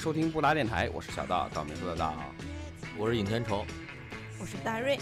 [0.00, 2.14] 收听布达电台，我是小道，道明寺的道。
[2.96, 3.66] 我是尹天仇，
[4.40, 4.98] 我是大瑞，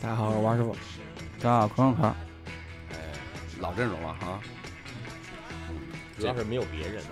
[0.00, 0.76] 大家好，我是王师傅。
[1.40, 2.02] 大家好，可可。
[2.92, 2.96] 哎，
[3.58, 4.40] 老阵容了哈。
[6.16, 7.02] 主要是没有别人，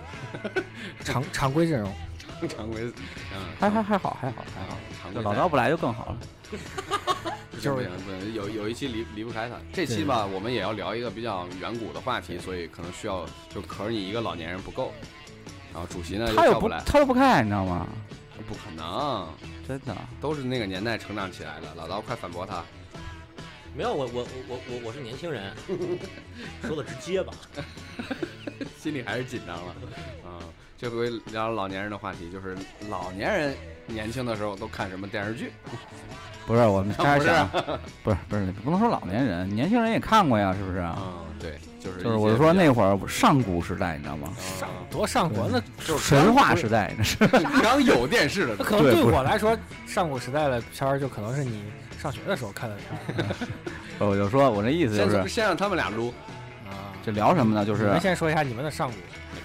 [1.01, 1.93] 常常规阵容，
[2.49, 4.79] 常规，嗯，还还还好，还好，还好。
[5.03, 6.19] 常规老道不来就更好了。
[7.61, 7.91] 就是
[8.33, 14.93] 有有一期离离不开他，这期吧，我们也要聊一个比较远古的话题，所以可能需要就可是你一个老年人不够，
[15.75, 17.87] 然后主席呢他又不来，他又不开，你知道吗？
[18.49, 19.27] 不可能，
[19.67, 19.97] 真的。
[20.21, 21.75] 都是那个年代成长起来的。
[21.75, 22.63] 老刀快反驳他，
[23.75, 25.53] 没有我我我我我我是年轻人，
[26.63, 27.33] 说的直接吧，
[28.79, 29.75] 心里还是紧张了。
[30.25, 30.39] 啊、
[30.79, 32.57] 这回聊老年人的话题，就是
[32.89, 35.51] 老年人年轻的时候都看什么电视剧？
[36.47, 37.27] 不是，我们 开始
[38.03, 40.81] 不是不是，不能说老年人，年轻人也看过呀，是不是？
[40.81, 44.31] 嗯，对，就是就是我是说那会儿上古时代，你知道吗？
[44.59, 47.17] 上多上古那就是神话时代，那是。
[47.63, 49.55] 刚有电视的那可能对我来说，
[49.87, 51.63] 上古时代的片儿就可能是你
[52.01, 53.35] 上学的时候看的片儿
[54.09, 56.09] 我就说我这意思就是，先先让他们俩撸，
[56.67, 56.97] 啊。
[57.05, 57.67] 就聊什么呢？
[57.67, 58.97] 就是先说一下你们的上古，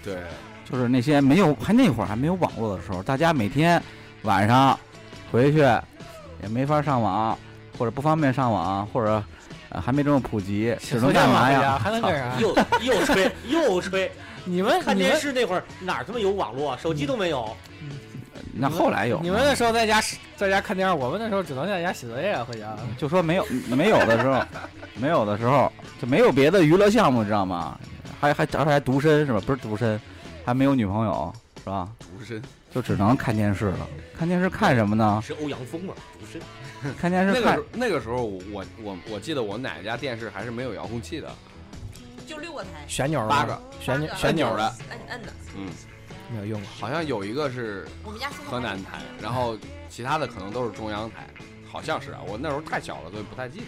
[0.01, 0.17] 对，
[0.63, 3.83] 就是那些没有还那会儿还没有网络的时候，大家每天
[4.21, 4.79] 晚上
[5.29, 5.57] 回去
[6.41, 7.37] 也没法上网，
[7.77, 9.21] 或者不方便上网，或者
[9.69, 11.79] 呃还没这么普及， 只能干嘛呀？
[11.81, 12.37] 还能干啥？
[12.41, 14.11] 又又吹又吹，
[14.45, 17.55] 你们看电视那会儿哪儿他妈有网络啊，手机都没有，
[18.53, 20.01] 那后来有你们那时候在家
[20.35, 22.75] 在家看电视，我们那时候只能在家写作业啊回家。
[22.97, 24.41] 就说没有没有的时候，
[24.95, 27.77] 没有的时候就没有别的娱乐项目，知道吗？
[28.19, 29.41] 还还而且还独身是吧？
[29.45, 29.99] 不是独身，
[30.45, 31.87] 还没有女朋友是吧？
[31.99, 32.41] 独身。
[32.71, 33.87] 就只能看电视了。
[34.17, 35.21] 看电视看什么呢？
[35.25, 36.39] 是欧阳锋嘛，不是？
[36.99, 41.29] 看电视看那个时候那个时候我我我记得我奶奶家电视还是没有遥控器的，
[42.25, 45.33] 就六个台，旋钮儿八个，旋钮八个旋钮的，摁摁的。
[45.57, 45.69] 嗯，
[46.31, 46.69] 没有用过。
[46.79, 49.57] 好像有一个是我们家送河南台，然后
[49.89, 51.27] 其他的可能都是中央台，
[51.67, 53.65] 好像是啊，我那时候太小了，所以不太记得。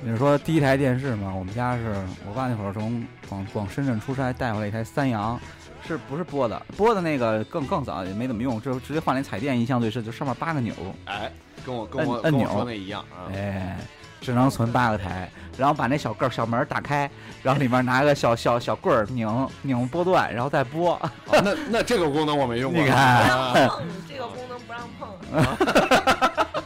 [0.00, 1.34] 你是说第一台电视吗？
[1.36, 1.92] 我们家是
[2.24, 5.38] 我爸那会儿从广广深圳出差带回来一台三洋，
[5.84, 6.62] 是不是播的？
[6.76, 10.72] 播的那个更更早也没怎么用，就直接换了一彩电，印象最深，就上面八个钮，
[11.06, 11.32] 哎，
[11.68, 13.28] 跟我跟我跟我说那一样啊。
[13.34, 13.76] 哎，
[14.22, 17.10] 只能存八个台，然后把那小个儿小门打开，
[17.42, 20.94] 然后里面拿个小小小棍儿拧拧波段，然后再播。
[20.94, 21.10] 哦
[21.44, 22.82] 那那这个功能我没用过。
[22.82, 26.54] 你看不啊让碰，这个功能不让碰。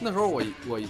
[0.00, 0.80] 那时候我我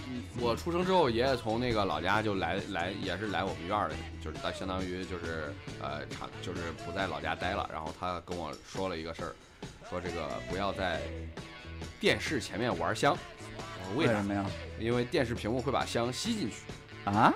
[0.40, 5.52] 我出生之后，爷爷从那个老家就来来，也是来我们院儿里，就是他相当于就是
[5.82, 9.32] 呃长就是不在老家待了，然后他跟我说了一个事儿，
[9.88, 11.00] 说这个不要在
[12.00, 13.16] 电视前面玩香，
[13.96, 14.24] 为什？
[14.24, 14.44] 么呀？
[14.78, 16.56] 因为电视屏幕会把香吸进去，
[17.04, 17.34] 啊？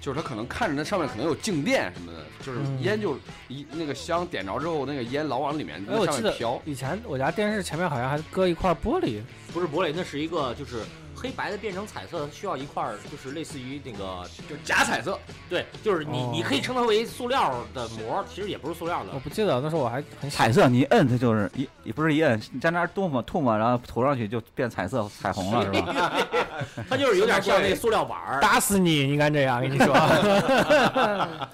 [0.00, 9.20] 就是他可能看着那上面可能有静电什么的，就是嗯烟就一那个香点着之后，那个烟老往里面上面飘，以前我家电视前面好像还搁一块玻璃，
[9.52, 10.82] 不是玻璃，那是一个就是
[11.18, 15.18] 黑白的变成彩色，需要一块儿就是类似于那个就假彩色。
[15.50, 20.52] 对，就是你哦你可以称它为塑料的膜，其实也不是塑料的我，不记得那时候我还很小彩。
[20.52, 26.12] 色你一摁它就是一也不是一摁，你在那儿动嘛吐嘛，然后涂上去就变彩色彩虹了，是吧？
[26.88, 28.40] 它就是有点像那个塑料板儿。
[28.40, 29.06] 打死你！
[29.06, 29.60] 你敢这样？
[29.60, 29.94] 跟你说，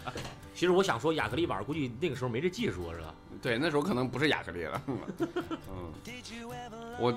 [0.54, 3.14] 其实我想说，亚克力板儿估计那个时候没这技术是吧？
[3.44, 4.80] 对，那时候可能不是亚克力了。
[4.88, 5.92] 嗯，
[6.98, 7.12] 我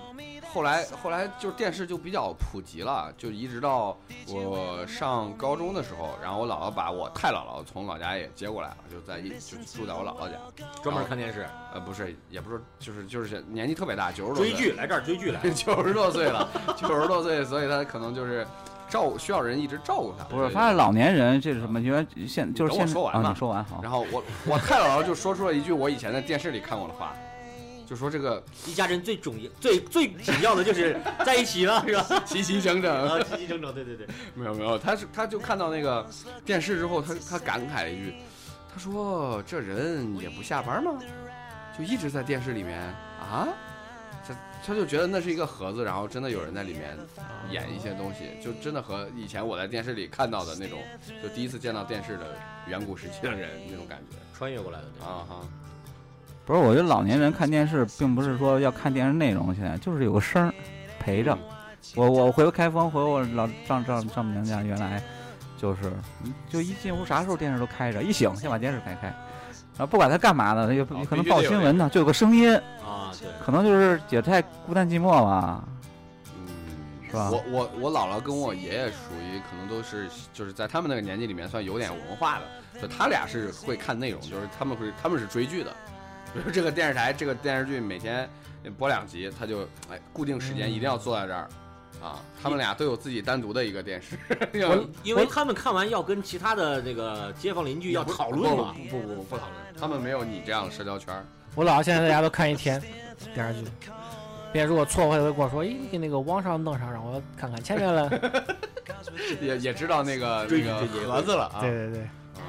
[0.51, 10.37] 后来后来就是电视就比较普及了，就一直到我上高中的时候，然后我姥姥把我太姥姥从老家也接过来了，就在一就住在我姥姥家，
[10.83, 15.39] 专门看电视、呃，不是，也不是，就是就是年纪特别大，九十多岁追剧，来这儿追剧来。
[15.51, 18.45] 九十多岁了，九十多岁，所以他可能就是
[18.89, 20.23] 照顾需要人一直照顾他。
[20.25, 21.79] 不是，发现老年人这是什么？
[21.79, 23.79] 因为现就是等我现啊，说完嘛你说完好。
[23.81, 27.13] 然后我我太姥姥就说出了一句我以前在电视里看过的话，
[27.85, 32.05] 就说这个一家人最重要、最最紧要的就是在一起了，是吧？
[32.25, 34.07] 齐齐整整，啊，齐齐整整，对对对。
[34.35, 36.05] 没有没有，他是他就看到那个
[36.45, 38.15] 电视之后，他他感慨了一句，
[38.73, 40.93] 他说这人也不下班吗？
[41.77, 42.79] 就一直在电视里面
[43.19, 43.47] 啊，
[44.27, 44.35] 他
[44.65, 46.97] 他就觉得那是一个盒子，然后真的有人在里面
[47.49, 50.79] 演一些东西，就真的和以前我在电视里看到的那种，
[51.23, 52.35] 就第一次见到电视的
[52.67, 55.41] 远古时期的人那种感觉穿越过来的，对啊哈。
[56.45, 60.53] 不是，我觉得老年人看电视，并不是说要看电视内容，现在就是有个声儿
[60.99, 61.37] 陪着。
[61.95, 65.01] 我我回开封，回我老丈丈丈母娘家，原来
[65.57, 65.91] 就是
[66.23, 69.13] 嗯就一进屋啥时候电视都开着，一醒先把电视开开，
[69.77, 72.51] 然后不管他干嘛呢，他就哦可能报新闻呢，就有个声音，
[72.83, 73.29] 啊，对。
[73.45, 75.63] 可能就是也太孤单寂寞吧。
[76.35, 76.47] 嗯，
[77.07, 85.71] 是吧我我我姥姥跟我爷爷属于可能都是就是在他们那个年纪里面算有点文化的，就他俩是会看内容，就是他们会他们是追剧的，
[86.33, 88.27] 比如这个电视台这个电视剧每天
[88.77, 91.47] 播两集，他就哎固定时间一定要坐在这儿。
[92.01, 94.17] 啊，他们俩都有自己单独的一个电视，
[94.59, 98.75] 要因为他们看完要跟其他的这个街坊邻居要讨论嘛。
[98.89, 101.13] 不不不不讨论，他们没有你这样的社交圈。
[101.55, 102.79] 我姥姥现在在家都看一天
[103.33, 103.69] 电视剧，
[104.53, 108.09] 别如果错误会会跟我说，咦，你给那个网上弄上，让我看看前面了。
[109.41, 111.61] 也也知道那个追那个盒子了啊。
[111.61, 112.45] 对对对，啊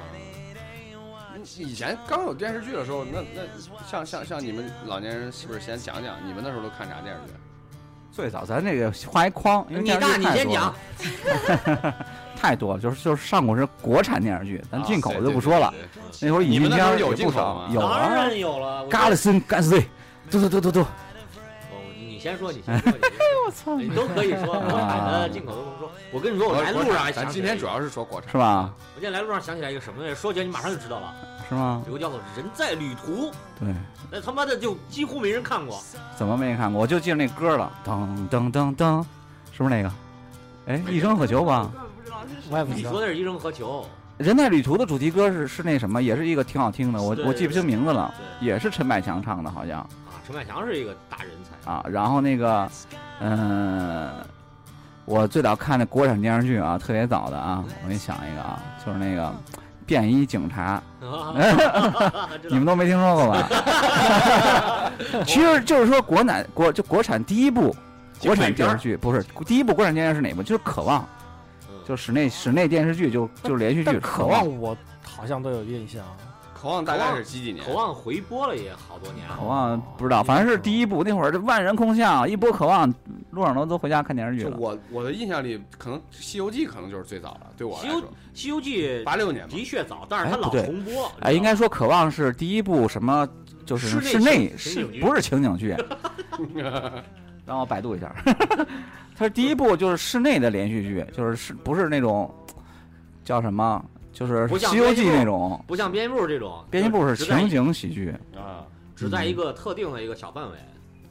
[1.57, 3.41] 以前刚有电视剧的时候，那那
[3.87, 7.33] 像像像你们老年人是不是先讲讲你们那时候都看啥电视剧？
[8.19, 11.95] 最早咱这个画一框，你大剧太多你先讲了，，
[12.35, 15.71] 太多了，就是就是上过是国产电视剧，咱进口啊的就不说了。。
[15.71, 18.83] 对对对对那会儿引进片也不进口吗，少有当啊，然有了。
[18.83, 19.85] 我嘎了森干死队，
[20.29, 20.87] 嘟嘟嘟嘟嘟，哦，
[22.21, 22.91] 你先说，你先说，
[23.47, 25.89] 我操你都可以说，国产的、进口都能说。
[26.11, 28.73] 我跟你说，我来路上还咱想今天主要是说国产是，吧？
[28.93, 31.13] 我今天来路上想起来一个什么东西，说起来你马上就知道了，
[31.47, 31.81] 是吗？
[31.87, 33.27] 有个叫做《人在旅途》，
[33.57, 33.73] 对，
[34.11, 35.81] 那他妈的就几乎没人看过。
[36.17, 36.81] 怎么没人看过？
[36.81, 39.01] 我就记着那歌了，噔噔噔噔，
[39.53, 39.91] 是不是那个？
[40.67, 41.71] 哎，一生何求吧？
[42.49, 42.99] 我也不知道你说。
[42.99, 43.85] 的是《一生何求
[44.17, 48.13] 人在旅途的主题歌是是那什么，也是一个挺好听的，我我记不清名字了，》，
[48.45, 51.71] 也是陈百强唱的，好像啊，陈百强是一个大人才。
[51.71, 51.83] 啊。
[51.89, 52.69] 然后那个，
[53.19, 54.11] 嗯、
[55.05, 59.23] 我最早看的国产电视剧啊，特别早的啊，我给你想一个啊，就是那个
[59.87, 60.79] 《便衣警察》，
[62.47, 64.91] 你们都没听说过吧？
[65.25, 67.75] 其实就是说国产国就国产第一部
[68.21, 70.43] 国产电视剧，不是第一部国产电视是哪部？
[70.43, 71.01] 就是《渴望》，
[71.69, 76.03] 嗯就室内室内电视剧，就就是连续剧《渴望我好像都有印象。
[76.59, 77.65] 渴望大概是几几年？
[77.65, 79.25] 渴望回播了也好多年。
[79.29, 82.93] 渴望不知道，反正是第一部那会儿，这万人空巷，一播渴望，
[83.31, 84.57] 路上都都回家看电视剧了。
[84.57, 89.55] 我我的印象里，可能《西游记》可能就是最早的，对我来西游说，《西游记》八六年嘛。
[89.55, 91.09] 的确早，但是它老重播。
[91.21, 93.25] 哎，应该说渴望是第一部什么，
[93.65, 95.73] 就是室内是情情景剧不是情景剧？
[97.45, 98.13] 让我百度一下，
[99.15, 102.29] 它是第一部就是室内的连续剧，就是是不是那种
[103.23, 103.83] 叫什么，
[104.19, 105.63] 就是《西游记那种。
[105.65, 110.57] 不像编辑部这种，编辑部是情景喜剧，啊，只在一个特定的一个小范围。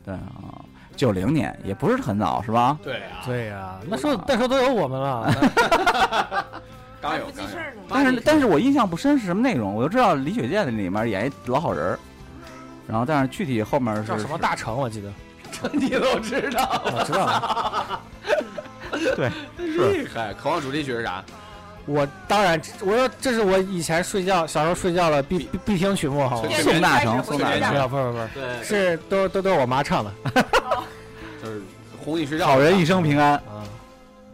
[0.05, 0.61] 对啊，
[0.95, 2.79] 九零年也不是很早是吧？
[2.85, 5.33] 对啊，对呀，那时候那时候都有我们了。
[7.01, 7.25] 刚有。
[7.89, 11.99] 但是但是我印象不深是什么内容，我就知道李雪健在里面演一老好人儿，
[12.87, 15.11] 然后但是具体后面是叫什么大成，我记得。
[15.51, 18.01] 这你都知道，我知道。
[19.17, 20.35] 对厉害！
[20.35, 21.25] 渴望主题曲是啥？
[21.89, 26.49] 我当然，我说这是我以前睡觉小时候睡觉了必必必听曲目，好吗？
[26.51, 30.13] 是宋大成，宋大成不是不是，是都都都是我妈唱的。
[31.43, 31.63] 就是
[32.05, 32.47] 哄你睡觉。
[32.47, 33.33] 好人一生平安。
[33.35, 33.65] 啊，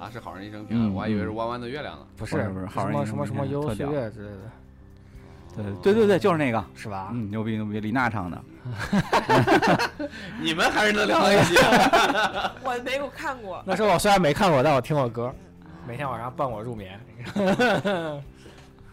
[0.00, 0.86] 啊，是好人一生平安。
[0.88, 2.02] 嗯我还以为是弯弯的月亮呢。
[2.16, 4.36] 不不是不是好什人一生么什么什么平安特屌悠悠岁月之类的，
[5.56, 7.10] 对对对对，就是那个，是吧？
[7.12, 8.42] 嗯，牛逼牛逼，李娜唱的。
[10.40, 11.56] 你们还是能聊到一起。
[12.64, 13.62] 我没有看过。
[13.64, 15.32] 那时候我虽然没看过，但我听过歌，
[15.86, 16.98] 每天晚上伴我入眠。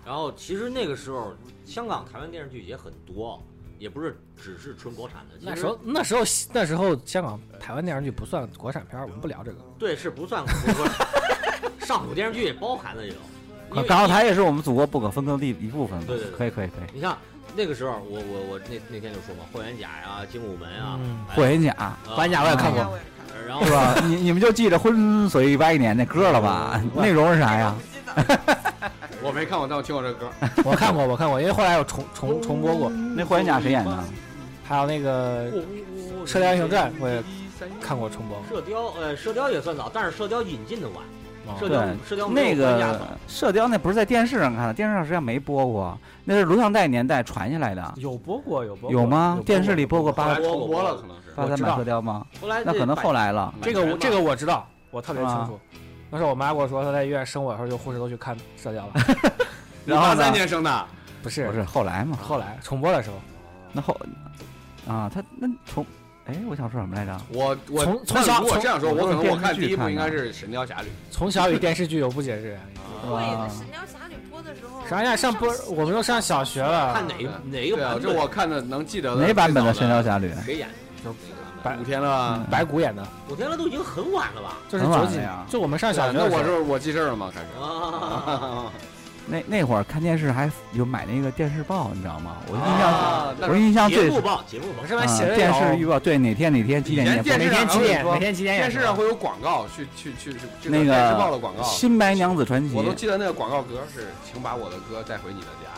[0.05, 1.33] 然后其实那个时候，
[1.65, 3.42] 香港、台湾电视剧也很多，
[3.77, 5.35] 也不是只是纯国产的。
[5.39, 9.59] 那时候那时候那时候香港、台湾电视剧不算国产片，我们不聊这个。
[9.77, 11.07] 对是不算国产
[11.80, 13.19] 上古电视剧也包含的这种。
[13.87, 15.97] 港澳台也是我们祖国不可分割的一部分。
[16.06, 16.89] 对对对可以可以可以。
[16.94, 17.18] 你像
[17.56, 20.99] 那个时候，我我我那那天就说嘛，霍元甲呀、精武门啊，
[21.33, 22.99] 霍元甲啊霍元甲我也看过。
[23.48, 23.95] 然后是吧？
[24.06, 26.81] 你你们就记着婚随百年那歌了吧？
[26.95, 27.76] 内容是啥呀？
[29.24, 30.30] 我没看过，但我听过这歌。
[30.64, 34.04] 我看过，我看过，因为后来有重重重播过，那霍元甲谁演的？
[34.64, 35.48] 还有那个
[36.26, 37.21] 《射雕英雄传》，我也
[37.80, 38.42] 看过重播。
[38.50, 40.98] 射雕，呃，射雕也算早，但是射雕引进的晚。
[41.48, 47.94] 哦射雕对，射雕那个射雕那不是在电视上看的，电视上实际上没播过，那是录像带年代传下来的。
[47.98, 51.20] 有播过，有播过有吗电视里播过八后来重播了，可能是。
[51.35, 52.26] 八三版射雕吗？
[52.42, 53.54] 后来那可能后来了。
[53.61, 55.59] 这个我这个我知道，我特别清楚。
[56.09, 58.94] 那时候我妈跟我说，她在医院生我的时候，就护士都去看射雕了。
[59.85, 60.85] 你然后三年生的，
[61.23, 62.18] 不是不是后来嘛？
[62.21, 63.16] 后来重播的时候，
[63.71, 63.97] 那后
[64.88, 65.85] 啊，他那从
[66.26, 67.18] 哎，我想说什么来着？
[67.33, 72.59] 我我从从小如果这样说，我可能我看第一部电视剧看的应该是《神雕侠侣 从小与电视剧有不解之缘。
[73.04, 75.16] 对，神雕侠侣》播的时候，啥呀？
[75.16, 76.94] 上播，我们都上小学了。
[76.94, 77.57] 看哪对哪》。
[77.71, 78.04] 个对啊，版本？
[78.04, 80.30] 这我看的能记得哪版本的《神雕侠侣》？
[80.45, 80.73] 谁演的？
[81.03, 82.45] 就哪个版五天了嗯。
[82.49, 83.35] 白骨演的，古？
[83.35, 84.57] 天乐都已经很晚了吧？
[84.69, 86.39] 就是九几很晚了呀，就我们上小学那的时候。
[86.39, 87.31] 我是我记事儿了吗？
[87.33, 87.47] 开始。
[87.61, 88.71] 啊，
[89.27, 92.37] 那那会儿看电视还有买那个电视报，你知道吗？
[92.47, 94.87] 我印象啊我印象最节目报，节目报我。
[94.87, 105.69] 上面啊写的电视预报，对哪天哪天几点以前几点电视每天几点，每天几点演电视上会有广告，去去去去这那电视报个的广告《新白娘子传奇我》都记得那个广告歌是“请把我的歌带回你的家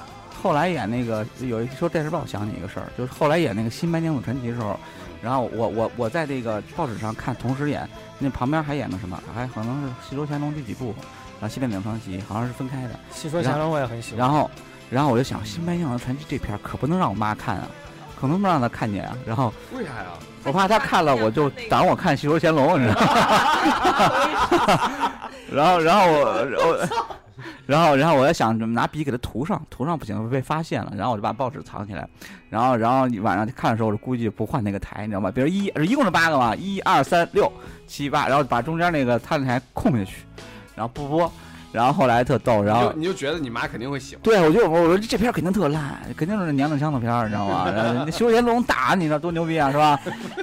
[0.41, 4.79] 后来演那个有一说电视报想起一个事儿，就是后来演那个《新白娘子传奇》的时候，
[5.23, 7.87] 然后我我我在这个报纸上看，同时演
[8.19, 10.93] 那旁边还演个什么，还可能是《戏说乾隆》第几部，
[11.39, 12.89] 然后《新白娘子传奇》好像是分开的。
[13.09, 14.19] 戏说乾隆我也很喜欢。
[14.19, 14.51] 然后，
[14.89, 17.67] 然后我就想，《新白娘子传奇》这片儿可不能让我妈看啊，
[18.19, 19.17] 可能不让她看见啊。
[19.25, 20.07] 然后为啥呀？
[20.43, 23.09] 我怕她看了，我就挡我看《戏说乾隆》，你知道吗？
[25.49, 26.25] 然后，然后我
[26.57, 27.15] 我。
[27.73, 32.07] 然后，然后我在想怎么拿笔给它涂上，涂上不行被发现了，然后我就把报纸藏起来，
[32.49, 35.31] 然后，然后晚上看的时候，我估计不换那个台，你知道吗？
[35.31, 37.51] 比如一，一共是八个嘛，一二三六
[37.87, 40.17] 七八，然后把中间那个他那台空下去，
[40.75, 41.31] 然后不播，
[41.71, 47.65] 然后后来特逗，然后你就觉得你妈肯定会喜欢，对我就我说这片肯定特烂，肯定是娘娘腔的片儿，你知道吗？
[48.05, 49.99] 那修杰龙打你知道多牛逼啊，是吧？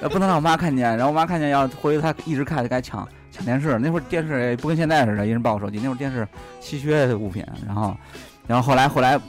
[0.09, 3.07] 不能让我妈看见，然后我妈看见要回去她一直看就该抢。
[3.31, 5.79] 抢电视，那会儿电视也不跟现在似的，一人抱个手机。
[5.81, 6.27] 那会儿电视
[6.59, 7.95] 稀缺的物品，然后，
[8.45, 9.19] 然后后来后来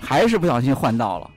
[0.00, 1.30] 还是不小心换到了，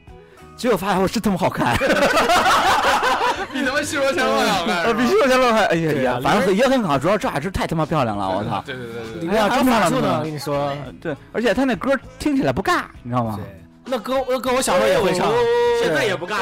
[0.58, 1.78] 结果发现我真他妈好看，
[3.54, 8.64] 比他妈西罗乾隆还好看，呃，比西罗乾隆还，哎呀呀，反正也很好，主要这还是太他妈漂亮了，我操！
[8.66, 10.74] 对对对对，里面还真漂亮呢，我跟你说。
[11.00, 13.40] 对，而且他那歌听起来不尬，你知道吗？
[13.86, 15.32] 那歌那歌我小时候也会唱，
[15.80, 16.40] 现在也不尬呀。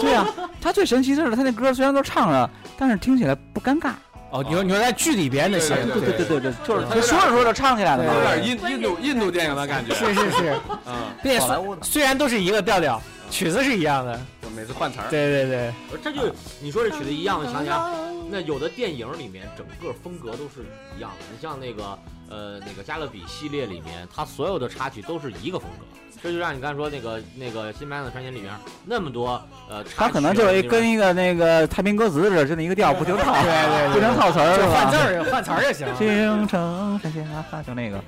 [0.00, 0.26] 对呀，
[0.62, 3.90] 他最神奇的是他那歌虽然都唱了，但是听起来不尴尬。
[4.34, 9.94] 哦，你说你说在剧里边的些，对对对对对，就是他说着说着唱起来了，有点印印度印度电影的感觉。
[9.94, 11.46] 是是是，嗯，并且
[11.82, 13.00] 虽然都是一个调调，
[13.30, 14.20] 曲子是一样的，
[14.56, 15.06] 每次换词儿。
[15.08, 15.72] 对对对，
[16.02, 17.94] 这就你说这曲子一样，想想
[18.28, 21.26] 那有的电影里面整个风格都是一样的。
[21.30, 21.96] 你像那个
[22.28, 25.84] 呃那个加勒比系列里面，它所有的插曲都是一个风格。
[26.22, 28.50] 这就让你刚才说那个那个《新白娘子传奇》里面
[28.86, 29.38] 那么多
[29.68, 35.86] 呃，他可能就是跟一个那个太平歌词似的，就那一个调不停套， 对对，不停套词儿，换字儿换词儿就行。
[35.98, 38.00] 京城山下就那个，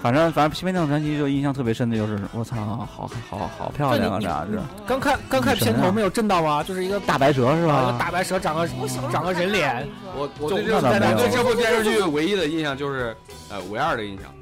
[0.00, 4.18] 反正反正《新白娘子传奇》就印象特别深的就是，我操，好好好漂亮啊！
[4.18, 4.58] 这样子。
[4.86, 6.62] 刚看刚看片头没有震到吗？
[6.62, 7.82] 就是一个大白蛇是吧？
[7.82, 8.66] 一个大白蛇长个
[9.12, 9.86] 长个人脸。
[10.16, 13.14] 我我对这对这部电视剧唯一的印象就是
[13.50, 14.32] 呃唯二的印象。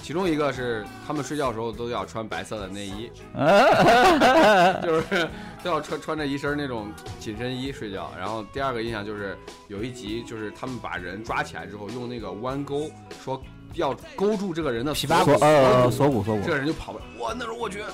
[0.00, 3.10] 其中一个是他们睡觉的时候都要穿白色的内衣，
[4.80, 5.28] 就是
[5.64, 8.08] 都要穿穿着一身那种紧身衣睡觉。
[8.16, 12.88] 然后第二个印象就是有一集就是他们把人抓起来之后用那个弯钩
[13.24, 13.42] 说
[13.74, 17.00] 要勾住这个人的皮巴骨呃锁骨锁骨，这个人就跑了。
[17.18, 17.86] 哇，那时候我觉得，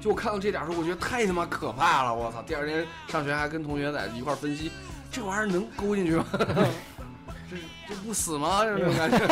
[0.00, 2.12] 就我看到这点时候，我觉得太他妈可怕了。
[2.12, 2.42] 我操！
[2.42, 4.72] 第二天上学还跟同学在一块分析，
[5.12, 6.26] 这玩意儿能勾进去吗？
[7.48, 7.56] 这
[7.88, 8.64] 这不死吗？
[8.64, 9.20] 这种感觉。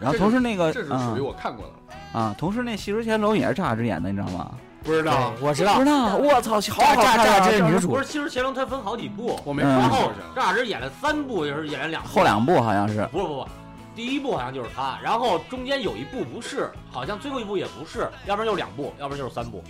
[0.00, 4.50] 然后同时那个这是属于我看过的啊，同时那《戏说乾隆》也是赵雅芝演的，你知道吗？
[4.82, 6.16] 不知道，我知道，不知道。
[6.16, 7.40] 我操，好好看啊！
[7.44, 7.88] 这是女主。
[7.88, 9.72] 不是《戏说乾隆》，它分好几部，我没看。
[9.72, 12.08] 然后赵雅芝演了三部，也是演了两部。
[12.08, 13.04] 后两部好像是。
[13.10, 13.48] 不不不，
[13.96, 19.64] 第一部好像就是她，然后中间有一部不是，好像最后一部也不是，要不然就两部，要不然就是三部。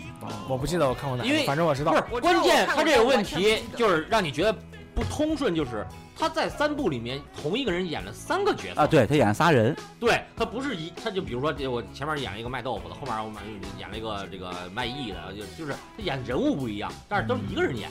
[0.48, 1.92] 我不记得我看过哪，因为反正我知道。
[1.92, 4.54] 不是，关键他这个问题就是让你觉得
[4.96, 5.86] 不通顺，就是。
[6.18, 13.30] 他在三部里面同一个人演了三个角色啊，对他演了仨人，对他不是一，他就比如说我前面演了一个卖豆腐的，后面我
[13.78, 17.90] 演了一个这个卖艺的，就就是他演人物不一样，但是都是一个人演。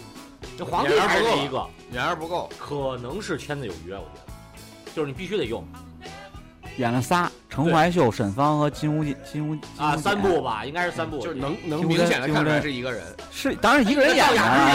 [0.57, 5.63] 这皇帝还是一个，演员不够，可能是圈子有约，我觉得，就是你必须得用。
[6.77, 13.01] 演了仨，陈怀秀、沈芳和金无金金无啊，三部吧，应该是三部，就是能能明显的看出来是一个人，
[13.31, 14.27] 是当然一个人演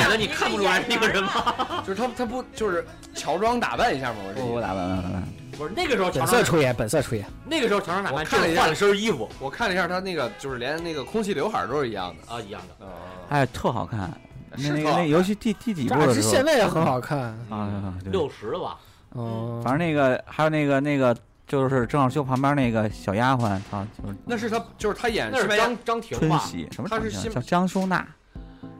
[0.08, 1.54] 的，你看不出来是一个人吗？
[1.86, 4.18] 就是他他不就是乔装打扮一下吗？
[4.36, 5.22] 我我打扮打扮，
[5.58, 7.26] 不是那个时候本色出演，本色出演。
[7.44, 12.86] 那个时候乔装打扮，看了换了身衣服，我看了一下他那个就是连那个空气刘海都是一样的啊，一样的，
[13.28, 14.10] 哎，特好看。
[14.56, 16.30] 那那个那游戏第第几部的时候？
[16.30, 17.18] 现在也很好看
[17.50, 18.78] 啊，六十了吧？
[19.14, 21.14] 嗯，反正那个还有那个那个。
[21.50, 23.42] 就是正好就旁边那个小丫鬟
[23.72, 26.88] 啊，就是那是他，就是他演的是张张庭春喜什么？
[26.88, 28.06] 他是叫江淑娜，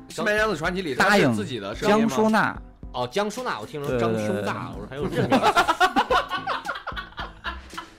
[0.15, 2.57] 《新白娘子传奇》里答应自己的江淑娜。
[2.93, 5.27] 哦，江淑娜，我听说张淑大，我说还有这个。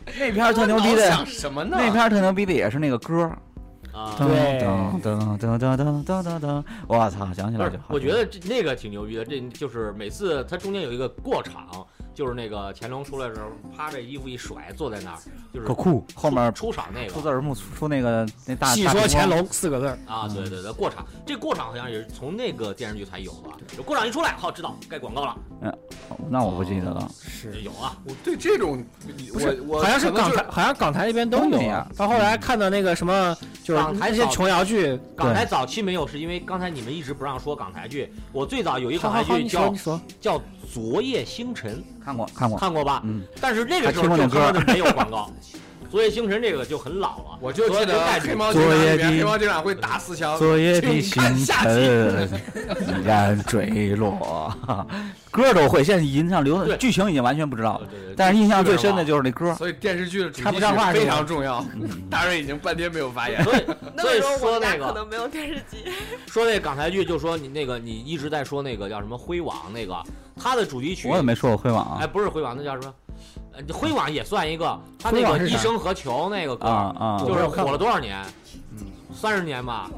[0.18, 1.76] 那片特牛逼的什么呢？
[1.78, 3.30] 那片特牛逼的也是那个歌。
[3.92, 7.34] 啊，噔噔噔噔噔噔噔噔，我操！
[7.34, 7.88] 想起来就好。
[7.90, 15.18] 我觉得这那个挺牛逼的，这就是每次它中间有一个过场，就是那个乾隆出来的时候，啪这衣服一甩，坐在那儿，
[15.54, 16.06] 就是可酷。
[16.14, 23.50] 后面出场那个出字幕出那个那大戏说乾隆四个字啊，对对对，过场这过场好像也是从那个电视剧才有的。
[23.76, 25.36] 就过场一出来，好知道该广告了。
[25.62, 25.78] 嗯，
[26.30, 27.10] 那我不记得了。
[27.18, 28.84] 是有啊，我对这种
[29.32, 31.88] 不是，我好像是港台，好像港台那边都有啊。
[31.96, 38.12] 到后来看到那个什么，就是港台那些琼瑶剧，港台早期没有，是因为刚才你们一直不让说港台剧。
[38.34, 39.74] 我最早有一港台剧叫
[40.20, 40.42] 叫。
[40.74, 41.84] 昨夜星辰。
[42.04, 42.58] 看过看过。
[42.58, 43.02] 看过吧？
[43.06, 45.30] 嗯，但是那个时候就根本就没有广告，
[45.92, 54.56] 昨夜星辰这个就很老了，我就记得昨夜黑猫警长里面，昨夜的黑猫警长会打四枪，昨夜的星辰已然坠落，
[55.30, 59.54] 歌都会，现在印象留对剧情已经完全不知道了，对对对但是印象最深的就是那歌。
[59.56, 61.66] 所以电视剧的主插题曲非不上话非常重要。
[62.10, 63.58] 大瑞已经半天没有发言，所以
[64.00, 65.92] 所以说那个可能没有电视机。
[66.28, 70.02] 说那港台剧，就说你那个你一直在说那个叫什么辉网那个，
[70.42, 72.94] 它的主题曲我也没说过辉煌哎，啊不是辉网，那叫什么？
[73.54, 77.24] 呃，辉煌也算一个，他那个一生何求那个歌，啊啊！
[77.26, 78.24] 就是火了多少年？
[78.72, 79.90] 嗯，三十年吧。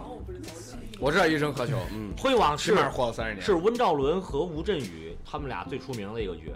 [0.99, 3.41] 我知道一生何求，嗯，辉煌是起码活了三十年。
[3.41, 6.53] 是温兆伦和吴镇宇他们俩最出名的一个剧。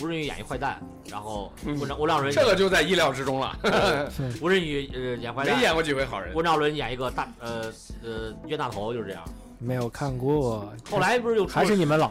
[0.00, 0.80] 吴镇宇演一坏蛋，
[1.10, 3.54] 然后温兆温兆伦这个就在意料之中了，
[4.40, 6.34] 吴镇宇呃演坏蛋，没演过几回好人。
[6.34, 7.70] 温兆伦演一个大呃
[8.02, 9.22] 呃冤大头，就是这样。
[9.58, 12.10] 没有看过，后来不是又出还是你们老。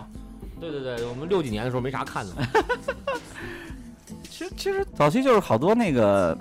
[0.59, 2.47] 对对对，我们六几年的时候没啥看的嘛。
[4.39, 6.37] 其实其实早期就是好多那个，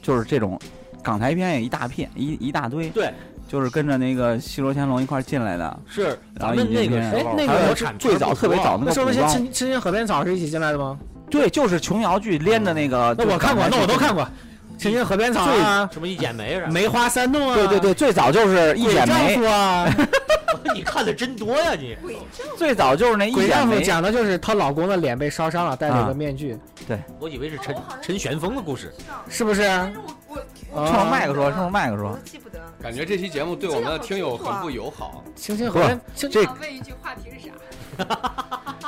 [0.00, 0.58] 就是这种
[1.02, 3.12] 港台片也一大片一一大堆，对，
[3.46, 5.80] 就是跟着那个西罗乾隆一块儿进来的。
[5.86, 10.98] 是然后咱们那个引进片时候，哎那个最早特别早那个那时候那些青青青河边草是一起进来的吗？
[11.28, 13.14] 对，就是琼瑶剧连的那个。
[13.18, 14.24] 那我看过，那我都看过。
[14.24, 14.32] 过。
[14.78, 16.66] 青青河边草啊，什么一剪梅是？
[16.68, 19.86] 梅花三弄啊，对对对，最早就是一剪梅夫，啊，
[20.72, 21.96] 你看的真多呀你。
[22.56, 23.78] 最早就是那一鬼丈夫。
[23.80, 28.92] 讲的就是她老公的脸被烧伤了，戴了一个面具，对我以为是陈陈玄风的故事。
[29.28, 29.62] 是不是？
[29.62, 30.38] 但是我
[30.70, 32.58] 我冲着麦克说，啊冲着麦克说我，记不得。
[32.80, 35.22] 感觉这期节目对我们的听友很不友好。
[35.36, 37.54] 青青河边，青这想问一句，话题是啥？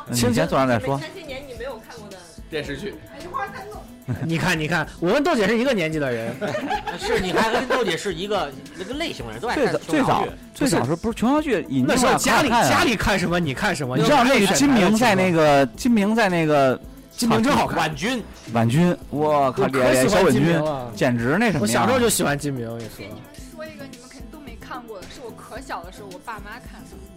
[0.06, 0.98] 你先坐上再说。
[1.00, 2.16] 前些年你没有看过的，
[2.50, 3.80] 电视剧梅花三弄。
[4.24, 6.34] 你看你看，我跟豆姐是一个年纪的人，
[7.00, 16.78] 是你还跟豆姐是一个那个类型的人，都爱最看早最早琼瑶剧最早是不是琼瑶剧引那时候家里家里看什么你看什么，你知道那个金明在那个个金明在那个
[17.16, 20.92] 金明真好看，婉君，婉君，我靠，我可脸小婉君，了。
[20.94, 21.60] 简直那什么呀！
[21.62, 23.06] 我小时候就喜欢金明，我跟你说，
[23.54, 27.13] 说一个你们肯定都没看过的，是我可小的时候我爸妈看的，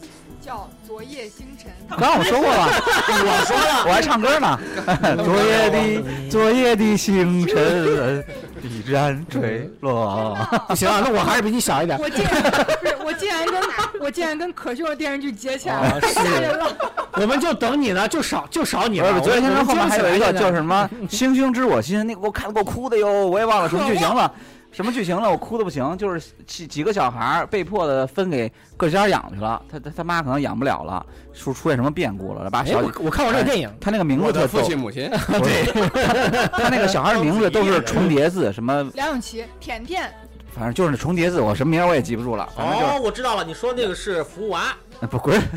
[0.48, 0.56] 叫
[0.88, 1.70] 《昨夜星辰》。
[2.00, 4.58] 刚刚我说过了，我说了，我还唱歌呢。
[5.26, 8.24] 昨夜的昨夜的星辰
[8.64, 10.38] 已然坠落。
[10.70, 12.00] 不行啊，那我还是比你小一点。
[12.00, 13.62] 我竟然不是我竟然跟
[14.00, 16.74] 我竟然跟可秀的电视剧接起来了，吓人了。
[17.16, 19.20] 我们就等你呢，就少就少你，了。
[19.20, 24.32] 昨天先生后面还有一个叫什么 “星星知我心”，那个我看给我哭的哟，我也忘了什么剧情了。
[24.78, 25.28] 什么剧情了？
[25.28, 35.10] 我哭的不行，就是几几个小孩儿被迫的分给各家养去了，他他他妈可能养不了了，出出现什么变故了，把哎，小我我看过这个电影，他那个名字特逗，父亲母亲，
[35.42, 35.66] 对，
[36.52, 40.14] 他那个小孩的名字都是重叠字，什么梁咏琪、甜甜，
[40.54, 45.42] 反正就是那重叠字，我什么名我也记不住了，反正就是哦，我知道了，你说那个是福娃，呃 不滚。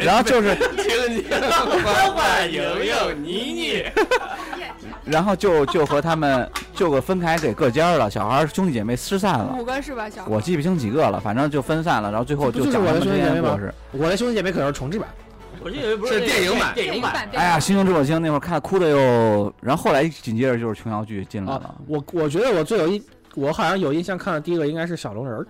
[0.00, 3.84] 然后就是，欢欢迎莹妮妮，
[5.10, 9.56] 然后就就和他们就给分开给各家了，小孩兄弟姐妹失散了。
[9.58, 10.08] 五个是吧？
[10.08, 13.74] 小我记不清几个了，反正就分散了，然后最后就是讲他们之我的兄弟姐妹吗间的故事。
[13.92, 15.08] 我的兄弟姐妹可能是重制版。
[15.60, 17.12] 我记得不是那个电影版电影版。
[17.12, 17.28] 版。
[17.34, 23.02] 哎呀，《星星之火星》那会儿看哭的哟，然后后来紧接着就是琼瑶剧进来啊了，，我我觉得我最有印，
[23.34, 25.46] 我好像有印象看的第一个应该是小龙人儿。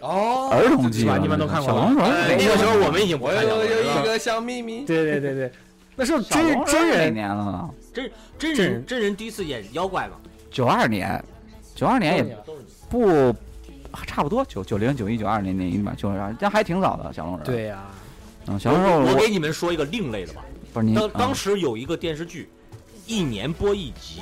[0.00, 5.52] 哦儿童剧吧你们都看过吗小龙人那个时候我们已经不我看了有有一个小秘密，对对对对，
[5.98, 7.70] 那时候小龙真真人哪人年了？
[7.92, 10.12] 真真人真人第一次演妖怪嘛，
[10.48, 11.22] 九二年，
[11.74, 12.38] 九二年也
[12.88, 13.34] 不
[14.06, 17.82] 差不多，九九零九一九二年那一吧，九二，这还挺早的小龙人。，对呀，
[18.46, 20.44] 嗯，小龙人我我我给你们说一个另类的吧。
[20.72, 22.48] 不是你当当啊时有一个电视剧，
[23.06, 24.20] 一年播一集，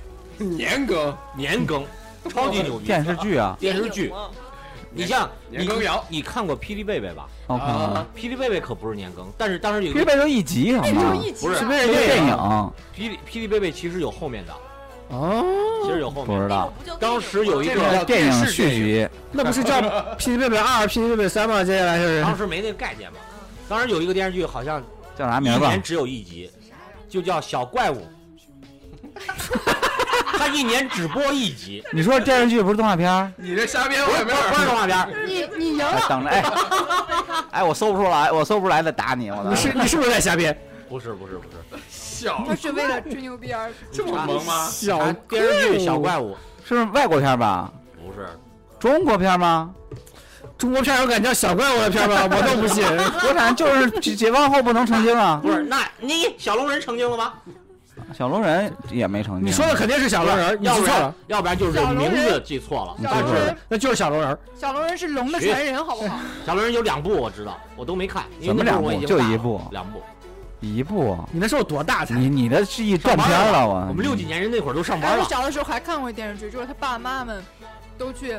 [0.42, 1.84] 年更年更，
[2.30, 2.86] 超级 牛逼。
[2.86, 4.10] 电视剧啊，电视剧，
[4.98, 7.28] 你像你年更摇你看过《霹雳贝贝》吧？
[7.46, 10.92] 我看看啊，霹雳贝贝可不是年更，但是当时有一这个边就一集好吗？
[10.92, 12.34] 那就一集不是电影，
[12.96, 14.52] 霹雳霹雳贝贝其实有后面的，
[15.08, 15.44] 哦，
[15.84, 16.36] 其实有后面的。
[16.36, 16.72] 不知道。
[16.98, 19.80] 当时有一个电影续集，那不是叫
[20.16, 21.62] 《霹雳贝贝二》《霹雳贝贝三》吗？
[21.62, 23.18] 接下来就是当时没那个概念嘛。
[23.68, 24.82] 当时有一个电视剧，好像
[25.16, 25.58] 叫啥名字？
[25.60, 25.80] 一年？
[25.82, 26.50] 只有一集，
[27.08, 28.02] 就叫《小怪物》，
[30.38, 33.32] 他一年只播一集，你说电视剧不是动画片儿？
[33.36, 36.44] 你这瞎编我也没不是不是动画片儿，你你赢哎了，等着，哎，
[37.52, 40.56] 哎，我搜不出来，我搜不出来再打你，我你是你是不是在瞎编？
[40.88, 44.66] 不是不是不是，小他是为了吹牛逼而这么萌吗？
[44.70, 47.70] 小啊电视剧《小怪物是外国片吧？》
[48.06, 48.26] 不是，
[48.78, 49.70] 中国片吗？
[50.56, 52.22] 中国片有敢叫小怪物的片吗？
[52.30, 52.84] 我都不信。
[53.20, 55.38] 国产就是解解放后不能成精啊！
[55.42, 57.34] 不是，那你小龙人成精了吗？
[58.12, 59.46] 小龙人也没成精。
[59.46, 62.96] 你说的肯定是小龙人要不然记错了，要不然就是名字记错了。
[63.02, 64.38] 小龙人，那就是小龙人。
[64.56, 66.18] 小龙人是龙的传人，好不好？
[66.46, 70.00] 小龙人有两部我知道，我都没看，因为怎么两部就一部两部。
[70.60, 72.16] 一部，你那时候多大才？
[72.16, 77.40] 你你的记忆断片了，我我们六几年人那会儿都上班了，我小的时候还看过电视剧，就是他爸妈们
[77.96, 78.32] 都去，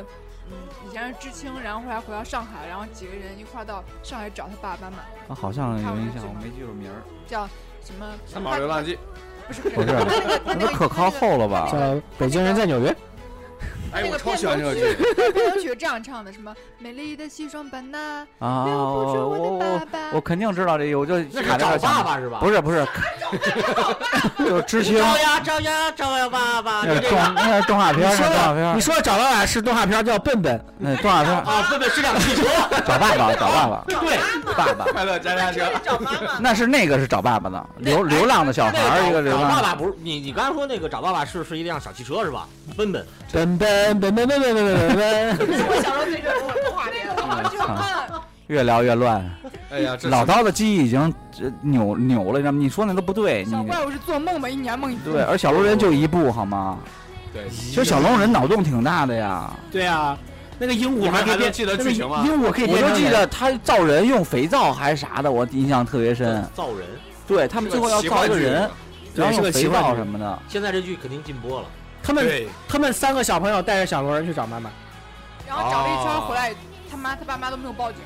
[0.50, 0.52] 嗯，
[0.86, 7.00] 以前是知青，然后后来回到上海，然后几个人一块儿到上海找他爸爸妈妈，啊好像有印象，我没记住名儿。
[7.26, 7.48] 叫
[7.82, 8.06] 什么？
[8.26, 8.98] 三宝流浪记，
[9.74, 9.88] 不是
[10.58, 11.68] 那可靠后了吧？
[11.72, 11.78] 叫
[12.18, 12.90] 《北京人在纽约》。
[13.92, 14.80] 哎，我那个超喜欢这个剧。
[14.94, 19.98] 片头曲是这样唱的，什么美丽的西双版纳，啊，留不住我我我的爸爸。
[20.12, 22.38] 我肯定知道这个，我就卡这个想爸爸是吧？
[22.40, 22.86] 不是不是，
[24.38, 32.44] 就是知青，找呀找呀找呀爸爸，那是动那是动画片动画片你，说找爸爸是动画片叫《笨笨那动画片啊，笨笨是辆汽车，
[32.86, 34.18] 找爸爸找爸爸对，
[34.54, 36.38] 爸爸， 快乐家家车，找妈妈。
[36.40, 42.46] 那是那个是找爸爸的，流流浪的小孩，一个流找爸浪爸不是你你刚才说那个找爸爸是是一辆小汽车是吧？
[42.76, 43.68] 笨笨，》，笨笨
[44.00, 45.38] 笨笨笨笨笨笨笨。
[45.38, 46.84] 我小时候最热动画
[47.48, 48.20] 片。
[48.48, 49.30] 越聊越乱。
[49.70, 51.00] 哎呀，这老刀的记忆已经
[51.40, 52.58] 呃扭扭了，你知道吗？
[52.60, 55.12] 你说那都不对，你小怪物是做梦吧，一年梦一次。
[55.12, 56.78] 对，而小龙人就一部好吗？
[57.32, 60.18] 对，其实小龙人脑洞挺大的呀，对啊，
[60.58, 62.24] 那个鹦鹉还可以记得剧情吗？
[62.26, 66.44] 鹦鹉可以我就记得他造人用肥皂还是啥的，我印象特别深。
[66.52, 66.86] 造人。
[67.28, 68.68] 对他们最后要造一个人，
[69.14, 70.38] 然后用肥皂什么的。
[70.48, 71.66] 现在这剧肯定禁播了，
[72.02, 74.70] 他们，他们三个小朋友带着小龙人去找妈妈，
[75.46, 76.54] 然后找了一圈回来，
[76.90, 78.00] 他妈他爸妈都没有报警。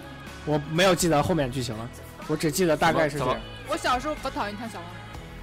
[0.45, 1.89] 我没有记得后面剧情了，
[2.27, 3.37] 我只记得大概是这样。
[3.69, 4.97] 我小时候可讨厌看小龙人，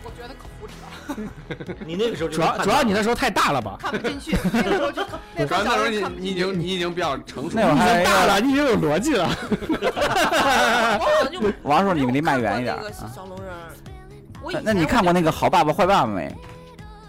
[0.03, 3.77] 我觉得可无聊， 你那个时候主要主要你那时候太大了吧？
[3.79, 4.37] 看不进去。
[4.53, 5.01] 那个时候就
[5.35, 6.35] 那主要那时候你你已。
[6.35, 7.77] 经你已经比较成熟那会儿了。
[7.77, 9.29] 还大了，你已经有逻辑了。
[11.63, 16.35] 王叔，你们离麦远一点小龙人那你看过那个《好爸爸坏爸爸》没？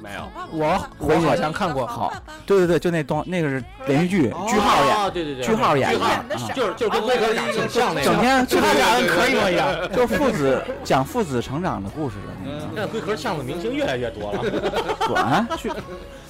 [0.02, 2.12] 没有，我我好像看过好。
[2.44, 5.88] 对对对，就那东那个是连续剧，句号演，啊，对对对，句号演。
[5.92, 9.92] 的句号演的少就是就是跟龟壳长得挺像那个，整天就他俩人壳一模一样。
[9.94, 14.40] 就父子讲父子成长的故事的那个，现在龟壳像的明星越来越多了，
[15.06, 15.70] 短句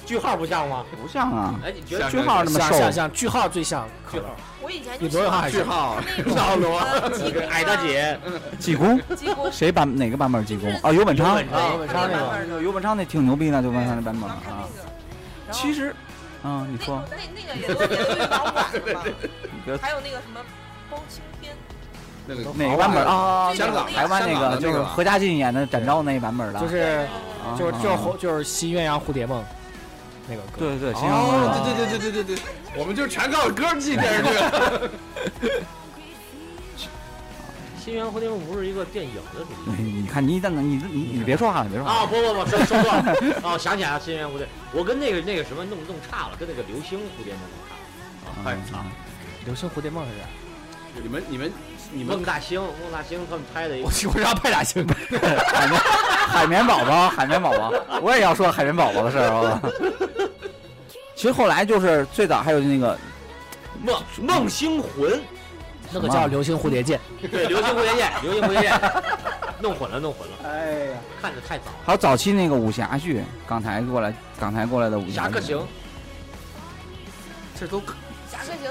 [0.05, 0.85] 句号不像吗？
[1.01, 3.87] 不像啊，哎，你觉得句号那么瘦像像，像句号最像。
[4.11, 4.25] 句号
[4.61, 5.61] 我以前比就罗永浩还像。
[5.61, 5.97] 句号。
[6.17, 6.77] 那种老罗
[7.49, 8.19] 矮大姐，
[8.59, 8.99] 济公？
[9.15, 9.51] 济公。
[9.51, 9.95] 谁版？
[9.95, 10.71] 哪个版本济公？
[10.81, 10.91] 啊？
[10.91, 12.61] 尤本昌，尤本昌那个，个。
[12.61, 14.37] 尤本昌那挺牛逼的，尤本昌那版本啊。
[14.45, 14.51] 那。
[14.51, 15.95] 个，其实，
[16.43, 18.63] 嗯，你说，那那那个也都也都有点晚了嘛。
[19.81, 20.39] 还有那个什么
[20.89, 21.55] 包青天，
[22.27, 23.53] 那个哪个版本啊？
[23.55, 23.91] 香港。
[23.91, 27.07] 台湾那个就是何家劲演的展昭那一版本的，就是
[27.43, 29.43] 啊就是就是就是新鸳鸯蝴蝶梦
[30.27, 30.59] 那个歌。
[30.59, 32.43] 对对对，行哦，对对对对对对对，
[32.77, 34.29] 我们就全靠歌记电视剧。
[37.83, 42.05] 《新垣蝴蝶梦》不是一个电影的主题你你看你等等你你你别说话了，别说话啊！
[42.05, 43.13] 不不不，说说错了。
[43.43, 47.81] 哦，想起来了，《新垣蝴蝶》，我跟那个那个什么弄弄差了，跟那个《流星蝴蝶梦》弄差了。
[48.49, 48.77] 哎操！
[49.45, 50.23] 流星蝴蝶梦是啥？
[51.03, 51.51] 你们你们
[51.95, 54.85] 你们孟大星，孟大星他们拍的一个我我让派大星。
[54.87, 55.79] 海绵
[56.27, 59.61] 海绵宝宝，海绵宝宝，我也要说海绵宝宝的事儿啊。
[61.15, 62.97] 其实后来就是最早还有那个
[63.81, 65.21] 梦梦星魂，
[65.91, 66.99] 那个叫流星蝴蝶剑。
[67.31, 68.81] 对，流星蝴蝶剑， 流星蝴蝶剑，
[69.59, 71.73] 弄混了，弄混了，哎呀，看着太早了。
[71.85, 75.15] 还有早期那个武侠剧，港台过来港台过来的武侠剧。
[75.15, 75.67] 侠客行，
[77.59, 77.79] 这都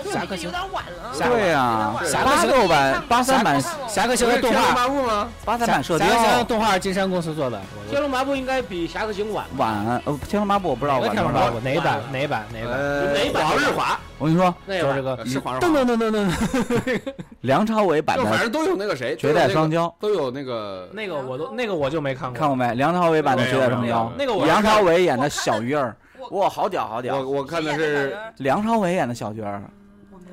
[0.02, 1.12] 行侠客行有点晚了。
[1.12, 5.28] 侠对呀，侠客行八六版八三版侠客行的动天龙画，八部吗？
[5.44, 7.60] 八三版射侠客行动画是金山公司做的。
[7.86, 9.44] 我天龙八部应该比侠客行晚。
[9.56, 11.60] 晚呃天龙八部我不知道哪个晚多少天龙八部？
[11.60, 12.00] 哪一版？
[12.12, 12.44] 哪一版？
[12.52, 12.72] 哪一版？
[12.72, 17.00] 呃哪版黄日华，我跟你说，那个就是这个是黄日噔华，噔噔噔噔。
[17.42, 22.38] 梁朝伟版的反正都有那个谁，绝代双骄，都有那个那个我都那个我就没看过。
[22.38, 22.74] 看过没？
[22.74, 25.94] 梁朝伟版的绝代双骄那个我梁朝伟演的小鱼儿，
[26.30, 27.16] 哇，好屌好屌！
[27.16, 29.60] 我我看的是，梁朝伟演的小角儿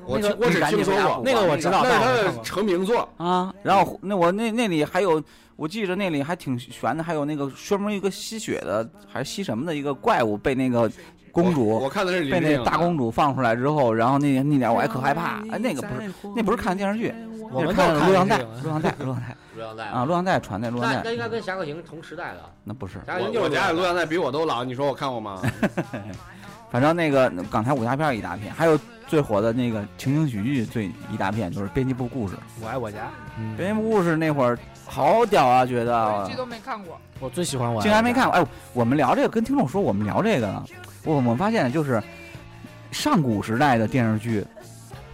[0.06, 5.22] 我那个我只听说过，那个我知道，那是他的成名作，啊，然后那我那那里还有，
[5.56, 10.90] 我记着那里还挺悬的，还有那个专门一个吸血的还是吸什么的一个怪物被那个
[11.32, 17.14] 公主我看的是被那大公主，放出来之后，然后那那点我还可害怕，哎，那个不是那不是看电视剧，
[17.52, 22.40] 我们看看录像带这个录像带录像带 录像带啊，录像带传的录像带，那那应该跟侠客行同时代的。
[22.64, 25.40] 那不是，侠客行就是我我家里录像带比我都老，你说我看过吗？
[26.70, 28.78] 反正那个港台武侠片一大片，还有
[29.10, 33.10] 最火的那个情景喜剧最一大片就是编辑部故事，我爱我家。
[33.56, 36.96] 编辑部故事那会儿好屌啊，觉我得一剧都没看过。
[37.18, 37.82] 我最喜欢我。
[37.82, 38.38] 竟然没看过。
[38.38, 40.64] 哎，我们聊这个，跟听众说我们聊这个呢，
[41.02, 42.00] 我我们发现就是
[42.92, 44.46] 上古时代的电视剧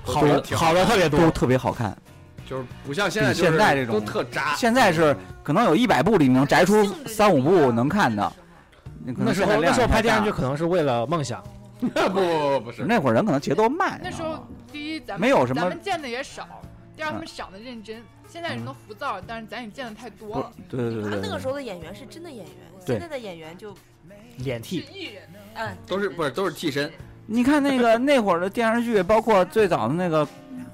[0.05, 1.31] 好的好的特别多都多。
[1.31, 1.97] 特别好看，
[2.45, 4.55] 就是不像现在，现在这种都特渣。
[4.57, 8.31] 现在是可能有一百部里能摘出三五部能看的。
[9.17, 11.43] 那时候那时候拍电视剧可能是为了梦想，
[11.81, 16.47] 不不不不不是，那会儿人可能节奏慢，那时候第一咱们没有什么咱们见的也少，
[16.97, 18.03] 第二他们想的认真。
[18.29, 20.53] 现在人都浮躁，但是咱也见的太多了。
[20.69, 23.73] 对对对对，他那个时候候的演员是真的演员，现在的演员就
[24.39, 25.23] 脸是替，艺人，
[25.55, 26.91] 嗯都是不是都是替身？
[27.25, 30.27] 你看那个 那会儿的电视剧，包括最早的那个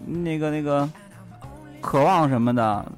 [0.07, 0.89] 那个那个
[1.81, 2.93] 渴望什么的，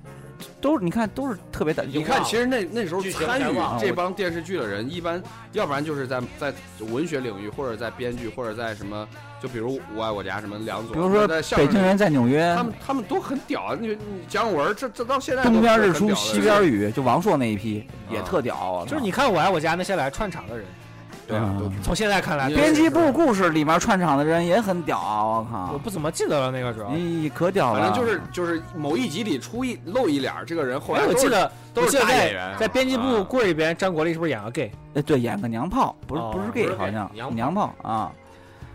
[0.60, 1.84] 都是你看都是特别的。
[1.84, 9.06] 你看，其实那那时候参与这帮电视剧的人，一般要不然就是在在文学领域，或者在编剧，或者在什么，
[9.40, 11.26] 就比如《我爱我家》什么梁左，比如说
[11.56, 13.76] 北京人在纽约他，们他们都很屌啊！
[13.78, 18.86] 你你姜文这这到现在东边日出西边雨，就王朔那一批也啊特屌啊。
[18.86, 20.66] 就是你看我爱我家那些来串场的人，
[21.26, 25.24] 对啊，从现在看来，编辑部故事里面串场的人也很屌啊！
[25.24, 26.90] 我靠我，不怎么记得了那个时候。
[26.90, 27.80] 你可屌了。
[27.80, 34.70] 反正就是就是某一集里出一露一脸，这个人后哎，来我记得都是我记得在大演员，在编辑部啊故事里边，张国立是不是演个 gay？
[34.94, 38.12] 哎，对，演个娘炮，不是哦不是 gay，好像娘炮娘炮啊，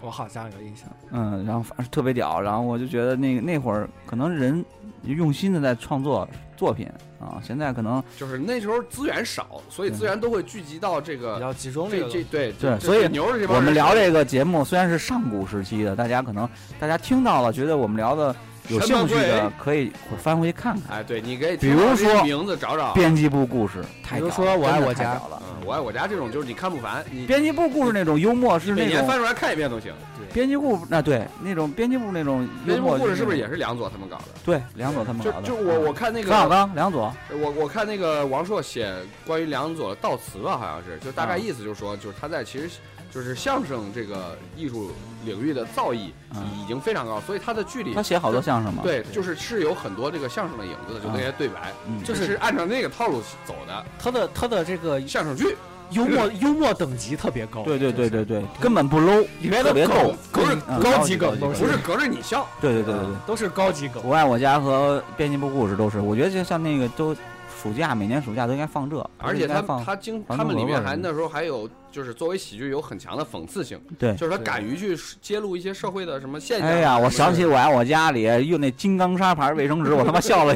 [0.01, 0.87] 我好像有印象。
[1.11, 4.63] 嗯，然后反正特别屌，然后我就觉得那个那会儿可能人
[5.03, 6.87] 用心的在创作作品
[7.19, 16.47] 啊，现在可能就是那时候资源少，所以资源都会聚集到这个比个较集中这这个这对对所以牛的这帮我们聊这个节目虽然是上古时期的，大家可能
[16.79, 18.35] 大家听到了，觉得我们聊的
[18.67, 20.97] 有兴趣的，可以翻回去看看。
[20.97, 25.41] 哎，对，你可以比如说名字找找，编辑部故事太屌了，比如说我爱我家太屌了。
[25.48, 29.93] 嗯，我爱我家这种就是你看不烦，你编辑部故事那种幽默是每那种年翻出来看一遍都行。
[30.33, 34.23] 编辑部那对那种编辑部那种幽编辑部默故事是不是也是是梁左他们搞的？
[34.43, 35.47] 对梁左他们就搞的？
[35.47, 38.91] 就我我看那个冯小刚、梁左，我我看那个王朔写
[39.27, 42.67] 关于梁左的悼词吧，好像是，就大概啊意思就是说，就是他在其实
[43.13, 44.91] 就是相声这个艺术
[45.25, 55.57] 领域的造诣嗯已经非常高，所以他的剧里他写好多相声嘛。，对，就是是有很多这个相声的影子的，就那些对白，嗯，就就是是按照那个套路走的他的他的这个相声剧，
[55.91, 57.63] 幽默幽默等级特别高。
[57.63, 63.15] 对对对对对，根本不 low，里面的梗，不是嗯高级梗不是隔着你笑，对对对对对。
[63.25, 64.01] 都是高级梗。
[64.05, 67.15] 我爱我家和编辑部故事都是，我觉得就像那个都
[67.61, 76.67] 暑假每年暑假都应该放这，而且他他经他们里面还那时候还有就是作为喜剧有很强的讽刺性，对就是他敢于去揭露一些社会的什么现象。
[76.67, 80.55] 啊哎呀，我想起我爱我家里用那金刚砂牌卫生纸，我他妈笑了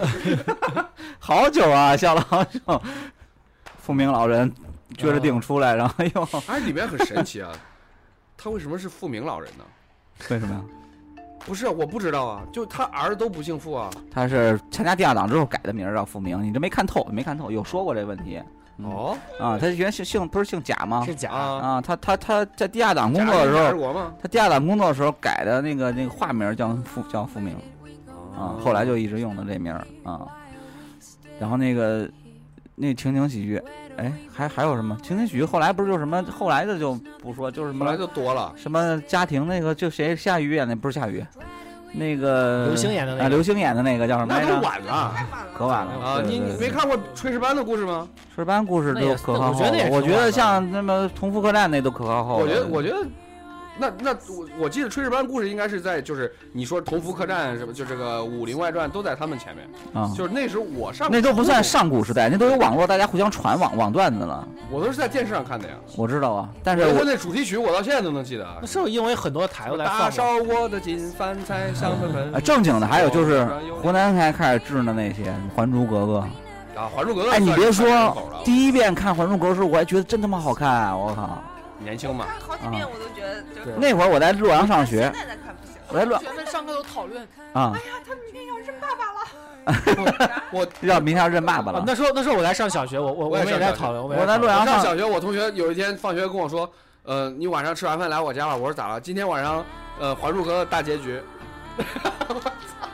[1.19, 2.59] 好久啊，笑了好久。
[3.77, 4.49] 富明老人
[4.95, 7.51] 撅着腚出来，然后又的，哎，里面很神奇啊，
[8.37, 9.65] 他为什么是富明老人呢？
[10.29, 10.61] 为什么呀？
[11.45, 13.89] 不是，我不知道啊，就他儿子都不姓傅啊。
[14.11, 18.41] 他是参加地下党之后改的名儿叫傅明，你这没看透，没看透，有说过这问题。
[18.79, 21.05] 嗯哦啊，他原姓姓不是姓贾吗？
[21.05, 23.93] 是贾，啊，啊，他他他在地下党工作的时候？
[24.19, 27.55] 他地下党工作的时候改的那个那个化名叫傅叫傅明
[28.35, 30.27] 啊，后来就一直用的这名儿啊。
[31.39, 32.09] 然后那个
[32.75, 33.61] 那情景喜剧，
[33.97, 35.45] 哎，还还有什么情景喜剧？
[35.45, 38.51] 后来不是就什么后来的就不说，就是什后来么就多了。
[38.55, 41.23] 什么家庭那个就谁夏雨演的不是夏雨，
[41.93, 44.61] 那个刘星演的那啊，个刘星演的那个叫什么那都着？
[44.61, 45.13] 晚了
[45.55, 46.21] 可晚了啊！
[46.25, 48.07] 你你没看过炊事班的故事吗？
[48.33, 52.41] 炊事班故事那也都可靠后我觉得也，挺我觉得晚的像那么同福客栈那都可靠后了。
[52.43, 53.05] 我觉得，我觉得，
[53.77, 59.67] 那那我我记得炊事班故事应该是在就是你说同福客栈什么，就这个《武林外传》都在他们前面。
[59.93, 64.47] 啊，就是那时候我上那都不算，上古时代，那都有网络，大家互相传网网段子了。
[64.69, 65.73] 我都是在电视上看的呀。
[65.95, 68.67] 我知道啊，但是包括我那主题曲，我到现在都能记得啊那。
[68.67, 70.53] 是不是因为很多台都在大烧嘛？
[70.61, 72.31] 我的金饭菜香喷喷。
[72.33, 73.45] 呃正经的还有就是
[73.81, 76.13] 湖南台开始制的那些《还珠格格》。
[76.79, 80.97] 啊，《还珠格格》哎，你别说第一遍看《还珠格格》时候，我还觉得真他妈好看啊！
[80.97, 81.43] 我靠，
[81.83, 85.75] 年轻嘛，看好几遍我都觉得就对那会儿我在洛阳上学现，在再看不行。
[85.89, 87.21] 我在洛阳学们上课都讨论，
[87.53, 89.19] 啊哎，呀，他明天要认爸爸了。
[90.51, 91.79] 我 要明天要认爸爸了。
[91.79, 96.69] 啊那时候那时候我在上小学，我我我也们也上小学在讨论，我们我在洛阳上我上小学，我同学有一天放学跟我说，
[97.03, 98.55] 呃，你晚上吃完饭来我家吧。
[98.55, 98.99] 我说咋了？
[98.99, 99.63] 今天晚上，
[99.99, 101.21] 呃，《还珠格格》大结局。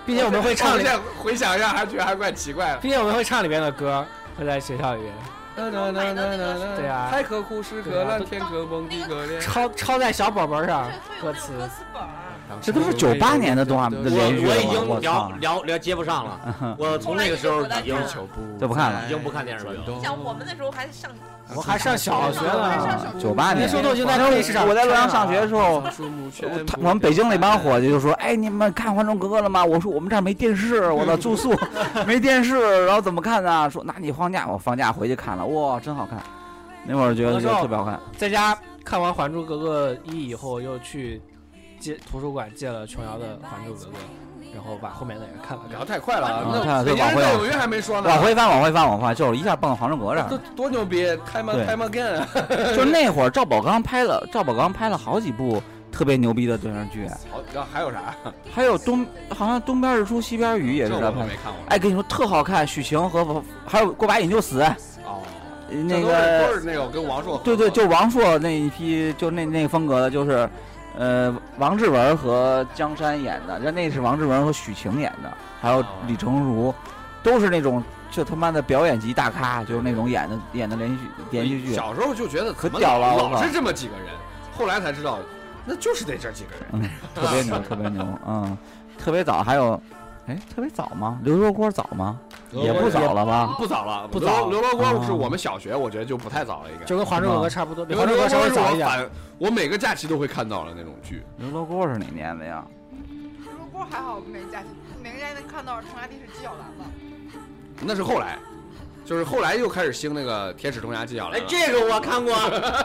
[0.05, 2.77] 并且我们会唱里我现，在回想一下，还觉得还怪奇怪的。
[2.77, 4.03] 并且我们会唱里边的歌，
[4.37, 5.13] 会在学校里边
[6.77, 9.39] 对啊海可枯，石可烂，天可崩，地可裂。
[9.39, 10.89] 抄抄在小本本上
[11.21, 11.57] 歌词。
[11.57, 12.07] 歌词本儿。
[12.61, 17.95] 这都是九八年的动画的我连续剧了，我已经聊，聊聊接不上了， 我从那个时候已经
[18.59, 19.83] 就不看了已经不看电视剧了。
[19.87, 21.09] 你想我们那时候还上，
[21.55, 24.67] 我还上小学呢，九八年那时候都已经在电视上。
[24.67, 25.81] 我在洛阳上学的时候，
[26.65, 31.55] 他我们北京那帮伙计就说：“哎，你们看《还珠格格》了吗？”我说：“我们这儿没电视，我的住宿
[32.05, 36.19] 没电视，然后怎么看呢？”说：“那你放假，我放假回去看了，哇，真好看。”
[36.85, 37.99] 那会儿觉得就特别好看。
[38.17, 41.21] 在家看完《还珠格格一》以后，又去
[41.79, 43.91] 借图书馆借了琼瑶的《还珠格格》，
[44.53, 45.77] 然后把后面的也看了看。
[45.77, 46.43] 聊太快了啊！
[46.43, 48.09] 啊太那北京人纽约还没说呢。
[48.09, 50.41] 往回翻，往回翻，往回翻，就是一下蹦到《还珠格格》这多儿。
[50.55, 52.75] 多牛逼！Time 对 time again。
[52.75, 55.61] 就那会儿，赵宝刚拍了，赵宝刚拍了好几部
[55.91, 57.07] 特别牛逼的电视剧。
[57.31, 58.15] 好，然后还有啥？
[58.53, 61.17] 还有东，好像东边日出西边雨也是这他拍的。
[61.19, 61.61] 我都没看过。
[61.69, 64.61] 哎，跟你说特好看，许晴和还有过把瘾就死，
[65.05, 65.21] 哦，
[65.69, 70.49] 那个都是那个跟王朔对对，就王朔那一批，就那那个风格的，就是，
[70.97, 76.73] 呃，王志文和江山演的，那那是王志文和许晴演的，还有李成儒，
[77.23, 80.97] 都是那种就他妈的表演级大咖，就是那种演的演的连续
[81.31, 84.07] 连续剧，小时候就觉得可屌了老是这么几个人，
[84.57, 85.19] 后来才知道，
[85.65, 86.65] 那就是得这几个人。
[86.71, 88.57] 嗯，特别牛， 特别牛，嗯，
[88.97, 89.81] 特别早，还有，
[90.29, 91.19] 哎，特别早吗？
[91.23, 92.19] 刘罗锅早吗？
[92.51, 93.55] 也不早了吧？
[93.57, 96.85] 不早了，不早刘罗锅啊是我们小学，我觉得就不太早了，应该。
[96.85, 98.87] 就跟《还珠格格》差不多，比《刘罗锅还珠格格》稍微是早一点。
[98.87, 101.23] 我反，我每个假期都会看到的那种剧。
[101.37, 102.63] 刘罗锅是哪年的呀？
[103.43, 104.67] 刘罗锅还好，每个假期
[105.01, 106.85] 每个假期能看到《成家电视纪晓岚》吧。
[107.81, 108.37] 那是后来，
[109.09, 111.45] 就是后来又开始兴那个《铁齿铜牙纪晓岚哎，了。
[111.47, 112.35] 这个我看过，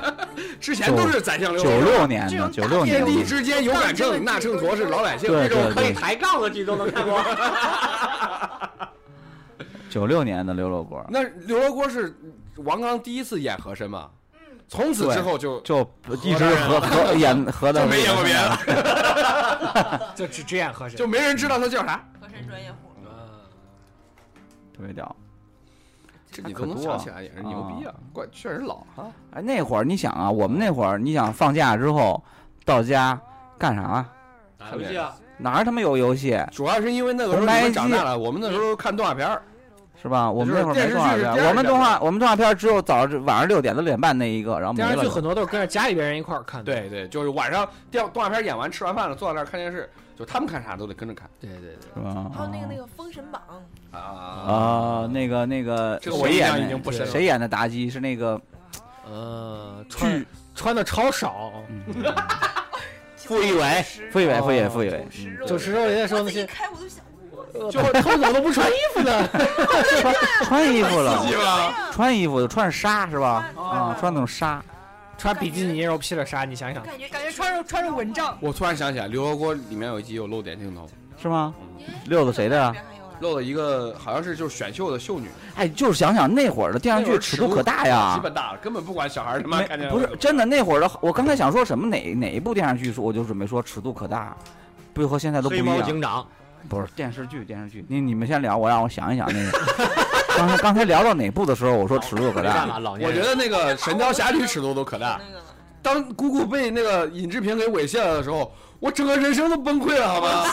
[0.59, 1.91] 之前都是宰相刘九罗锅。
[1.91, 5.31] 六年的，九六年的地之间有杆秤，那秤砣是老百姓。
[5.31, 7.23] 对这种可以抬杠的剧都能看过。
[9.91, 12.17] 九六年的刘罗锅，那刘罗锅是
[12.57, 14.09] 王刚第一次演和珅嘛？
[14.67, 15.87] 从此之后就就
[16.23, 22.03] 一直合合演和的就没演过别的， 就只只演和珅，就没人知道他叫啥。
[22.19, 22.79] 和珅专业户。
[23.05, 23.11] 嗯
[24.75, 25.15] 特别屌。
[26.35, 27.95] 这你都能想起来，也是牛逼啊！
[28.13, 29.07] 怪确实老哈。
[29.31, 32.21] 哎，那会儿你想啊，我们那会儿你想放假之后
[32.65, 33.17] 到家
[33.57, 34.05] 干啥？
[34.59, 39.41] 打游戏啊，哪儿他妈有游戏主要是因为那个时候长大了，我们那时候看动画片儿，
[40.03, 40.29] 是吧？
[40.29, 45.09] 我们那会儿没动画片，我们动画我们动画片只有早上晚上六点到六点半那一个，然后没了电视剧。
[45.09, 46.73] 很多都是跟着家里边人一块儿看的。
[46.73, 51.29] 对对，就是晚上电动画片演完吃完饭了，坐在那儿看电视，就他们看啥都得跟着看。
[51.41, 52.31] 对对对，是吧？
[52.35, 53.43] 还有那个那个《封神榜。
[53.91, 56.67] 啊啊，那个那个这个我印象谁演的？
[56.67, 57.07] 已经不深了。
[57.13, 57.89] 谁演的妲己？
[57.91, 58.41] 是那个
[59.09, 61.53] 呃，穿剧穿的超少，
[63.17, 67.05] 傅艺伟，傅艺伟，哦傅艺伟，傅艺伟，吃肉九十肉爷的时候那些，我自己开我都想，
[67.55, 69.29] 呃他们怎么都不穿衣服呢？
[70.45, 71.25] 穿衣服了？
[71.93, 73.51] 穿衣服穿着纱是吧？
[73.55, 74.63] 穿啊，穿那种纱，
[75.17, 80.89] 穿比基尼然后披了纱，你想想，感觉感觉穿着穿着蚊帐，我突然想起来，《刘罗锅》里面有一集有露点镜头，
[81.21, 81.55] 是吗？
[81.79, 81.95] 嗯。
[82.07, 82.75] 溜的谁的呀？
[83.21, 88.15] 露了一个好像是就是选秀的秀女，哎，就是想想那会儿的电视剧尺度可大呀。
[88.17, 94.37] 基，本大了，根本不管小孩他妈看见不是真的那会儿的，我刚才想说什么哪哪一部电视剧说，我就准备说尺度可大，
[94.93, 95.87] 不和现在都不黑猫一样。
[95.87, 96.27] 警长，
[96.69, 100.04] 不是电视剧，电视剧，你你们先聊，我让我想一想那个。
[100.37, 102.67] 刚才刚才聊到哪部的时候，我说尺度可大。
[102.67, 105.21] 了，老年我觉得那个《神雕侠侣》尺度都可大。
[105.83, 110.45] 当姑姑被那个尹志平给猥亵了的时候，我整个人生都崩溃了，好吗？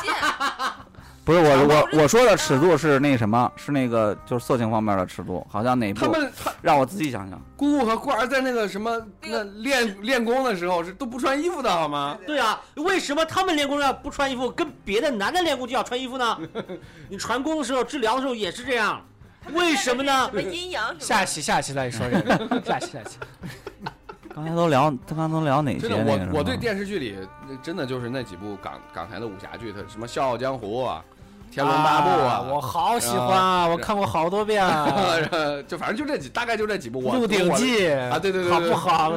[1.24, 7.39] 不是我我我说的尺度是那什么，是那个就是色情方面的尺度，好像哪部他们他让我仔细想想。
[7.56, 12.17] 姑姑和官儿在那个什么那练练功的时候是都不穿衣服的，好吗？
[12.26, 16.38] 对啊，为什么他们练功要不穿衣服，跟别的男的练功就要穿衣服呢？
[17.08, 19.00] 你传功的时候、治疗的时候也是这样，
[19.54, 20.36] 为什么呢什？
[20.36, 23.17] 么阴阳么下期下期再说这个，下期下期。
[24.34, 27.17] 刚才都聊，刚才都聊哪些我我对电视剧里
[27.62, 31.04] 真的就是那几部港港台的武侠剧，它什么《笑傲江湖》啊，
[31.54, 33.67] 《天龙八部》啊，我好喜欢啊！
[33.67, 34.88] 我看过好多遍啊，
[35.67, 37.01] 就反正就这几，大概就这几部。
[37.13, 39.12] 《鹿鼎记》啊对对对对好不 好？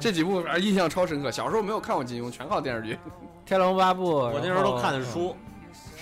[0.00, 1.30] 这几部反正印象超深刻。
[1.30, 2.98] 小时候没有看过金庸，全靠电视剧。
[3.46, 5.36] 天龙八部，我那时候都看的书，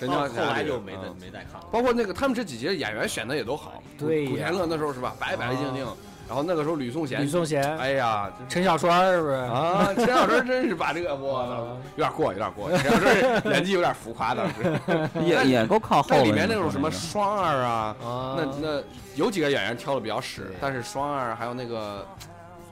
[0.07, 1.67] 神后雕侠侣后来就没再嗯没再看了。
[1.71, 3.81] 包括那个他们这几节演员选的也都好。
[3.97, 5.87] 对古天乐那时候是吧，白白净净。
[6.27, 9.33] 然后那个时候吕颂贤吕，颂贤、哎呀，陈小川是不是？
[9.33, 12.71] 啊，陈小春真是把这个我操，有点过，有点过。
[12.77, 15.09] 陈小春演技有点浮夸， 当时。
[15.25, 18.83] 也也够靠后里面那种什么双儿啊，啊那那
[19.15, 22.07] 有几个演员挑的比较屎，但是双儿还有那个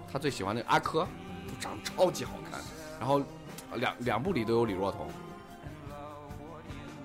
[0.09, 1.05] 他最喜欢那个阿珂，
[1.59, 2.61] 长得超级好看。
[2.97, 3.21] 然后
[3.73, 5.05] 两两部里都有李若彤，《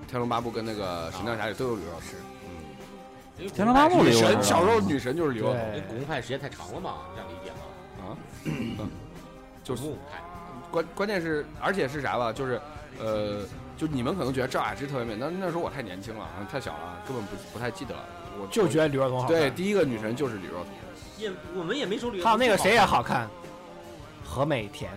[0.09, 2.03] 天龙八部》跟那个《神雕侠侣》都有李若彤。
[3.38, 7.57] 嗯，天龙八部里女神小时候女神就是李若彤，那古墓派时间太长了嘛，这样理解吗？
[8.05, 8.90] 啊，嗯，
[9.63, 10.23] 就是古墓派，
[10.71, 12.33] 关关键是，而且是啥吧？
[12.33, 12.61] 就是，
[12.98, 13.42] 呃，
[13.77, 17.94] 就你们可能觉得赵雅芝特别美，但那时候我太年轻了，啊太小了，根本不不太记得。
[18.40, 19.37] 我就觉得李若彤好看。
[19.37, 20.69] 对，第一个女神就是李若彤。
[21.17, 22.21] 也我们也没说吕。
[22.23, 23.29] 还有那个谁也好看，
[24.25, 24.90] 何美甜、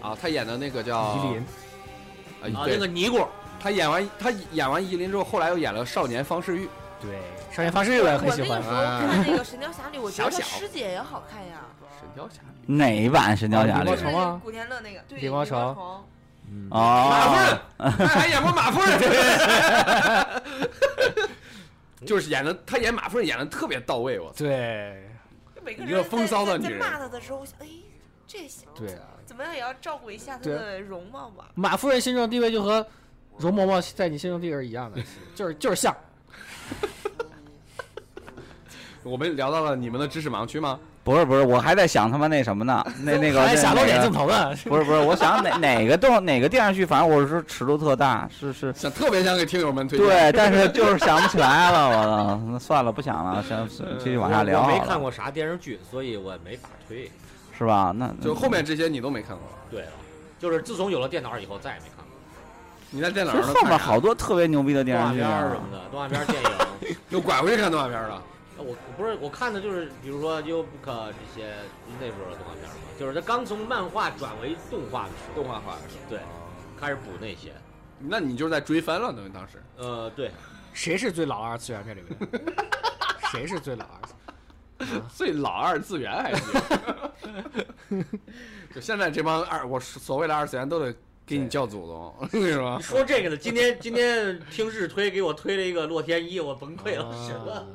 [0.00, 1.40] 啊，她演的那个叫夷陵，
[2.54, 3.26] 啊，啊，那个尼姑，
[3.60, 6.68] 她演完他演完夷陵之后，后来又演了少年方世玉。
[7.00, 7.18] 对，
[7.54, 8.68] 少年方世玉我也很喜欢我那个时。
[8.70, 11.62] 候看那个《神雕侠侣》，我觉得小小师姐也好看呀。
[12.00, 16.04] 神雕侠侣哪一版《神雕侠侣啊李》就是光吗古天乐那个，对，李光光城城
[16.48, 18.98] 嗯马夫哦，人， 他还演过马夫人，
[22.06, 24.38] 就是演的他演马夫人演的特别到位，我操！
[24.44, 25.08] 对
[25.62, 27.66] 每个一个风骚的女人骂他的时候，我想，哎，
[28.26, 31.46] 这行对啊，怎怎么样也要照顾一下他的容貌吧。
[31.54, 32.86] 马夫人心中的地位就和
[33.38, 35.00] 容嬷嬷在你心中地位是一样的，
[35.34, 35.94] 就是就是像。
[39.02, 40.80] 我们聊到了你们的知识盲区吗？
[41.04, 42.84] 不是不是，我还在想他妈那什么呢？
[43.00, 50.08] 那那个还想露那个点镜头呢，不是不是，我想哪哪个动哪个电视剧，反正我是尺度特大，是是，想特别想给听友们推荐。
[50.08, 57.08] 对，但是就是想不起来了，我操，那算了，不想了，想继续往下聊我，没看过啥电视剧，所以我没法推。
[57.56, 57.94] 是吧？
[57.96, 59.92] 那就后面这些你都没看过，对了，
[60.40, 61.95] 就是自从有了电脑以后，再也没看过
[62.90, 66.96] 你在电脑其实后面上能看啥好多特别牛逼的动画电视剧啊片儿什么的，动画片儿、电影。
[67.10, 68.22] 又拐回去看动画片了。
[68.58, 71.52] 我我不是我看的就是，比如说《优不可》这些
[72.00, 76.02] 那时候的动画片儿嘛，就是他刚从漫画转为动画的时候，动画化的是吧？
[76.08, 76.20] 对，
[76.80, 77.52] 开始补那些。
[77.98, 79.62] 那你就是在追番了，等于当时。
[79.76, 80.30] 呃，对，
[80.72, 82.16] 谁是最老二次元这里面？
[83.30, 84.14] 谁是最老二次
[84.94, 85.02] 元？
[85.14, 86.42] 最老二次元还是。
[88.74, 90.94] 就现在这帮二，我所谓的二次元都得
[91.26, 92.80] 给你叫祖宗， 我跟你说。
[92.80, 97.52] 说这个的，今天今天听日推给我推了一个洛天依，我崩溃了，什么？
[97.52, 97.66] 啊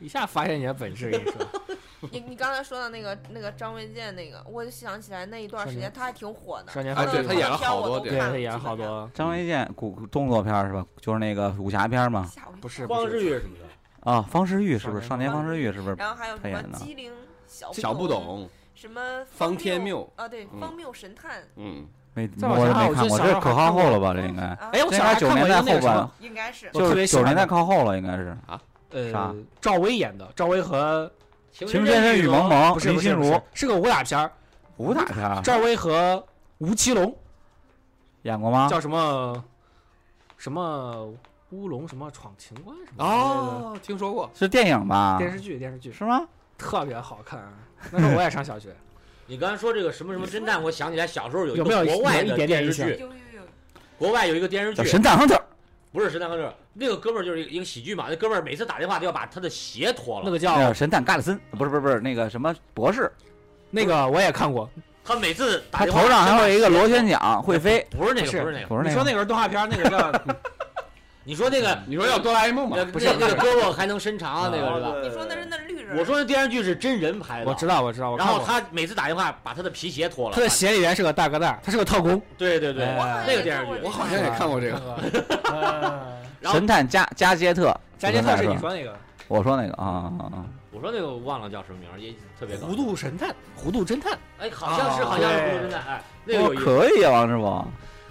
[0.00, 6.72] 一下发现你的本事，跟你说，你你刚才说的那个那个张卫健那个，我就想起来那一段时间他还挺火的。
[6.72, 10.86] 少年哎犯罪嘛对他演了好多对，他演了好多，张卫健古动作片是吧？
[11.02, 12.30] 就是那个武侠片儿嘛。
[12.62, 15.02] 不是光日月什么的，啊，方世玉是不是？
[15.02, 15.94] 少少年年方世玉是不是？
[15.96, 17.12] 然后还有什么机灵
[17.46, 24.12] 小小不懂，什么方天谬谬啊，对，嗯方谬神探嗯，没，我没看过，这可靠后了吧？
[24.12, 28.36] 这应该啊，哎，我这小时候还看过应该九年代后半，应该是就是九年代靠后了，应该是。
[28.46, 28.60] 啊
[28.92, 31.08] 呃，赵薇演的，赵薇和
[31.52, 34.32] 情情深深雨蒙蒙，林心如是个武打片儿，
[34.78, 36.24] 武打片儿赵薇和
[36.58, 37.14] 吴奇隆
[38.22, 38.68] 演过吗？
[38.68, 39.44] 叫什么
[40.36, 41.08] 什么
[41.50, 44.28] 乌龙什么闯情关什么哦，听说过。
[44.34, 45.16] 是电影吧？
[45.18, 46.26] 电视剧电视剧是吗？
[46.58, 47.40] 特别好看，
[47.92, 48.74] 那时候我也上小学，
[49.30, 53.42] 你刚才说这个什么什么侦探，我想起来小时候有一有没有个国外一的点电视剧，有有有，
[53.96, 55.34] 国外有一个电视叫《剧，神探亨特》。
[55.92, 63.08] 不是神探亨特，那个哥们儿就是一个喜剧嘛，那哥们儿每次打电话都要把他的鞋脱了，那个叫神探盖里森，不是不是不是那个什么博士，
[63.70, 64.68] 那个我也看过，
[65.04, 68.88] 他每次打他头上还会有一个螺旋桨，会飞，不是那个，不是那个，不是那个。
[68.88, 70.12] 你说那个是动画片，那个叫
[71.22, 72.84] 你说那个你说要哆啦 A 梦吗那？
[72.84, 74.94] 不是那那个胳膊还能伸长啊，那个是吧？
[75.02, 78.42] 你说那是那绿人，我说的电视剧是真人拍的，我知道我知道，我然后。
[78.46, 82.20] 他每次打电话把他的皮鞋脱了，他的鞋里面是个大哥大，他是个特工。
[82.38, 82.86] 对对对，
[83.26, 86.10] 那个电视剧我好像也看过这个。
[86.50, 88.96] 神探加加杰特，加杰特是你说那个
[89.28, 90.44] 我说那个啊啊啊！
[90.72, 94.18] 我说那个我忘了叫什么名儿，也特别搞弧度神探，糊涂侦探。
[94.38, 96.54] 哎，好像是啊好像是糊涂侦探》，哎，那个。
[96.54, 97.64] 可以啊，王师傅。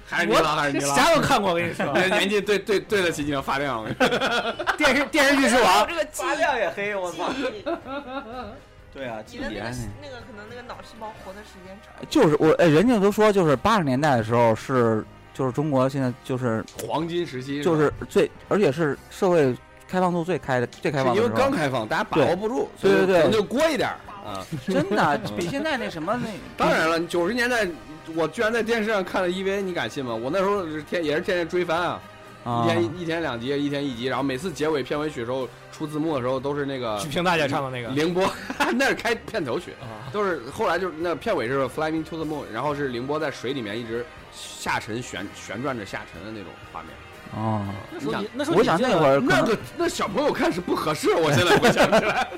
[0.09, 0.95] 还是你老，还是你老。
[0.95, 1.85] 啥都看过，我跟你说。
[1.85, 3.85] 你的年纪对对对得起你的发量。
[4.77, 6.59] 电视电视剧是有王，这个记忆。
[6.59, 7.29] 也黑，我操
[8.91, 9.69] 对啊，你的那个
[10.01, 11.93] 那个可能那个脑细胞活的时间长。
[12.09, 19.55] 就是我哎，人家都说就是八十年代的时候是就是中国现在就是 黄金时期就是最而且是社会
[19.87, 23.89] 开放度最开的最开放是因为的时候刚开放，大家把握不住，对对对就过一点
[24.25, 24.43] 啊。
[24.67, 27.67] 真的比现在那什么那当然了，九十年代
[28.15, 30.13] 我居然在电视上看了 EVA，你敢信吗？
[30.13, 32.01] 我那时候是天也是天天追番啊，
[32.43, 37.89] 啊一天一天两集，一天一集，然后每次结尾片尾曲的时候出字幕的时候都是那个许平大姐唱的那个。
[37.89, 38.29] 凌波，
[38.75, 46.91] 那是开片头曲，啊都是后来就是那片尾是 Fly Me to the Moon，然后是凌波在水里面一直下沉旋旋转着下沉的那种画面。
[47.35, 52.27] 哦，那时候你你那时候我想那会儿那个那小朋友看是不合适，我现在回想起来。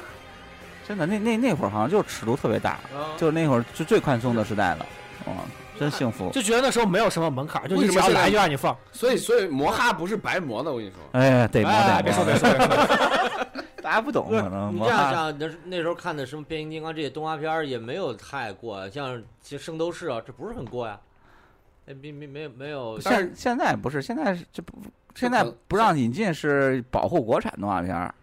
[0.85, 4.85] 真的那那那会儿好像就是尺度特别大，啊就是那会儿是最宽松的时代了，
[5.25, 5.33] 哇，
[5.81, 6.29] 真幸福。
[6.29, 8.77] 就觉得那时候没有什么门槛，就你只要来就让你放。
[8.91, 10.99] 所以所以魔哈不是白磨的，我跟你说。
[11.13, 13.47] 哎，得磨哎，得磨别说别说别说，
[13.81, 20.99] 大家不懂可能你这样想，那那时候看的什么变形金刚这些动画片儿也没有太过，像其实圣斗士啊，这不是很过呀，
[21.87, 24.73] 哎，没没没有没有，但是现现在不是，现在是这不
[25.15, 28.05] 现在不让引进是保护国产动画片儿。
[28.07, 28.21] 嗯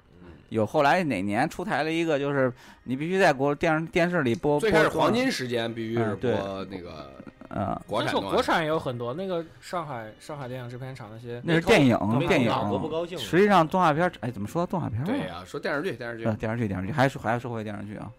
[0.48, 2.50] 有后来哪年出台了一个，就是
[2.84, 4.58] 你必须在国电视电视里播。
[4.58, 6.30] 最开始黄，金时间必须是播
[6.70, 7.12] 那个
[7.50, 11.96] 嗯，国产国产也有很多，那个上海上海电影制片厂那些，那是电影
[12.28, 12.52] 电影。
[12.70, 13.16] 我不高兴。
[13.18, 15.02] 实际上动画片，哎，怎么说动画片？
[15.04, 18.10] 对呀、说电视剧电视剧呃，电视剧电视剧，还是还要说回电视剧啊？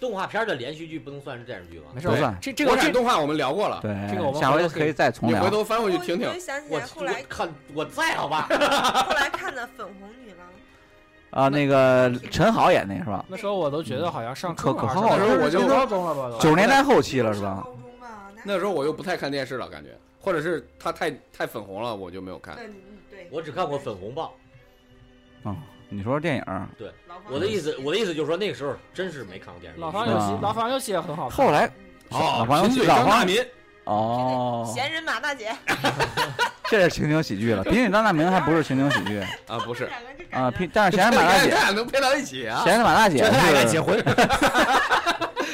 [0.00, 1.86] 动画片的连续剧不能算是电视剧吧？
[1.94, 5.38] 没事不算国这这个这产动画我们聊过了，对，这个我们下回可以再重聊。
[5.38, 6.34] 你回头翻回去我听听我。
[6.34, 8.48] 就想起来，后来看我在好吧？
[8.50, 13.24] 后来看的《粉红女郎啊，那个陈好演那是吧？
[13.28, 16.38] 那时候我都觉得好像上可可好上那时候我就上高中了吧都。
[16.38, 17.66] 九十年代后期了是吧？
[18.44, 19.90] 那时候我又不太看电视了，感觉，
[20.20, 22.56] 或者是它太太粉红了，我就没有看。
[22.58, 22.72] 嗯
[23.10, 24.34] 对，我只看过粉红豹。
[25.42, 25.56] 啊，
[25.88, 26.90] 你说说电影对，
[27.28, 29.80] 我的意思，我的意思就是说，那个时候真是没看过电视。
[29.80, 31.36] 老房有戏啊，老房有戏也很好看。
[31.36, 31.66] 后来
[32.10, 33.46] 哦，黄贫嘴老黄张大民，
[33.84, 35.54] 哦，闲人马大姐，
[36.68, 37.62] 这是情景喜剧了。
[37.62, 39.88] 贫嘴张大明还不是情景喜剧 啊，不是，
[40.30, 42.62] 啊，贫但是 闲人马大姐，他俩能配到一起啊？
[42.64, 44.02] 闲人马大姐这他俩结是婚。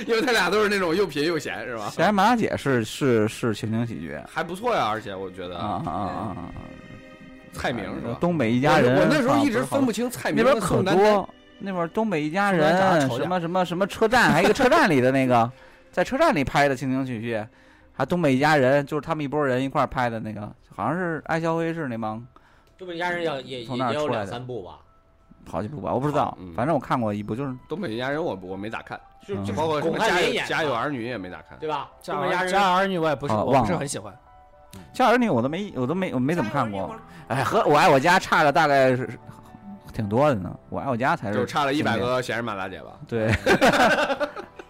[0.06, 1.90] 因为他俩都是那种又贫又闲，是吧？
[1.90, 6.50] 闲人马大姐是是是情景喜剧还不错呀，而且我觉得啊啊啊啊！
[7.52, 8.16] 蔡明是吧？
[8.20, 11.04] 东北一家人，我我那时候一直啊分不清蔡明那边可和宋丹丹。
[11.14, 11.28] 多，
[11.58, 15.50] 那边东北一家人，什么什么什么车站，还有一个车站里的那个，
[15.90, 17.44] 在车站里拍的情景喜剧，
[17.92, 20.40] 还东北一家人，就是他们一拨人一块儿拍的那个，
[20.74, 22.24] 好像是爱笑会是那帮
[22.78, 24.78] 东北一家人要也也从那儿也有出来的两三部吧，
[25.50, 28.98] 好几部吧，我不知道嗯，反正我看过一部，就是东北一家人我我没咋看，
[29.28, 31.58] 嗯就就包括什么家家有儿女也没咋看。
[31.58, 31.90] 对吧？
[32.00, 34.12] 家有家人儿女我也不是，我不是很喜欢。
[34.96, 36.94] 《家有儿女》，我都没我都没我没怎么看过，
[37.28, 39.10] 哎，和我爱我家差了大概是
[39.92, 42.92] 挺多的呢，我爱我家才是就是差了一百，个闲人马大姐吧？
[43.08, 43.32] 对，我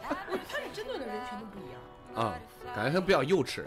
[0.09, 0.17] 他
[0.57, 2.27] 是针对的人群都不一样。
[2.27, 2.35] 啊，
[2.75, 3.63] 感觉他比较幼稚。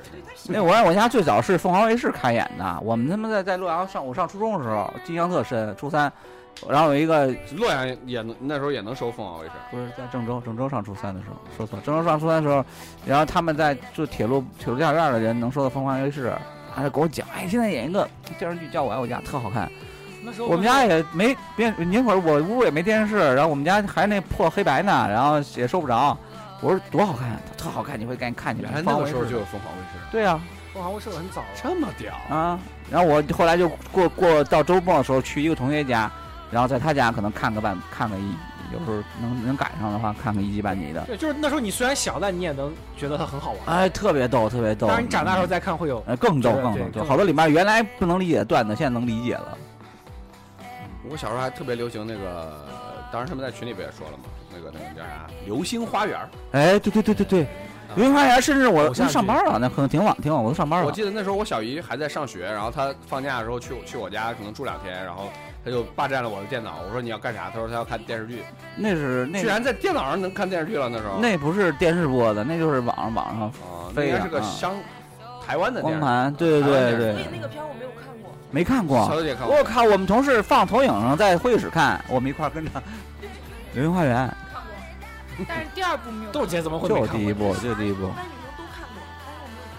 [0.47, 6.11] 那我爱我家最早是凤凰卫视开演的，我们他妈在在洛阳上我上初中的时候，印象特深，初三，
[6.70, 9.51] 然后有一个洛阳也能那时候也能收凤凰卫视。
[9.72, 12.64] 不是在郑州，郑州上初三的时候，说错了，郑州上初三的时候，
[13.06, 16.34] 然后他们在就铁路铁路电影院的人能收到凤凰卫视，
[16.74, 18.08] 还给我讲，哎，现在演一个
[18.39, 19.70] 电视剧叫《我爱我家》，特好看。
[20.26, 26.18] 那时候我们家也没别那会儿我屋也没电视，然后我们家还那破黑白呢，然后也收不着。
[26.62, 28.62] 我说多好看，特好看，你会赶紧看去。
[28.62, 30.39] 原来那个时候就有凤凰卫视，对呀
[30.74, 32.58] 凤凰卫视很早了，这么屌啊
[32.89, 36.10] 然后我后来就过过到周末的时候去一个同学家，
[36.54, 38.36] 然后在他家可能看个半看个一，
[38.72, 41.04] 有时候能能赶上的话看个一集半集的。
[41.06, 43.60] 对，就是那时候你虽然小，但你也能觉得它很好玩。
[43.66, 44.86] 哎，特别逗，特别逗。
[44.86, 49.58] 当然你长大的时候再看会有，呃，更逗，更逗，就对好多里面原来不能理解的段子，现在能理解了。
[51.10, 52.66] 我小时候还特别流行那个，
[53.12, 54.26] 当时他们在群里不也说了吗？
[54.54, 55.28] 那个那个叫啥？
[55.45, 56.20] 流星花园。
[56.51, 57.47] 哎，对对对对对，
[57.95, 60.86] 流星花园，甚至我偶像剧上班了，那可能挺晚，挺晚，我都上班了。
[60.86, 65.28] 我记得那时候我小姨还在上学，然后她放假的时候去去我家，可能住两天，然后
[65.64, 66.82] 她就霸占了我的电脑。
[66.86, 67.49] 我说你要干啥？
[67.49, 68.43] 他说他要看电视剧。
[68.76, 71.20] 那是那居然在电脑上能看电视剧了，那时候。
[71.20, 74.74] 那不是电视播的，那就是网上网上啊，那应该是个香
[75.45, 75.82] 台湾的。
[75.82, 76.34] 光盘。
[76.34, 78.32] 对对对所以对，那个片我没有看过。
[78.51, 79.07] 没看过。
[79.07, 79.55] 小姐看过。
[79.55, 82.72] 我靠，我们同事放投影上，在会议室看，我们一块儿跟着
[83.74, 84.16] 《流星花园
[84.53, 84.61] 看
[85.38, 86.32] 过，但是第二部没有。
[86.32, 87.07] 豆姐怎么》，会看过？
[87.07, 88.11] 第一部，就第一部。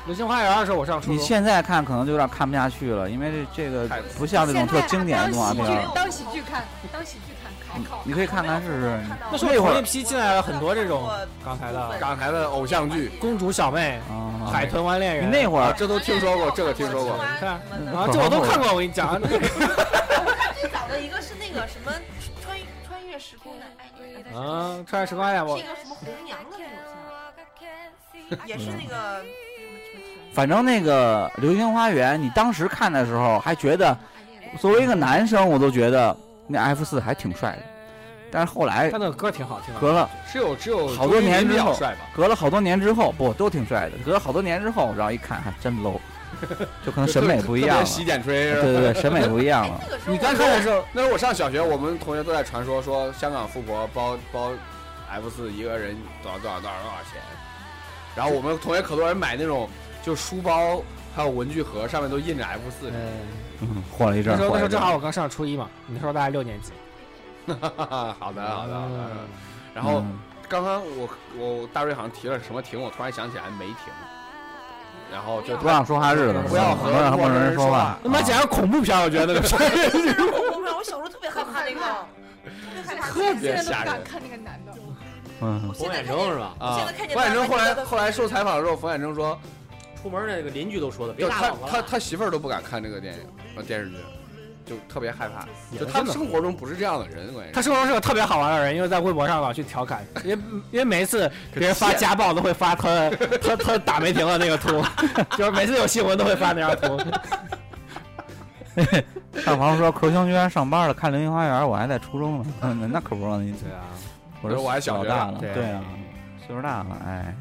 [0.06, 3.88] 流星花园的时候我上初你，现在看可能就有点看不下去了，因为这这个
[4.18, 5.90] 不像那种特经典的动画片儿。
[5.94, 7.52] 当喜剧看，当喜剧看。
[8.04, 9.00] 你可以看看试试。
[9.32, 11.10] 那时候同一批进来了很多这种
[11.44, 13.08] 刚才的港台的偶像剧。
[13.20, 17.16] 公主小妹、啊，海豚湾恋人，那会儿这都听说过，这个听说过。
[17.16, 17.60] 你看
[18.12, 19.40] 这我都看过，我跟你讲，最
[20.70, 21.90] 早的一个是那个什么
[22.44, 26.64] 穿穿越时空的爱你，啊，穿越时空爱我是一个什么红娘的那
[28.36, 29.24] 种也是那个
[30.34, 33.96] 反正那个《流星花园》，你当时看的时候还觉得，
[34.58, 36.14] 作为一个男生，我都觉得
[36.48, 37.58] 那 F 四还挺帅的。
[38.32, 39.78] 但是后来他那个歌挺好听的。
[39.78, 41.78] 隔了只有只有好多年之后？
[42.16, 43.92] 隔了好多年之后，不都挺帅的。
[44.04, 46.00] 隔了好多年之后，然后一看还真 low，
[46.84, 47.84] 就可能审美不一样了。
[47.84, 48.54] 洗剪吹？
[48.54, 49.80] 对对对，审美不一样了。
[50.04, 54.50] 你刚看的时候，那时候我上小学，我们同学都在传说说香港富婆包包
[55.08, 57.22] F 四一个人多少多少多少多少钱，
[58.16, 59.68] 然后我们同学可多人买那种
[60.04, 60.82] 就书包
[61.16, 63.10] 还有文具盒上面都印着 F 四，嗯，
[63.62, 64.36] 嗯，火了一阵儿。
[64.36, 66.72] 那时候那时候正好我刚上初一嘛，那时候大概六年级。
[67.46, 69.10] 好的好的好的。
[69.74, 73.76] 然后嗯刚刚我我大瑞好像提了什么停，我突然想起来没停，
[75.10, 77.98] 然后就不让说话日子，不要和陌生人说话。
[78.02, 79.58] 他妈简直恐怖片，我觉得那个 片。
[80.76, 84.72] 我小时候特别害怕那个，特别吓人看那个男的。
[85.40, 86.54] 嗯，冯远征是吧？
[86.60, 86.78] 啊
[87.12, 89.38] 冯远征后来后来受采访的时候，冯远征说，
[90.04, 91.72] 出门那个邻居都说的，别就他打老婆了。
[91.72, 93.20] 他他媳妇儿都不敢看这个电影
[93.56, 93.96] 呃电视剧，
[94.66, 95.46] 就特别害怕。
[95.78, 100.42] 就他生活中不是这样的人，关键他生活中是个特别好玩的人，因为在微博上老去调侃，因为
[100.72, 103.08] 因为每一次别人发家暴都会发他
[103.40, 104.84] 他他打没停的那个图，
[105.38, 107.02] 就是每次有新闻都会发那张图。
[109.40, 112.46] 上房说球星居然上班了，看《流星花园》，我还在初中呢。
[112.60, 113.52] 嗯，那可不让你。
[113.52, 113.80] 对啊，
[114.42, 115.80] 我说我还小学了，对对啊，
[116.46, 117.34] 岁数大了，哎，还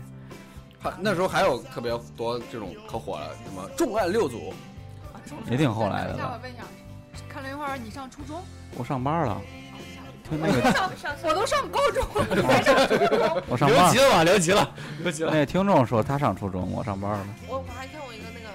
[0.99, 4.53] 那时候还有特别多这种可火了，什么重案六组，
[5.49, 6.39] 也挺后来的我了。
[6.41, 6.63] 问一下，
[7.29, 8.41] 看《流星花园》，你上初中？
[8.75, 9.41] 我上班了，
[10.29, 10.91] 听那个
[11.23, 13.43] 我都上高中了，你还上初中？
[13.47, 13.99] 我上班留级。
[13.99, 14.71] 了吧，留级了，
[15.03, 15.31] 留级了。
[15.31, 17.19] 那个听众说他上初中，我上班了。
[17.47, 18.49] 我我还看过一个那个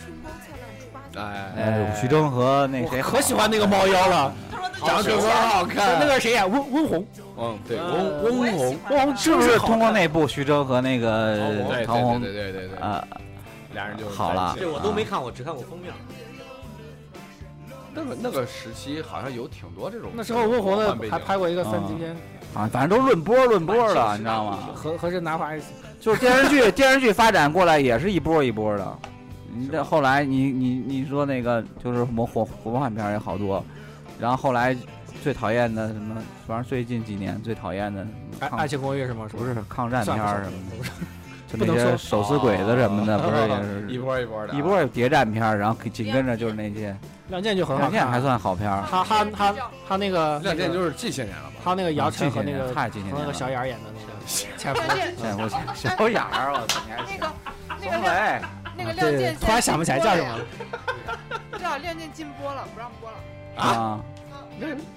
[0.00, 7.06] 春光灿烂猪八戒，哎，哎，徐峥和那谁可喜欢那个猫妖了，他说那长得可好看，那个谁演温温红，
[7.36, 11.36] 嗯，对，呃翁翁虹是不是通过那部徐峥和那个
[11.68, 13.06] 对陶虹对对对对对，啊？
[13.72, 15.92] 俩人就好了这我都没看过，只看过封面。
[17.92, 22.10] 那个那个时期好像有挺多这种那时候翁虹的还拍过一个三级片，
[22.54, 24.58] 啊，反正都论波论波的，你知道吗？
[24.74, 28.98] 合合适拿法 S， 就是电视剧电视剧发展过来也是一波一波的。
[29.52, 33.64] 你这后来你你你说那个就是什么火火幻片也好多，
[34.18, 34.76] 然后后来
[35.24, 36.14] 最讨厌的什么，
[36.46, 38.06] 反正最近几年最讨厌的
[38.38, 39.26] 抗爱爱情公寓是吗？
[39.32, 40.90] 不是抗战片儿什么的，不是
[41.48, 46.94] 就那些不能说手撕鬼子什么的，不是也 是一波一波的啊，一波谍战片儿，然后紧跟着就是那些
[47.28, 49.54] 亮剑就很好看，亮剑还算好片儿，他他他
[49.88, 51.52] 他那个亮剑就是近些年了吧？
[51.64, 53.32] 他那个姚晨和那个年太近些和那个。
[53.32, 55.58] 小眼儿演的那个前夫，亮剑现在我小
[56.10, 57.32] 眼儿，我操，你还那个
[57.80, 58.46] 那个
[58.76, 60.44] 那个亮剑，突然想不起来叫什么了。
[61.50, 63.16] 不知道亮剑禁播了，不让播了。
[63.56, 64.00] 啊，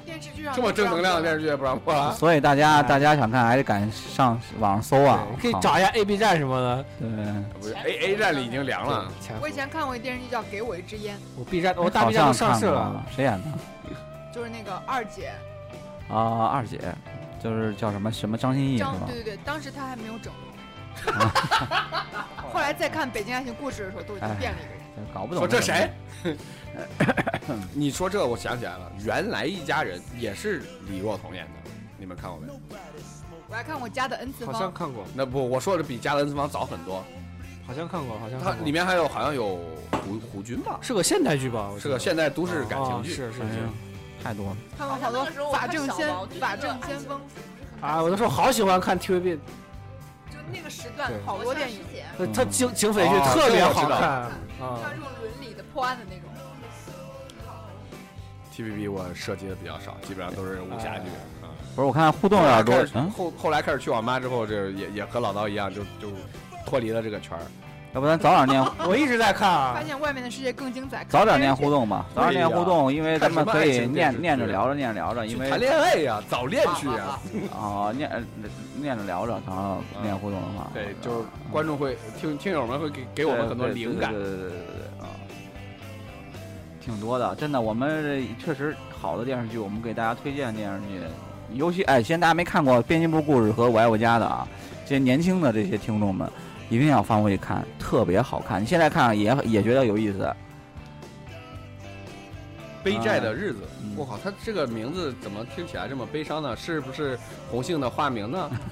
[0.06, 2.12] 电视剧上这么正能量的电视视剧也不让播了？
[2.18, 6.86] 所以大家哎大家想看还得赶上网上搜啊对，可以找一下 A B 站什么的。
[7.00, 7.10] 对。
[7.60, 13.48] 不是 A A 站里已经凉了，我以前看过一电视剧叫《给我一支烟我 B 站我大 B 站都上市了谁演的？》，
[14.34, 15.32] 就是那个二姐
[16.10, 16.80] 啊，二姐，
[17.44, 18.78] 就是叫什么什么张歆艺？
[18.78, 20.44] 对对对，当时她还没有整容。
[22.52, 24.77] 后来再看《北京爱情故事》的时候，都已经变了一个人。
[25.14, 25.90] 搞不懂说这谁？
[27.74, 32.48] 你说这我想起来了，原来一家人也是李若彤演的，你们看过没？
[33.50, 37.04] 我还看过《家的 N 次方好方》，像看过，那不，我说的比《家的 N 次方》早很多。
[37.66, 39.60] 好像看过，好像它看过里面还有好像有
[39.92, 41.70] 胡胡军吧，是个现代剧吧？
[41.74, 43.12] 我是个现代都市感情剧。
[43.12, 43.70] 哦是是是哎呀
[44.24, 44.58] 太多了。
[44.78, 47.22] 看过好多法看小证先法证先锋，
[47.82, 48.02] 啊！
[48.02, 49.38] 我那时候好喜欢看 TVB，
[50.30, 54.32] 就那个时段好多电影，姐，呃它警警匪剧哦特别这我知道好看
[54.62, 54.92] 啊像。
[54.92, 56.30] 这种伦理的破案的那种。
[58.54, 61.08] TVB 我涉及的比较少，基本上都是武侠剧。
[61.44, 62.76] 啊，不是，我看互动有点多
[63.12, 66.12] 后后来开始去网吧之后，这也也和老刀一样，就就
[66.66, 67.44] 脱离了这个圈儿。
[67.98, 71.04] 要不咱早点念， 我一直在看啊发，现外面的世界更精彩。
[71.10, 77.18] 早点念互动吧，早点念互动，因为咱们可以念念着聊着念着聊着，因为谈恋爱呀，早恋去呀。
[77.58, 78.22] 哦念呃
[78.80, 84.14] 念着聊着，然后念互动的话，对，就是观众会听听友们会给给我们很多灵感。
[84.14, 85.10] 对对对对对对啊，
[86.80, 91.02] 挺多的，真的，我们确实好的电视剧，我们给大家推荐电视剧，
[91.56, 94.48] 尤其哎，现在大家没看过《编辑部故事》和《我爱我家》的啊，
[94.86, 96.30] 这些年轻的这些听众们，
[96.70, 98.62] 一定要翻回去看，特别好看。
[98.62, 100.34] 你现在看也也觉得有意思，
[102.84, 106.56] 背债的日子嗯，我靠，他这个名字怎么听起来这么悲伤呢？
[106.56, 107.18] 是不是
[107.50, 108.50] 红杏的化名呢？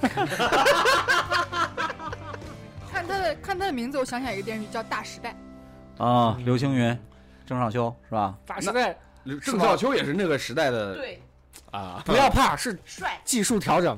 [2.90, 5.34] 看他的看他的名字，我想起来一个电视剧叫《大时代》，
[6.04, 6.98] 啊，刘青云、
[7.44, 8.34] 郑少秋是吧？
[8.46, 8.96] 大时代
[9.42, 11.20] 郑少秋也是那个时代的对，
[11.70, 13.96] 啊，不要怕，是帅，技术调整。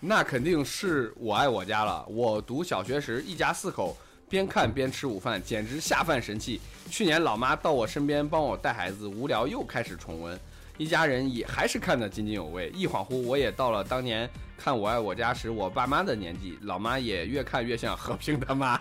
[0.00, 2.04] 那肯定是我爱我家了。
[2.08, 3.96] 我读小学时，一家四口
[4.28, 6.60] 边看边吃午饭，简直下饭神器。
[6.90, 10.38] 去年老妈到我身边帮我带孩子，无聊又开始重温，
[10.76, 12.70] 一家人也还是看得津津有味。
[12.74, 18.78] 一恍惚，我也到了当年看我爱我家时我爸妈的年纪，老妈也越看越像和平他妈。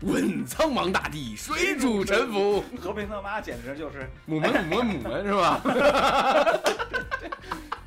[0.00, 2.64] 问苍茫大地，谁主沉浮？
[2.80, 5.60] 和平他妈简直就是母门母门母门是吧？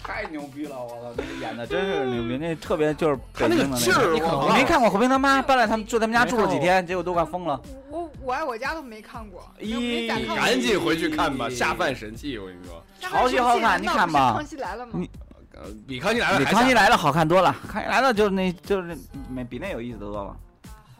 [0.03, 0.75] 太牛逼了！
[0.83, 7.59] 我操，那个演的真是牛逼，那特别就是他那个北京的劲儿，你没看过和平他妈搬来他们住他们家住了几天，结果都快疯了。
[7.89, 10.07] 我我我爱我家都没看过，咦。
[10.35, 14.91] 赶紧回去看吧，下饭神器，我跟你说，超级好看你看吧康熙来了吗？
[14.95, 15.09] 你
[15.55, 18.97] 呃，比康熙来了比康熙来了好看多了，康熙来了就是那就是
[19.29, 20.35] 没比那有意思多了。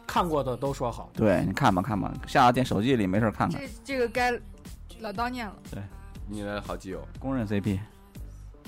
[0.06, 4.32] 看过的都说好，对，你看吧看吧，下到电手机里没事看看，这这个该
[5.00, 5.54] 老刀念了。
[5.70, 5.82] 对
[6.26, 7.78] 你的好基友，公认 CP。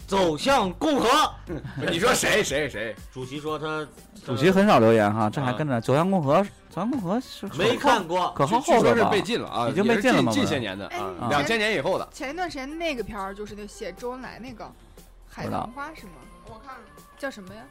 [0.07, 1.09] 走向共和。
[1.91, 2.95] 你说谁谁谁？
[3.13, 3.87] 主席说他
[4.25, 9.11] 主席很少留言哈，这还啊跟着走向共和，走向共和是没看过，可靠据说是后的吧？
[9.11, 10.89] 被禁了啊，已经被禁了吗近些年的
[11.29, 12.09] 两千年以后的。
[12.13, 14.71] 前一段时间那个片儿就是那写周恩来那个
[15.29, 16.13] 海棠花是吗？
[16.47, 16.81] 我看了，
[17.19, 17.63] 叫什么呀？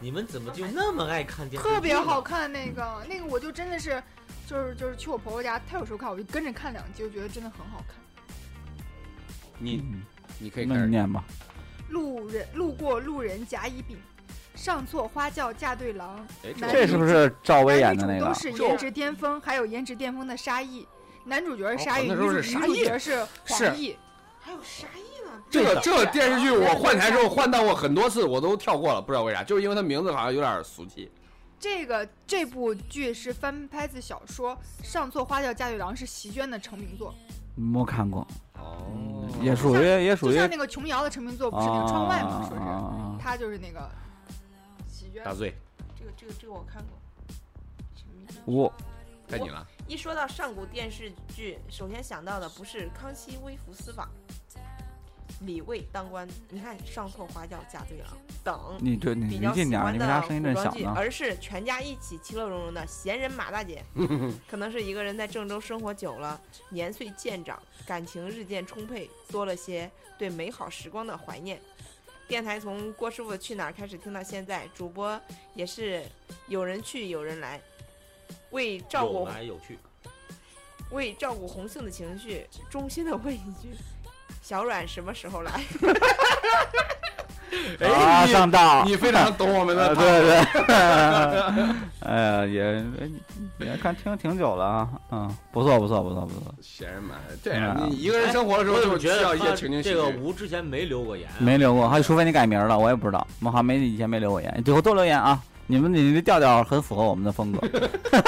[0.00, 1.68] 你们怎么就那么爱看电视？
[1.68, 2.20] 特别好。
[2.20, 4.02] 看那个那个，我就真的是
[4.46, 7.96] 就是就是去我婆婆家，她有时候看，我就跟着看两集，我觉得真的很好看。
[9.58, 10.02] 你嗯
[10.38, 11.24] 你可以开始念吧。
[11.90, 13.96] 路人路过路人甲乙丙，
[14.54, 16.26] 上错花轿嫁对郎。
[16.44, 18.64] 哎，这是不是赵薇演的那个男女主都？
[18.64, 20.86] 是颜值巅峰，还有颜值巅峰的沙溢。
[21.24, 23.96] 男主角是沙溢，女主女主是沙溢角是黄奕。
[24.40, 31.10] 还有沙溢呢，这个这个电视剧我换台之后换到过很多次，我都跳过了，不知道为啥，就是因为它名字好像有点俗气。
[31.60, 37.12] 这个这部剧是翻拍自小说《上错花轿嫁对郎》，是席绢的成名作。
[37.58, 42.46] 没看过，哦嗯也属于也属于就像那个琼瑶的成名作不是那个窗外吗？
[42.48, 43.90] 说是啊他就是那个
[44.88, 45.20] 喜剧。
[45.24, 45.54] 大醉，
[45.98, 46.98] 这个这个这个我看过。
[48.44, 48.72] 我
[49.26, 49.66] 该你了。
[49.86, 54.06] 一说到上古电视剧，首先想到的不是《康熙微服私访》、
[55.40, 58.08] 李卫当官，你看上错花轿嫁对郎
[58.42, 61.00] 等你这你比较喜离近点儿，欢的你为啥声音古装剧，这么小呢？
[61.00, 63.84] 而是全家一起其乐融融的闲人马大姐。
[64.48, 71.60] 可能是一个人在郑州生活久了，年岁渐长，感情日渐充沛，多了些对美好时光的怀念。
[72.26, 75.18] 电台从郭师傅去哪儿开始听到现在，主播
[75.54, 76.04] 也是
[76.46, 77.60] 有人去有人来，
[78.50, 79.78] 为照有顾来有去，
[80.90, 83.70] 为照顾红杏的情绪，衷心的问一句：
[84.48, 85.52] 小阮什么时候来？
[87.86, 90.28] 啊，你上道，你非常懂我们的对路。
[90.28, 90.38] 对，
[92.00, 92.82] 哎呀，也
[93.58, 99.94] 也看听挺久了啊，嗯，不错不错不错不错，闲人们，对你一个人生活的时候就需要一些情景喜剧。
[99.94, 101.36] 这个吴之前没留过言啊？
[101.40, 107.60] 没留过，还除非你改名了，我也不知道，我好像没以前没留过言，以后多留言啊，你们你的调调很符合我们的风格。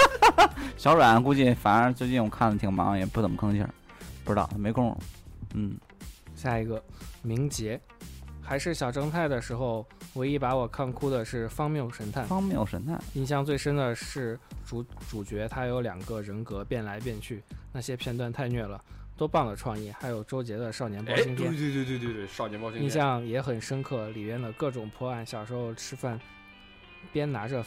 [0.76, 3.70] 小阮估计反正最近我看的挺忙，也不怎么吭气儿，
[4.22, 5.00] 不知道没工夫，
[5.54, 5.74] 嗯，
[6.40, 6.82] 下一个
[7.20, 7.78] 明杰，
[8.40, 12.24] 还是小正太的时候，唯一把我看哭的是《方谬神探》。
[12.26, 18.82] 方谬神探，印象最深的是主主角他有两个人格变来变去，那些片段太虐了，
[19.18, 19.92] 多棒的创意！
[20.00, 22.90] 还有周杰的《少年包青天》，对对对对对，少年包青天印。
[22.90, 26.18] 象也很深刻，里面的各种破案，小时候吃饭
[27.12, 27.62] 边拿着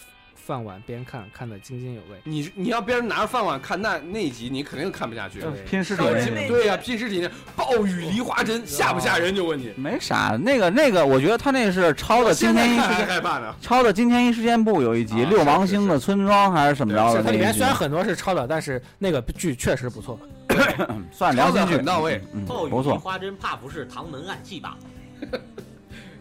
[0.45, 2.19] 饭碗边看，看得津津有味。
[2.25, 5.39] 你你要别人拿着饭碗看那那一集，你肯定看不下去。
[5.39, 6.03] 对拼尸体
[6.47, 9.33] 对呀、拼尸体那暴雨梨花针吓不吓人？
[9.33, 13.55] 就问你，没啥，那个那个，我觉得他那是抄的《惊现在看还天一时间》，害怕呢。
[13.61, 20.19] 抄的《惊天一事件簿》有一集啊六王是是星的村庄还是怎么着的里面虽，然很多是抄的，但是那个剧确实不错。
[21.11, 24.77] 算良心很到位嗯，暴雨梨不错，花针怕不是唐门暗器吧？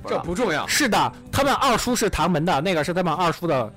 [0.08, 3.72] 这不重要，是的，他们二叔是唐门的，那个是他们二叔的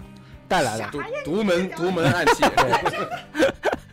[0.48, 0.90] 带来的。
[0.92, 2.44] 独独门独门暗器。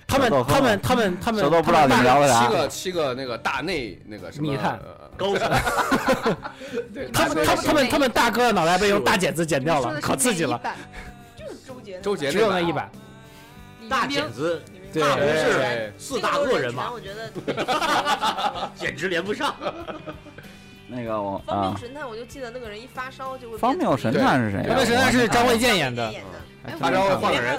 [0.07, 5.41] 他们他们他们他们小豆不知道你们聊的啥七，个七个那个大内那个什么密探呃高手
[7.11, 10.61] 他们他们他们他们大哥的脑袋被用大剪子剪掉了，可刺激了。
[11.35, 12.91] 就是周杰的周杰只有那一版，
[13.89, 16.91] 大剪子对那不哎是四大恶人嘛？
[16.93, 19.55] 我觉得简直连不上。
[20.95, 21.69] 那个我方啊。
[21.71, 24.67] 谬，神探，我就记得那个人一发烧就会方谬神探是谁呀？
[24.69, 26.13] 方谬神探是张卫健演的。
[26.13, 27.59] 演的，哎发烧会我换个人。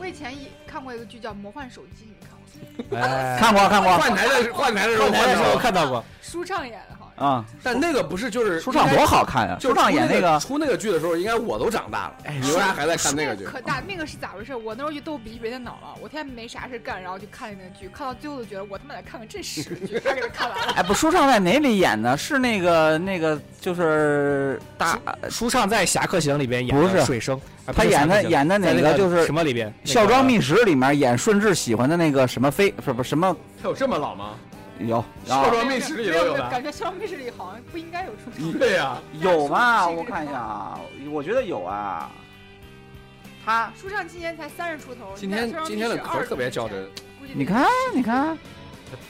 [0.00, 3.06] 我以前一看过一个剧叫《魔幻手机》，你看过吗？
[3.06, 3.96] 哎，看过看过。
[3.96, 6.93] 换台的换台的时候换台的时候，看到过，舒畅演的。
[7.24, 9.56] 啊，但那个不是就是舒畅多好看呀！
[9.58, 12.14] 就舒畅演那那个出那个剧的时候，应该我都长大了。
[12.24, 13.44] 哎，你为啥还在看那个剧？
[13.44, 14.54] 可大，那个是咋回事？
[14.54, 20.72] 我那时候就逗比别的脑了，我天天没啥事干，然后就看那个剧，看到最后就觉得我他妈得看个真实剧，还给他看完了。
[20.76, 22.16] 哎，不，舒畅在哪里演的？
[22.16, 24.98] 是那个那个，就是大
[25.30, 27.40] 舒畅在《侠客行》里边演不是的水生，
[27.74, 29.72] 他演的演的哪在那个个就是什么里边？
[29.90, 34.34] 《孝庄秘史》里面演顺治喜欢的那个什么妃，不是不是什么他有这么老吗？
[34.78, 36.48] 有孝啊庄秘史里没有都有的。
[36.50, 38.52] 感觉《孝庄秘史》里好像不应该有出场。
[38.58, 39.86] 对呀，有吗？
[39.88, 42.10] 我看一下啊，我觉得有啊。
[43.44, 46.82] 他，舒畅今年才三十出头，今天今天的壳特别较真，，
[47.20, 48.36] 估计你看你看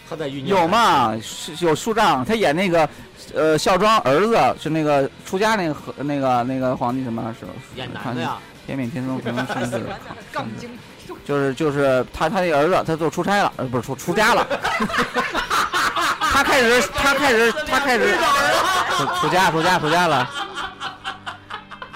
[0.08, 0.68] 他在酝酿有？
[0.68, 1.16] 嘛？
[1.22, 2.88] 是有舒畅，他演那个
[3.32, 7.46] 呃孝庄儿子是那个出家那个和那个那个皇帝什么是
[7.78, 9.80] 演男的呀，天命天宗天宗顺治。
[10.32, 10.70] 杠精。
[11.24, 14.46] 就是就是他他那儿子他就出差了，呃不是出出家了。
[16.35, 18.18] 他开始他开始他开始
[18.97, 20.28] 出出家出家出家了。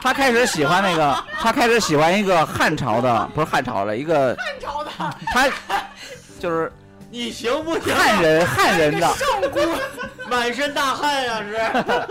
[0.00, 4.90] 他开始喜欢那个，他开始喜欢一个汉朝的，不是汉朝的，一个汉朝的
[5.34, 5.48] 他
[6.38, 6.72] 就是
[7.10, 7.94] 你行不行？
[7.94, 9.60] 汉人汉人的，上古，
[10.28, 11.56] 满身大汗呀，是。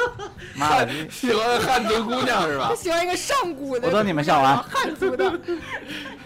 [0.58, 2.76] 妈的，喜欢汉族姑娘是吧他？
[2.82, 5.32] 喜欢一个上古的，我等你们笑完汉族的，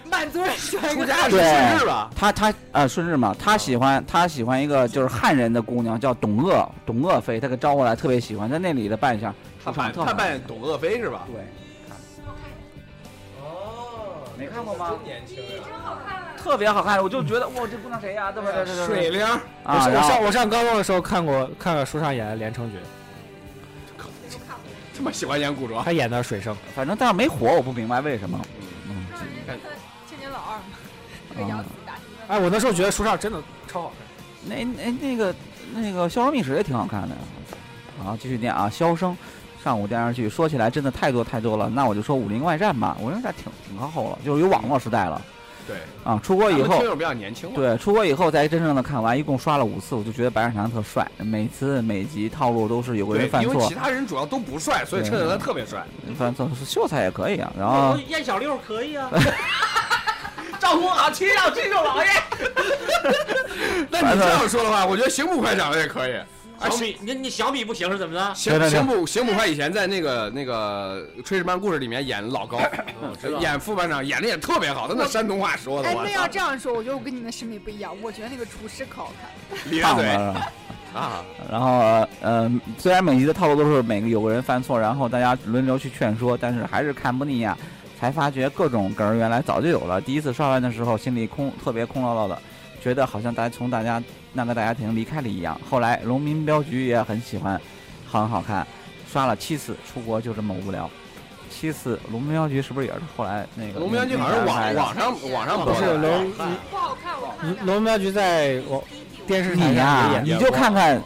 [0.10, 2.10] 满族人喜欢一个出家顺治吧？
[2.16, 11.28] 他他呃顺治嘛，他喜欢他喜欢一个就是汉人的姑娘叫董鄂，董鄂妃，他给招过来，特别喜欢，在那里的扮相，他扮他扮演董鄂妃是吧？
[11.28, 11.44] 对，
[13.42, 14.92] 哦，没看过吗？
[14.92, 16.21] 真年轻真好看啊。
[16.42, 18.32] 特别好看，我就觉得哇，这姑娘谁呀？
[18.32, 18.66] 对不对？
[18.66, 18.86] 对对对。
[18.88, 19.26] 水灵，
[19.64, 22.78] 啊，我上我上高中的时候看过看了舒畅演的《连城诀
[24.94, 26.56] 这么喜欢演古》，装，他演的水生。
[26.76, 28.40] 反正但是没火，我不明白为什么。
[28.88, 29.06] 嗯，
[30.08, 30.64] 千年老二嘛，
[31.30, 31.64] 那个杨。
[32.28, 34.08] 哎，我那时候觉得舒畅真的超好看。
[34.48, 35.36] 那那那个
[35.74, 37.16] 那个《消失秘史》也挺好看的。
[38.04, 39.16] 好，继续念啊，《箫声》
[39.64, 41.70] 上午电视剧，说起来真的太多太多了。
[41.70, 45.22] 那我就说《武林外传》吧，《武林外战》挺挺靠后了，就是有网络时代了。
[45.72, 55.86] 对，啊，出国以后比较年轻嘛，对，出国以后才真正的看完，一共刷了五次，我就觉得白展堂特帅，每次每集套路都是有个人，犯错因为其，他人主要都不帅，所以对衬得他特别帅。
[56.18, 59.10] 犯错秀才也可以啊，然后燕小六可以啊，
[60.60, 62.10] 赵公好，亲上亲寿老爷。
[63.90, 66.14] 那你这样说的话，我觉得刑捕快长得也可以。
[66.70, 68.36] 小米，你你小米不行是怎么的？
[68.36, 72.60] 刑对对对刑捕刑捕快以前在那个那个《炊事班故事》里面演老高，
[73.40, 77.96] 演副班长演的也特别好，他那山东话说的，哎，那要这样说，我觉得我跟你们审美不一样。
[78.02, 79.30] 我觉得那个厨师可好看。
[79.82, 80.42] 胖子咧嘴
[80.94, 87.58] 啊，然后呃，虽然每集的套路都是每个有个人犯错，然后大家轮流去劝说，但是还是看不腻呀、
[87.98, 90.02] 才发觉各种梗儿原来早就有了。
[90.02, 92.38] 第一次刷完的时候，心里空特别空落落的，
[92.84, 94.04] 觉得好像大家从大家
[94.34, 95.60] 那个大家庭离开了一样。
[95.70, 97.60] 后来农民镖局也很喜欢，
[98.12, 98.66] 很好看，
[99.12, 100.90] 刷了七次，出国就这么无聊。
[101.50, 103.80] 七次龙民镖局是不是也是后来那个？
[103.80, 107.66] 龙标局好像是网网上网上播不是的，龙不好看，我看了。
[107.66, 108.82] 龙镖局在我
[109.28, 110.98] 电视台你呀、上也演你就看看《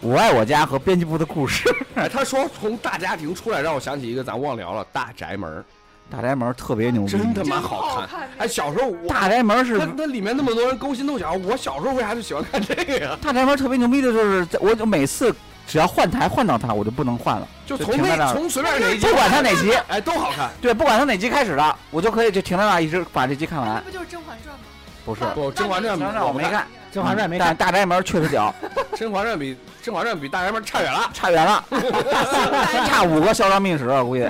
[0.00, 5.62] 我爱我家》和编辑部的故事，哎，他说从大家庭出来，让我想起一个咱忘聊了，大宅门，
[6.10, 8.28] 大宅门特别牛逼，真他妈好看。
[8.38, 13.16] 哎，小时候我大宅门是那那里面那么多人勾心斗角，我小时候为啥就喜欢看这个呀？
[13.22, 15.32] 大宅门特别牛逼的就是，我就每次
[15.68, 20.50] 只要换台换到它，我就不能换了，就从那从随便哪一集，不管它哪集，哎，都好看。
[20.60, 23.80] 对，不管它哪集开始的，我就可以就停在那儿，一直把这集看完。
[23.84, 24.64] 不就是《甄嬛传》吗？
[25.04, 28.52] 不是，不，《甄嬛传》《甄嬛传》我没看，《甄嬛传》没看，但大宅门确实屌，
[28.98, 31.08] 《甄嬛传》比《甄嬛传》比大宅门差远了。
[31.14, 31.64] 差远了，
[32.88, 34.28] 差五个嚣张秘史，我估计。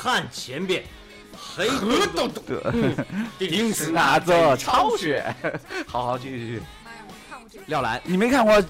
[0.00, 0.84] 看前边，
[1.36, 3.04] 黑河洞洞洞，洞，
[3.38, 5.34] 定是那座超雪，
[5.88, 6.62] 好好继续继续。
[6.84, 7.64] 妈呀，我看过这个。
[7.66, 8.62] 廖兰，你没看过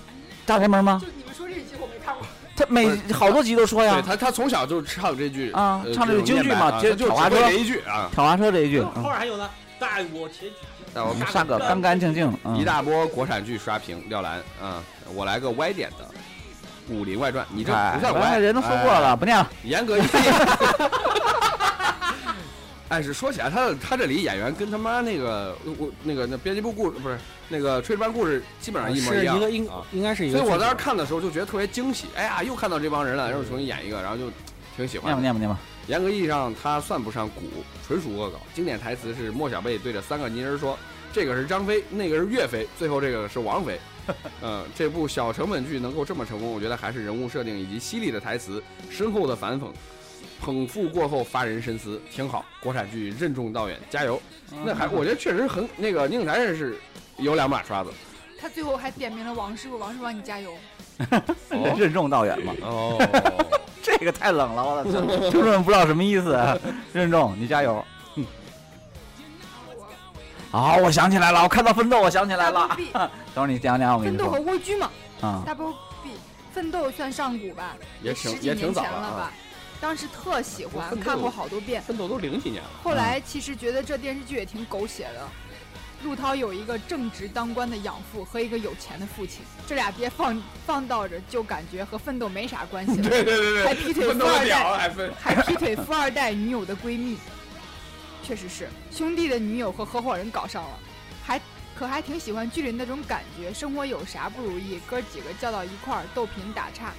[0.47, 0.99] 大宅门吗？
[1.05, 2.27] 就你们说这一集我没看过。
[2.57, 8.09] 他每好多集都说呀，他，他从小就唱这句呃啊唱这句京剧嘛就就挑花车这一句啊。
[8.13, 10.53] 挑花车这一句，后嗯面还有呢，带我前去。
[10.95, 14.83] 那我们杀个干干净净，嗯一大波国产剧刷屏，廖兰，嗯，
[15.15, 16.05] 我来个歪点的
[16.89, 19.51] 《武林外传》，你这哎不算歪，人都说过了，不念了。
[19.65, 20.07] 严格意义。
[22.89, 29.83] 哎，是说起来，他他这里演员跟他妈那个我那个那编辑部故事不是那个炊事班故事基本上一模一样是一个应啊。
[29.93, 30.39] 应该是一个。
[30.39, 34.31] 所以我当时看的时候就觉得特别惊喜，哎呀，又看到这帮人了，然后重新演一个，然后就
[34.75, 35.13] 挺喜欢。
[35.13, 37.43] 念吧念吧念吧，严格意义上，他算不上古，
[37.87, 38.39] 纯属恶搞。
[38.55, 40.79] 经典台词是莫小贝对着三个泥人说
[41.13, 43.79] ：“这个是张飞，那个是岳飞，最后这个是王菲。”
[44.43, 49.67] 嗯，这部小成本剧能够这么成功，我觉得还是人物设定以及犀利的台词、深厚的反讽，
[50.41, 52.45] 捧腹过后发人深思，挺好。
[52.61, 54.21] 国产剧任重道远，加油！
[54.65, 56.79] 那还我觉得确实很那个宁财神是
[57.19, 57.91] 有两把刷子。
[58.41, 60.53] 他最后还点名了王师傅，王师傅让你加油。
[61.51, 62.55] 哦任重道远嘛。
[62.63, 62.97] 哦，
[63.83, 65.31] 这个太冷了，我操！
[65.31, 66.33] 听众们不知道什么意思。
[66.33, 66.57] 啊
[66.93, 67.85] 任重，你加油。
[70.51, 72.77] 好，我想起来了，我看到奋斗，我想起来了。
[73.35, 74.91] 等会儿你讲讲，我跟奋斗和蜗居嘛
[75.21, 75.43] 啊。
[75.47, 76.11] ，Double B，
[76.53, 79.33] 奋斗算上古吧，也挺十几也挺年早了啊前了吧。
[79.81, 81.81] 当时特喜欢看过好多遍。
[81.83, 82.71] 奋斗都零几年了。
[82.83, 85.29] 后来其实觉得这电视剧也挺狗血的。
[86.05, 93.03] 陆涛有一个正直当官的养父和一个有钱的父亲，这俩爹放放到着，就感觉和奋斗没啥关系了。
[93.11, 95.11] 对对对对，还劈腿奋斗的富二代。
[95.21, 97.19] 还劈腿富二代女友的闺蜜，
[98.29, 100.79] 确实是兄弟的女友和合伙人搞上了，
[101.25, 101.41] 还
[101.75, 106.93] 可还挺喜欢剧里那种感觉，生活有啥不如意，哥几个叫到一块儿斗贫打岔，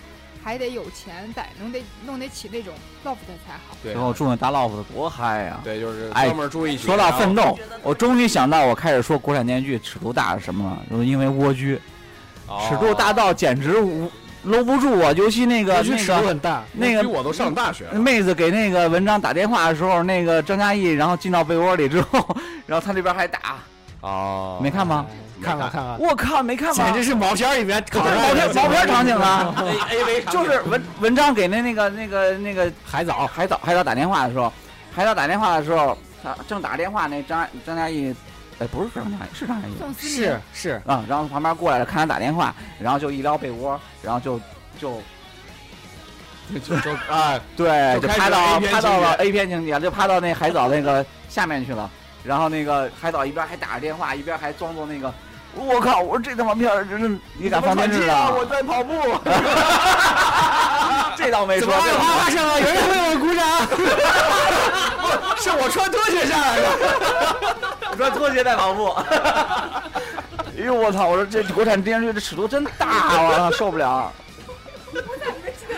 [0.44, 2.74] 还得有钱得弄得弄得起那种
[3.06, 3.78] loft 才好。
[3.84, 5.62] 对最后住那大 loft 多嗨呀！
[5.64, 6.88] 对，就是哎哥们儿住一起。
[6.88, 11.80] 说到奋，斗，我终于想到我开始说国产电视剧尺度大是什么了，就是因为蜗居，
[12.68, 14.12] 尺度大到简直无
[14.44, 16.64] 搂不住我，尤其那个那我觉得尺度个很大。
[16.74, 18.00] 那个比我都上大学了。
[18.00, 22.36] 妹子给那个文章打电话的时候，那个张嘉译然后进到被窝里之后，
[22.66, 23.40] 然后他那边还打，
[24.02, 25.06] 哦没看吗？
[25.42, 26.84] 看了看了，我靠，没看吗？
[26.84, 29.56] 简直是毛片里面这是烤出来的毛片毛片场景啊！
[29.90, 34.52] A A V 就是文文章给那那个那个那个海藻，海藻海藻打电话的时候，
[34.94, 38.14] 海藻打电话的时候，他正打电话，那张张嘉译，
[38.60, 44.40] 哎，不是张嘉译，是张嘉译是是，啊，然后旁边过来了，看他打电话，然后就一撩被窝，然后就
[44.80, 45.02] 就
[46.66, 51.90] 就就啊， 对，就趴到趴到了 A 片情节，就趴到那海藻那个下面去了。
[52.22, 55.14] 然后那个海藻一边还打着电话，一边还装作那个，
[55.56, 56.00] 我靠！
[56.00, 58.32] 我说这他妈片儿真是你敢放电视啊？
[58.32, 58.94] 我在跑步。
[61.18, 63.44] 这倒没说，这倒没说发生了，有人为我鼓掌。
[65.42, 66.70] 是我穿拖鞋上来的。
[67.92, 68.90] 我穿拖鞋在跑步。
[70.58, 71.08] 哎呦我操！
[71.08, 74.12] 我说这国产电视剧的尺度真大，我操受不了。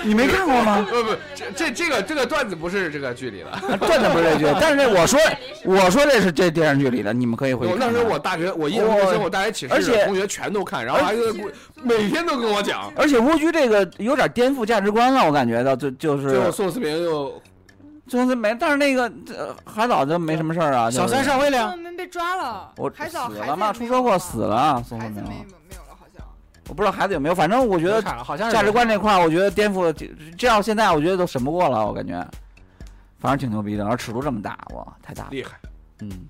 [0.03, 0.85] 你没看过吗？
[0.89, 3.77] 不不，这这这个这个段子不是这个剧里的。
[3.77, 5.19] 段子不是这剧，但是我说
[5.63, 7.75] 我说这是这电视剧里的，你们可以回去。
[7.77, 11.33] 那时候我大学我印象我大学寝室而且同学全都看，然后还是
[11.81, 12.91] 每天都跟我讲。
[12.95, 17.41] 而且蜗居这个有点颠覆价值观了，我感觉到就就是最后宋思明又
[18.07, 20.89] 就是没，但是那个这海藻就没什么事儿啊。
[20.89, 25.45] 小三上微宋亮思明被抓了，我海藻孩死了嘛，子也没有出车祸死了，宋思明。
[26.71, 32.25] 我不知道孩子有没有，反正我觉得，好像价值观这块儿，我觉得颠覆这这样，现在我觉得都审不过了，我感觉，
[33.19, 35.29] 反正挺牛逼的，而尺度这么大，哇，太大了。
[35.31, 35.59] 厉害。
[35.99, 36.29] 嗯，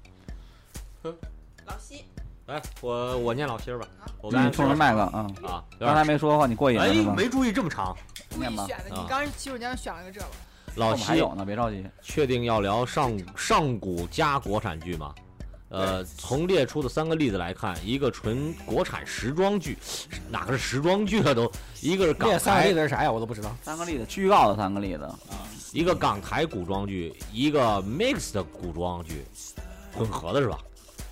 [1.04, 2.06] 老西，
[2.48, 3.88] 来，我我念老心儿吧，
[4.20, 7.16] 我你刚才冲着麦克，嗯，啊，刚才没说话，你过瘾了哎？
[7.16, 7.96] 没注意这么长。
[8.34, 10.26] 故意念吧选的，啊你刚洗手间选了个这个，
[10.74, 11.86] 老我们还西有呢，别着急。
[12.02, 15.14] 确定要聊上上古加国产剧吗？
[15.72, 19.78] 呃，从列出的三个例子来看，一个纯国产时装剧，
[20.30, 21.50] 哪个是时装剧了都？
[21.82, 23.12] 一个是港台三个例，子是啥呀？
[23.12, 23.56] 我都不知道。
[23.62, 25.18] 三个例子，预告的三个例子啊，
[25.72, 29.24] 一个港台古装剧，一个 mix 的古装剧，
[29.94, 30.60] 混合的是吧？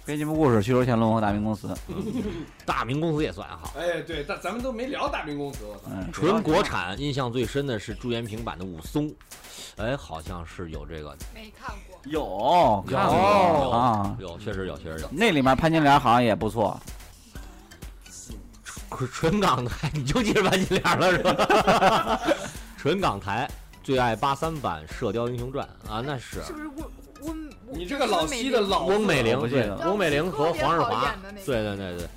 [0.05, 1.73] 编辑部故事、虚竹乾隆和大明公司，
[2.65, 3.71] 大明公司也算哈。
[3.77, 5.81] 哎，对，但咱们都没聊大明公司，我操。
[5.91, 9.09] 嗯，纯国产，印象最深的是朱延平版的武松，
[9.77, 11.88] 哎，好像是有这个，没看过。
[12.05, 15.09] 有有啊，有，确实有，确实有。
[15.11, 16.79] 那里面潘金莲好像也不错，
[18.89, 22.19] 纯纯港台，你就记着潘金莲了是吧？
[22.77, 23.49] 纯港台
[23.83, 26.85] 最爱八三版《射雕英雄传》啊，那是是不是温
[27.21, 27.49] 温？
[27.71, 31.13] 你这个老西的老翁美玲对我不记得，翁美玲和黄日华
[31.45, 32.07] 对对对对。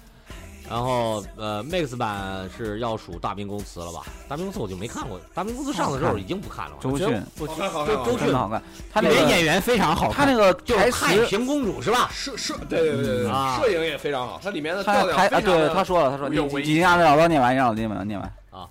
[0.73, 4.07] 然后呃，Max 版是要数大明宫词了吧？
[4.27, 6.77] 大明宫词我就没看过，大明宫词上的时候已经不看了。
[6.81, 10.25] 周迅周周迅好看，他那个里面演员非常好看。
[10.25, 12.09] 他那个台就是太，平公主是吧？
[12.11, 18.67] 摄摄，对对对对对，啊摄影也非常好，它里面的他调调啊，对，非常的他说了，他说你你你让老高念完，让老弟们念完啊，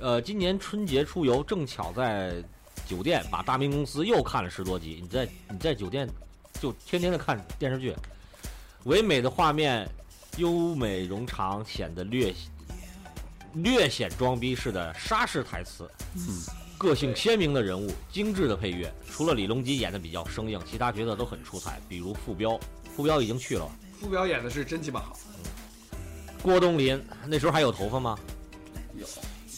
[0.00, 2.34] 呃，今年春节出游，正巧在
[2.86, 4.98] 酒店把大明宫词又看了十多集。
[5.00, 6.06] 你在你在酒店
[6.60, 7.96] 就天天的看电视剧，
[8.84, 9.88] 唯美的画面，
[10.36, 12.34] 优美冗长，显得略
[13.54, 16.22] 略显装逼式的沙式台词，嗯，
[16.78, 18.92] 个性鲜明的人物，精致的配乐。
[19.10, 22.58] 除了李隆基演的比较生硬，其他角色都很出彩，比如傅彪，
[22.96, 23.68] 傅彪已经去了。
[24.00, 25.18] 傅彪演的是真鸡巴好，
[26.42, 28.18] 郭冬临那时候还有头发吗？
[28.94, 29.06] 有。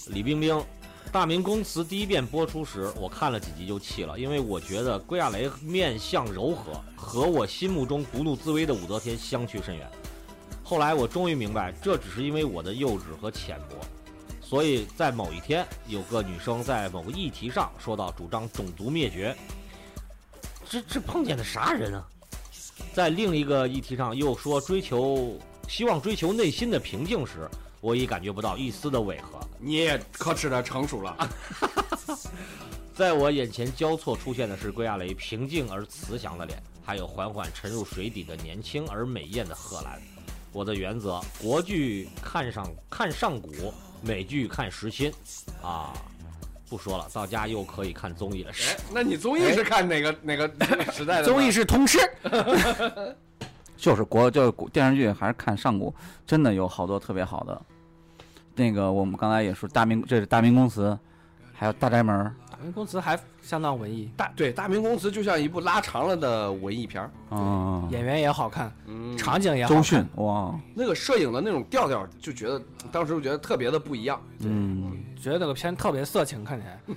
[0.08, 0.56] 李冰冰，
[1.12, 9.88] 《大明宫词》第一遍播出时，我看了几集就弃了，因为我觉得郭亚雷面相柔和，和我心目中不怒自威的武则天相去甚远。
[10.64, 13.76] 后来我终于明白，这只是因为我的幼稚和浅薄。
[14.40, 19.34] 所以在某一天，有个女生在某个议题上说到主张种族灭绝，
[20.68, 22.06] 这这碰见的啥人啊？
[22.92, 25.38] 在另一个议题上又说追求
[25.68, 27.48] 希望追求内心的平静时，
[27.80, 29.40] 我已感觉不到一丝的违和。
[29.58, 31.16] 你也可耻的成熟了。
[32.94, 40.00] 在我眼前交错出现的是归亚蕾平静而慈祥的脸，还有缓缓沉入水底的年轻而美艳的贺兰。
[40.52, 43.72] 我的原则：国剧看上看上古，
[44.02, 45.12] 美剧看时新。
[45.62, 45.92] 啊，
[46.68, 48.50] 不说了，到家又可以看综艺了。
[48.50, 51.24] 哎，那你综艺是看哪个哪个哪 个时代的？
[51.24, 51.98] 综艺是通吃，
[53.76, 55.94] 就是国就是电视剧还是看上古，
[56.26, 57.60] 真的有好多特别好的。
[58.54, 60.98] 那个我们刚才也说大明，这是大明宫词，
[61.54, 69.76] 还有大宅门明宫词还相当文艺，大对大明宫词就像一部拉长了的文艺片儿，嗯，演员也好看，嗯，场景也好看。
[69.76, 74.20] 周迅，哇，那个摄影的那种调调，就觉得当时就觉得特别的不一样。
[74.40, 76.80] 嗯，觉得那个片特别色情，看起来。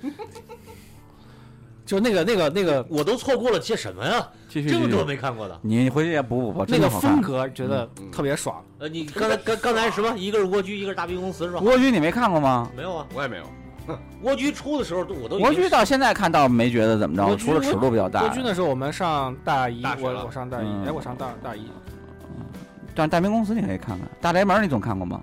[1.86, 4.28] 就那个那个那个我都错过了些什么呀？
[4.48, 5.56] 继续继续这么多，没看过的。
[5.62, 7.22] 你回去也补补吧，那个真的好看风。
[7.22, 8.60] 格，觉得嗯特别爽。
[8.80, 10.12] 呃，你刚才刚刚才什么？
[10.18, 11.60] 一个是蜗居，一个是大明宫词是吧？
[11.60, 12.68] 蜗居你没看过吗？
[12.76, 13.44] 没有啊，我也没有，
[14.22, 21.70] 蜗居出的时候都我都蜗居到现在看倒没觉得怎么着，除了尺度比较大蜗居的时候，我们上大一，大学了我我上大一，嗯哎，我上大大一。
[22.94, 25.20] 但大明公司你可以看看，大宅门你总看过吗？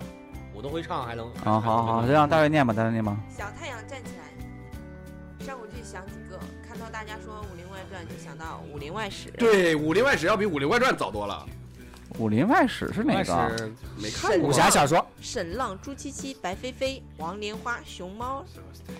[0.53, 3.17] 我都会唱，还能啊，好好，就让大卫念吧，大卫念吧。
[3.35, 6.39] 小太阳站起来，上古剧想几个？
[6.67, 9.29] 看到大家说《武林外传》，就想到《武林外史》。
[9.37, 11.45] 对《武林外史》要比《武林外传》早多了，
[12.19, 13.51] 《武林外史》是哪个啊？
[13.57, 14.49] 是没看过。
[14.49, 18.45] 武侠小说，沈浪、朱七七、白飞飞、王莲花、熊猫、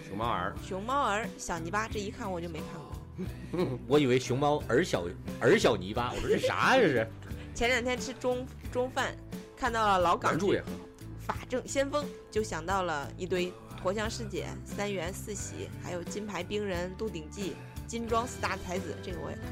[0.07, 3.77] 熊猫儿，熊猫儿、小泥巴，这一看我就没看过。
[3.87, 5.05] 我以为熊猫儿小
[5.39, 7.07] 儿小泥巴，我说这啥呀这是？
[7.53, 9.15] 前两天吃中中饭，
[9.55, 10.45] 看到了老港剧《。
[11.25, 17.55] 法证先锋》，就想到了一堆驼香师姐、三元四喜，还有金牌兵人、鹿鼎记、
[17.87, 19.45] 金装四大才子，这个我也看。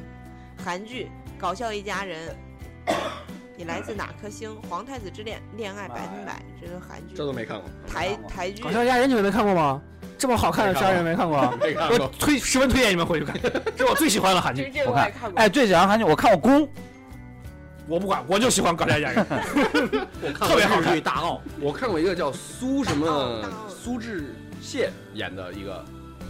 [0.66, 1.05] 韩剧
[1.39, 2.36] 《搞笑一家人》，
[3.58, 4.49] 你来自哪颗星？
[4.68, 7.26] 《皇太子之恋》、恋爱百分百，这是韩剧这。
[7.26, 7.70] 都没看过。
[7.88, 9.82] 台台剧《搞笑一家人》你们没看过吗？
[10.18, 11.49] 这么好看的杀人没看过啊？
[11.52, 12.08] 我没看过。
[12.20, 13.39] 推十分推荐你们回去看，
[13.76, 14.72] 这是我最喜欢的韩剧。
[14.86, 15.12] 我看。
[15.36, 16.68] 哎，最喜欢韩剧我看过《宫》，
[17.88, 19.26] 我不管，我就喜欢高家家人。
[20.22, 25.84] 我看特别好看大奥》，我看过一个叫苏什么苏志燮演的一个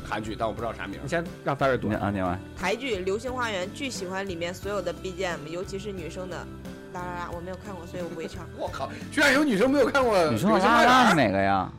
[0.04, 1.10] 韩剧，但我不知道啥名你。
[1.10, 1.96] 先让大瑞读你。
[1.96, 2.40] 啊，念完。
[2.58, 6.48] 台剧《流星花园》巨喜欢里面所有的 BGM，尤其是女生的
[6.94, 8.48] 啦啦啦，我没有看过，所以我不会唱。
[8.58, 11.72] 我靠，居然有女生没有看过《女生的流星花啦啦是》哪个呀？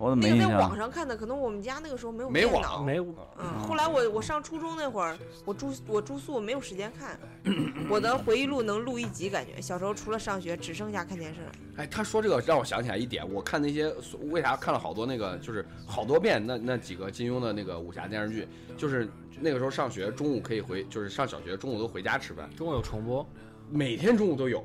[0.00, 0.56] 我怎么那个在？
[0.56, 3.16] 网上看的，可能我们家那个时候没有没网没网。
[3.40, 7.18] 嗯，后来我我上初中那会儿，我住我住宿，没有时间看。
[7.90, 11.52] 我的回忆录能录一集，感觉小时候除了上学，只剩下看电视了。
[11.78, 13.92] 哎，他说这个让我想起来一点，我看那些
[14.30, 18.46] 为啥看了好多那个就是好多遍那那几个金庸的那个武侠电视剧，
[18.76, 19.08] 就是
[19.40, 23.28] 那个时候上学中午可以回，就是上小学中午都回家吃饭，中午有重播。
[23.70, 24.64] 每天中午都有，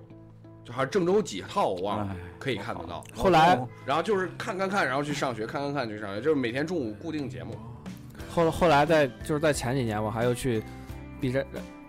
[0.64, 3.04] 就好像郑州几套我忘了，哎可以看得到。
[3.16, 7.56] 后来然后就是看看看，然后去上学，看看看去上学，就是每天中午固定节目。
[8.30, 10.62] 后后来在就是在前几年，我还又去
[11.22, 11.45] B 站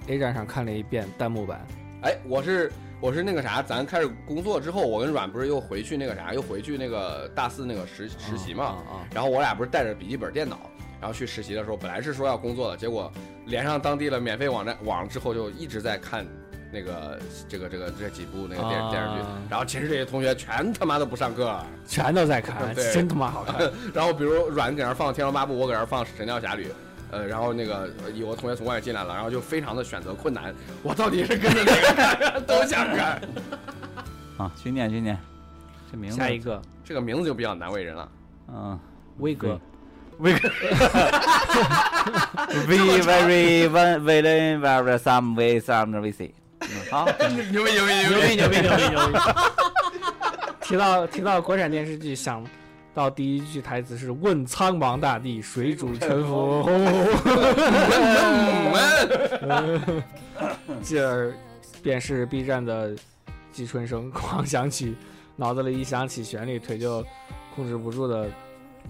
[0.06, 1.66] A 站上看了一遍弹幕版。
[2.02, 8.64] 哎，我是我是那个啥，咱开始工作之后，我跟阮不是又回去那个啥，又回去那个大四那个实实习嘛。
[8.64, 9.08] 啊啊！
[9.12, 10.58] 然后我俩不是带着笔记本电脑，
[11.00, 13.10] 然后去实习的时候，本来是说要工作的，结果
[13.46, 16.26] 连上当地的免费网站网之后，就一直在看
[16.74, 17.18] 那个
[17.48, 19.14] 这个这个这几部那个电、啊电视剧。
[19.48, 21.56] 然后寝室这些同学全他妈都不上课。
[21.86, 23.70] 全都在看，真他妈好看。
[23.94, 26.66] 然后比如阮搁那儿放《天龙八部》，我搁那儿放《神雕侠侣》。
[27.10, 30.52] 呃，然后那个呃有个同学从外面进来了，然后就非常的选择困难，
[30.82, 32.42] 我到底是跟着哪个看？
[32.44, 33.22] 都想看。
[34.36, 35.16] 啊，去念去念，
[35.92, 38.08] 这名字下一个这个名字就比较难为人了。
[38.48, 38.76] 嗯
[39.18, 39.60] 威哥
[40.18, 40.32] ，，We
[42.66, 46.32] very one villain very some way some we see。
[46.74, 47.06] 嗯好，
[47.50, 48.36] 牛逼牛逼牛逼。
[48.36, 49.18] 牛逼牛逼牛逼！
[50.60, 52.44] 提到提到国产电视剧，想
[52.94, 56.64] 到第一句台词是“问苍茫大地，谁主沉浮”，
[60.82, 61.34] 继而
[61.82, 62.96] 便是 B 站的
[63.52, 64.96] 季春生狂想起，
[65.36, 67.04] 脑子里一想起旋律，腿就
[67.54, 68.26] 控制不住的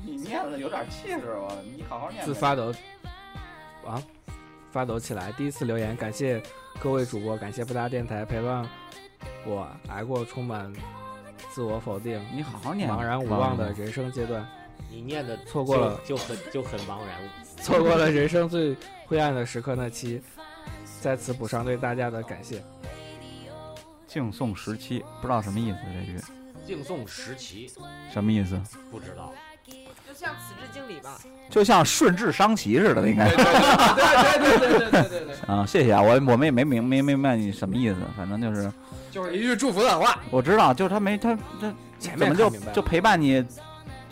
[0.04, 2.72] 你念的有点气势，吧你好好念自发的
[3.84, 4.00] 啊，
[4.74, 5.30] 发抖起来。
[5.30, 6.42] 第一次留言，感谢
[6.80, 8.68] 各位主播，感谢不搭电台陪伴
[9.46, 10.72] 我挨过充满
[11.52, 12.90] 自我否定、你好好念。
[12.90, 14.44] 茫然无望的人生阶段，
[14.90, 17.20] 你念的错过了就就很就很茫然。
[17.62, 20.20] 错过了人生最灰暗的时刻那期，
[21.00, 22.60] 在此补上对大家的感谢。
[24.08, 26.20] 敬送时期，不知道什么意思这句，
[26.66, 27.70] 敬送时期，
[28.12, 28.60] 什么意思？
[28.90, 29.32] 不知道。
[30.24, 31.18] 就像此致敬礼吧。
[31.50, 35.66] 就像顺治伤旗似的，应该对对对对对对对对对，啊。
[35.66, 38.72] 谢谢啊，我我们也没明没明白你什么意思，反正就是
[39.10, 40.18] 就是一句祝福的话。
[40.30, 43.44] 我知道，就是他没他他前怎么就就陪伴你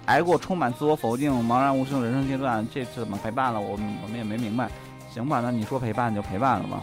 [0.04, 3.58] 挨过充满自我否定、茫然无声的人生阶段，这怎么陪伴了？
[3.58, 4.68] 我们我们也没明白。
[5.10, 6.82] 行吧，那你说陪伴就陪伴了吧。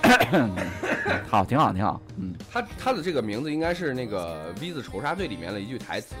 [1.28, 2.00] 好，挺好，挺好。
[2.18, 6.14] 嗯，他他的这个名字应该是那个《V 字仇杀队》里面的一句台词，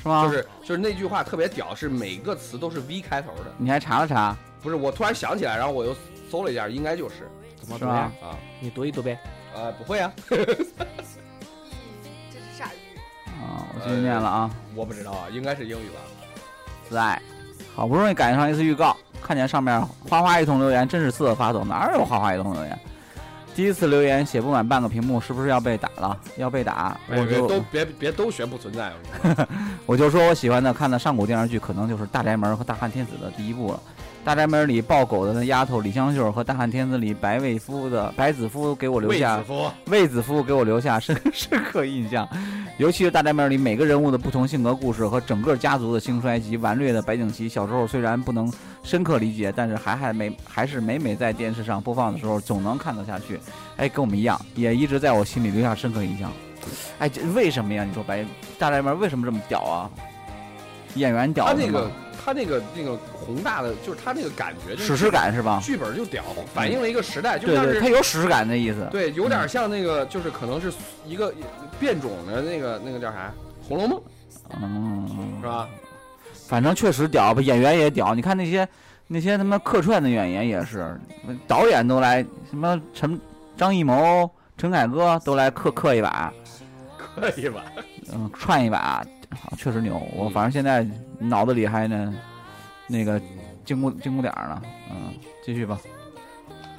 [0.00, 0.24] 是吗？
[0.26, 3.52] 就是就是那句话特别屌，是每个词都是 V 开头的。
[3.56, 5.94] 你还查了查，不是，我突然想起来，然后我又
[6.30, 7.28] 搜了一下，应该就是
[7.60, 8.10] 怎么读呀？
[8.22, 9.18] 啊，你读一读呗。
[9.54, 10.64] 呃，不会啊， 这是
[12.56, 12.98] 啥语？
[13.26, 14.50] 啊，我继续念了啊。
[14.74, 16.00] 我不知道啊，应该是英语吧。
[16.88, 17.20] 自爱，
[17.74, 21.64] 好不容易赶上一次预告，看见上面哗哗一通留言，真是瑟瑟发抖。
[21.64, 22.78] 哪有哗哗一通留言？
[23.58, 26.16] 第一次留言写不满半个屏幕，是不是要被打了？
[26.36, 28.92] 要被打，我就别都别别都学不存在，
[29.84, 33.80] 我就说我喜欢的看的上古电视剧，可能就是《大宅门》和《大汉天子》的第一部了。
[34.28, 42.28] 《大宅门》里抱狗的那丫头李香秀和《大汉天子》里白卫夫的白子夫给我留卫下子夫，卫子夫给我留下深 深刻印象，
[42.76, 47.48] 尤其是《大宅门》里每个人物的不同性格故事和整个家族的兴衰及顽劣的白景琦。
[47.48, 48.52] 小时候虽然不能
[48.82, 53.40] 深刻理解，但是还还每还是每每在电视上播放的时候，总能看得下去。
[53.78, 56.30] 哎，跟我们一样，也一直在我心里留下深刻印象。
[56.98, 57.82] 哎，这为什么呀？
[57.82, 58.20] 你说白
[58.58, 59.90] 《大宅门》为什么这么屌啊？
[60.96, 61.90] 演员屌那个
[62.28, 65.58] 他那个那个宏大的，就是他那个感觉，史诗感是吧？
[65.64, 66.22] 剧本就屌，
[66.52, 68.86] 反映了一个时代，就像是他有史诗感的意思。
[68.90, 70.70] 对，有点像那个，就是可能是
[71.06, 71.32] 一个
[71.80, 73.32] 变种的那个那个叫啥
[73.66, 73.98] 《红楼梦》
[74.60, 75.66] 嗯，是吧？
[76.46, 78.14] 反正确实屌，演员也屌。
[78.14, 78.68] 你看那些
[79.06, 81.00] 那些他妈客串的演员也是，
[81.46, 83.18] 导演都来，什么陈
[83.56, 86.30] 张艺谋、陈凯歌都来客客一把，
[87.16, 87.62] 客一把？
[88.12, 89.06] 嗯，串一把，啊
[89.56, 90.00] 确实牛。
[90.14, 90.86] 我反正现在
[91.18, 92.14] 脑子里还呢，
[92.86, 93.20] 那个
[93.64, 94.62] 经过经过点儿呢。
[94.90, 95.12] 嗯，
[95.44, 95.78] 继续吧。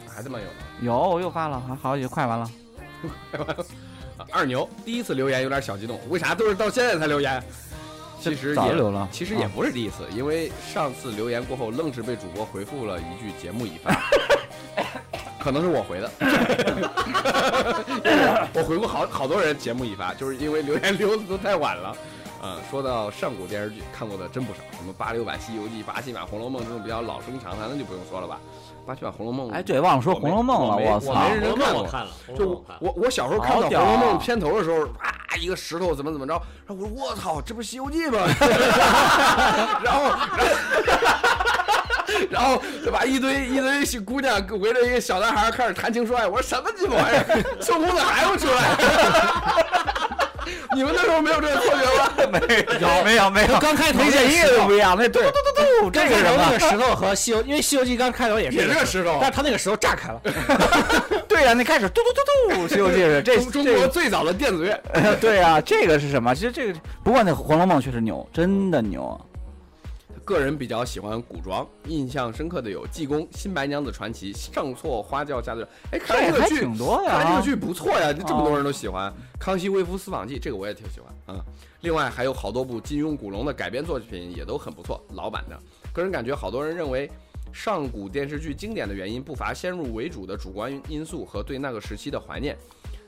[0.08, 0.52] 还这么有呢。
[0.82, 2.50] 有，我又发了，还好也快完了。
[4.18, 7.42] 啊二牛第一次留言有点小激动，为啥都是到现在才留言？
[8.20, 13.98] 其实也早留了，其实也啊不是第一次，因为上次留言过后，愣是被主播回复了一句“节目已发”，
[15.40, 16.12] 可能是我回的。
[18.54, 21.96] 我回过好好多人“节目已发”，就是因为留言留的都太晚了。
[22.42, 28.38] 嗯，说到上古电视剧，看过的真不少，什么八六版《西游记》、八七版《红楼梦》这种比较老生常谈的就不用说了吧。
[28.86, 31.30] 八七版《红楼梦》，哎，对，忘了说《红楼梦》了，我操我没！
[31.36, 32.64] 认真看过梦我看了，红就我。
[32.80, 36.34] 我我小时候看到《红楼梦》啊片头的时候，啊，一个石头怎么怎么着，
[36.66, 38.20] 然后我说我操，这不是《西游记》吗？
[39.84, 40.12] 然后，
[42.32, 47.44] 然后就把一堆一堆小姑娘围着一个小男孩开始谈情说爱，我说什么鸡巴玩意儿？
[47.62, 49.89] 孙悟空咋还不出来？
[50.76, 52.30] 你们那时候没有这个错觉吗？
[52.48, 53.60] 没有没有没有？
[53.60, 60.22] 刚开头明显音乐都不一样，那嘟嘟嘟嘟， 这个那个石头和西游，因为《西游记》刚开头也是也是个石头但他那个石头炸开了。
[61.28, 65.16] 对呀，那开始嘟嘟嘟嘟，《西游记》是这中中国最早的电子乐。
[65.20, 66.34] 对呀，这个是什么？
[66.36, 69.20] 其实这个不过那《红楼梦》确实牛，真的牛。
[70.30, 75.72] 个人比较喜欢古装，印象深刻的有《济公》《新白娘子传奇》《上错花轿嫁对郎》。
[75.92, 79.12] 哎，看这个剧挺多呀看这个剧不错呀，这么多人都喜欢。
[79.40, 81.54] 康熙微服私访记》这个我也挺喜欢啊、嗯。
[81.82, 85.60] 另外还有好多部金庸、古龙的改编作品也都很不错，老版的。
[85.92, 87.10] 个人感觉，好多人认为
[87.52, 92.56] 上古电视剧经典的原因不乏先入为主的主观因素和对那个时期的怀念。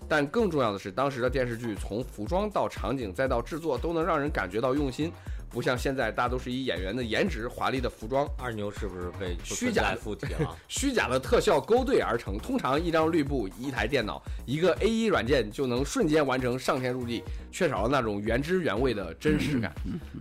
[0.10, 5.12] 但更重要的是，当时的电视剧从服装到场景再到制作，都能让人感觉到用心，
[5.52, 10.56] 不像现在大都是以演员的颜值、华丽的服装二牛是不是被虚假附体了？
[10.68, 12.38] 虚假的特效勾兑而成。
[12.38, 19.74] 通常一张绿布、一台电脑、一个 A E 软件就能瞬间完成上天入地，缺少了那种原汁原味的真实感。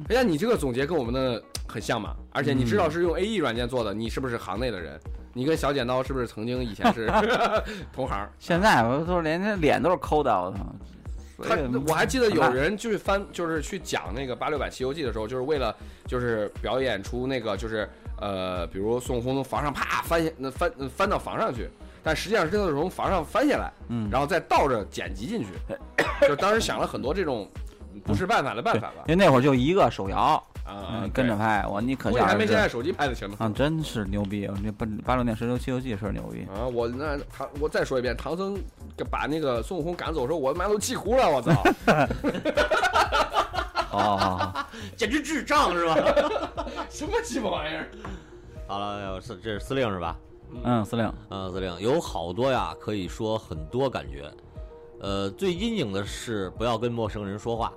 [0.09, 2.15] 哎呀，你这个总结跟我们的很像嘛？
[2.33, 4.99] 而且你知道是用 A E 软件做的，你是不是行内的人？
[5.33, 7.09] 你跟小剪刀是不是曾经以前是
[7.95, 8.29] 同行？
[8.41, 10.75] 现在我都连那脸都是抠的，我操！
[11.43, 11.57] 他
[11.87, 15.75] 我还记得有人就是翻，就是去讲那个八六版《西游记》的时候，就是为了
[16.07, 17.89] 就是表演出那个就是
[18.19, 21.69] 呃，比如孙悟空从房上啪翻下，那翻翻到房上去，
[22.03, 25.49] 但实际上是他是从房上翻下来，嗯，然后再倒着剪辑进去。
[26.29, 27.51] 就当时想了很多这种
[28.05, 29.17] 不是办法的办法吧因。
[29.17, 33.37] 为那会儿就一个手摇，啊嗯，，跟着拍，我你可对，我还没现在手机拍的行呢。
[33.39, 34.47] 啊，真是牛逼！
[34.47, 38.57] 我这八八六年《神州西游记》是牛逼，啊，我那唐，我再说一遍，唐僧
[39.11, 41.51] 把那个孙悟空赶走的时候，我他妈都气哭了，我操！
[43.93, 44.65] 哦哦，哦
[44.97, 45.97] 简直智障是吧？
[46.89, 47.89] 什么鸡巴玩意儿？
[48.69, 50.17] 好了，是这是司令是吧？
[50.65, 54.31] 嗯，司令，嗯，司令有好多呀，可以说很多感觉。
[55.01, 57.73] 呃，最阴影的是不要跟陌生人说话。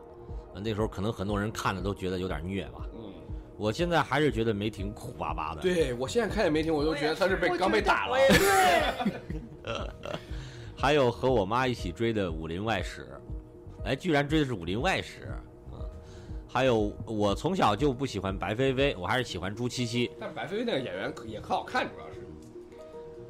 [0.53, 2.87] 呃那时候可能很多人看着都觉得有点虐吧。
[2.93, 3.13] 嗯，
[3.57, 8.17] 我现在还是觉得梅婷苦巴巴的。，对我现在看见梅婷，我都觉得她是被刚被打了。
[10.75, 13.07] 还有和我妈一起追的《武林外史》，
[13.85, 15.21] 哎，居然追的是《武林外史》。
[15.71, 15.79] 嗯，
[16.47, 20.11] 还有我从小就不喜欢白飞飞，我还是喜欢朱七七。
[20.19, 22.19] 但白飞飞那个演员可也可好看，主要是。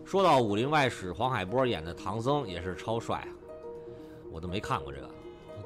[0.03, 3.29] 说到《武林外史》，黄海波演的唐僧也是超帅啊，
[4.31, 5.09] 我都没看过这个。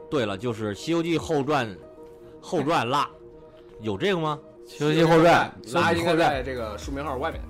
[0.09, 1.67] 对了，就是《西游记后传》，
[2.41, 3.09] 后传拉，
[3.81, 4.39] 有这个吗？
[4.69, 7.41] 《西游记后传》拉应该后传在这个书名号外面。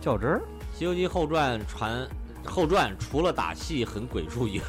[0.00, 0.40] 较真儿，
[0.78, 2.08] 《西游记后传》传
[2.44, 4.66] 后传除了打戏很鬼畜以外，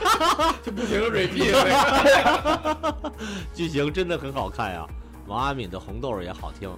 [0.62, 1.52] 就不停的 repeat
[3.54, 4.86] 剧情真的很好看呀。
[5.26, 6.70] 王阿敏的红豆也好听，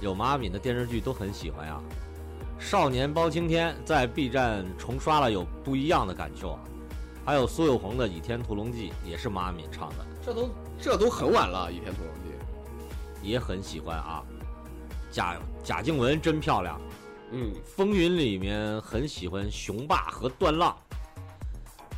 [0.00, 1.78] 有王阿敏的电视剧都很喜欢呀。
[2.58, 6.60] 少年包青天在 B 站重刷了，有不一样的感受啊。
[7.26, 10.48] 还有苏有朋的《倚天屠龙记》也是王阿敏唱的，这都
[10.80, 14.22] 这都很晚了，《倚天屠龙记也很喜欢啊。
[15.10, 16.78] 贾贾静雯真漂亮，》。
[17.32, 20.76] 嗯，《风云》里面很喜欢雄霸和段浪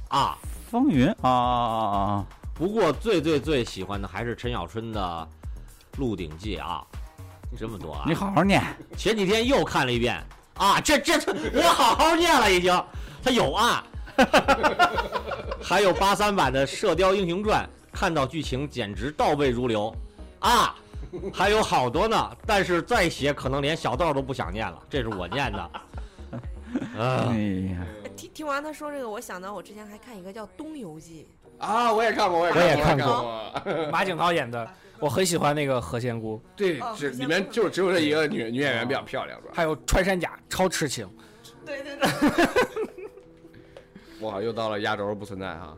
[0.08, 0.38] 啊。
[0.70, 2.26] 风云啊啊啊啊！
[2.54, 5.28] 不过最最最喜欢的还是陈小春的
[5.98, 6.82] 《鹿鼎记》啊，
[7.58, 8.04] 这么多啊！
[8.06, 8.62] 你好好念，
[8.96, 10.24] 前几天又看了一遍
[10.54, 11.18] 啊，这这
[11.52, 12.84] 我好好念了已经，
[13.22, 13.84] 他有啊，
[15.62, 17.64] 还有八三版的《射雕英雄传》，
[17.96, 19.94] 看到剧情简直倒背如流
[20.40, 20.74] 啊，
[21.32, 25.58] 还有好多呢，但是再写可能连小道都不想念了，这是我念的。
[26.98, 27.38] 啊哎，
[27.72, 27.86] 呀，
[28.16, 31.26] 听听完他说这个，我想到我之前还看一个叫《东游记
[31.58, 33.52] 啊，我也看过，我也我也看看过。
[33.90, 34.70] 马景涛演的，
[35.00, 39.52] 我很喜欢那个何仙姑，对只，里面就只有这一个女女演员比较漂亮，是吧？
[39.54, 41.06] 还有穿山甲，超痴情。》。
[41.64, 42.08] 对对对，
[44.20, 45.76] 哇，又到了压轴不存在哈。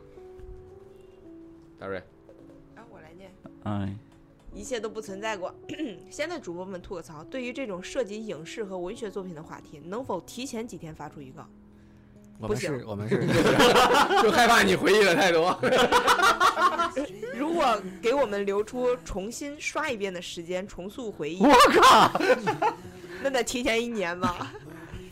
[1.79, 1.99] 大瑞，
[2.75, 3.31] 啊，我来念。
[3.65, 3.95] 哎，
[4.55, 5.55] 一切都不存在过。
[6.11, 11.47] 现在主播们吐个槽，对于这种涉及影视和文学作品的话题，能否提前几天发出预告？
[12.39, 13.21] 我们不行是，我们是，
[14.23, 15.59] 就害怕你回忆的太多。
[17.37, 22.11] 如果给我们留出重新刷一遍的时间，重塑回忆，我靠！
[23.23, 24.51] 那得提前一年吧，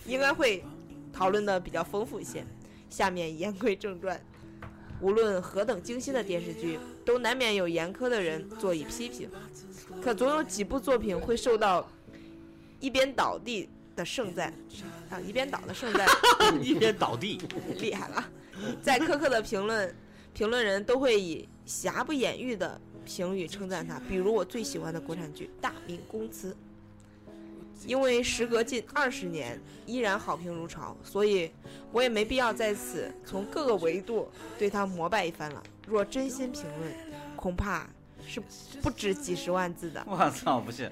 [0.07, 0.65] 应该会
[1.13, 2.43] 讨论的比较丰富一些。
[2.89, 4.21] 下面言归正传，
[5.01, 9.29] 无论何等精心的电视剧，都难免有严苛的人做以批评，
[10.03, 11.89] 可总有几部作品会受到
[12.81, 14.53] 一边倒地的盛赞，
[15.11, 16.07] 啊，一边倒的盛赞，
[16.63, 17.41] 一边倒地，
[17.79, 18.25] 厉害了，
[18.83, 19.95] 在苛刻的评论，
[20.33, 24.01] 评论人都会以瑕不掩瑜的评语称赞他。
[24.09, 26.53] 比如我最喜欢的国产剧《大明宫词》，
[27.87, 31.51] 因为时隔近二十年依然好评如潮，所以
[31.93, 34.29] 我也没必要在此从各个维度
[34.59, 35.63] 对他膜拜一番了。
[35.87, 36.93] 若真心评论，
[37.37, 37.89] 恐怕
[38.27, 38.43] 是
[38.83, 40.05] 不止几十万字的。
[40.07, 40.91] 我操，不信。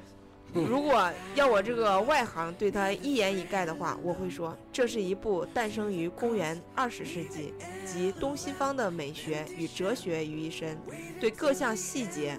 [0.55, 7.53] 如果要我这个外行对他一言以概的话，我会说，这是一部诞生于公元二十世纪，
[7.85, 10.79] 集东西方的美学与哲学于一身，
[11.21, 12.39] 对各项细节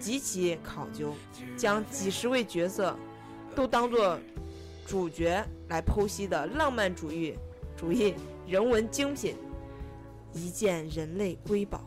[0.00, 1.14] 极其考究，
[1.56, 2.96] 将几十位角色
[3.54, 4.18] 都当做
[4.86, 7.34] 主角来剖析的浪漫主义
[7.76, 8.14] 主义
[8.46, 9.34] 人文精品，
[10.32, 11.80] 一件人类瑰宝。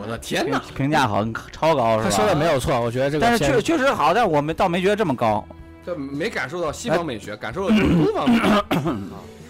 [0.00, 0.62] 我的天评哪！
[0.74, 2.10] 评价好像超高是吧？
[2.10, 5.44] 他说的没有错，我觉得这个但是确确实好，但我们倒没觉得这么高。
[5.84, 8.64] 这没感受到西方美学，感受到东方美学 啊，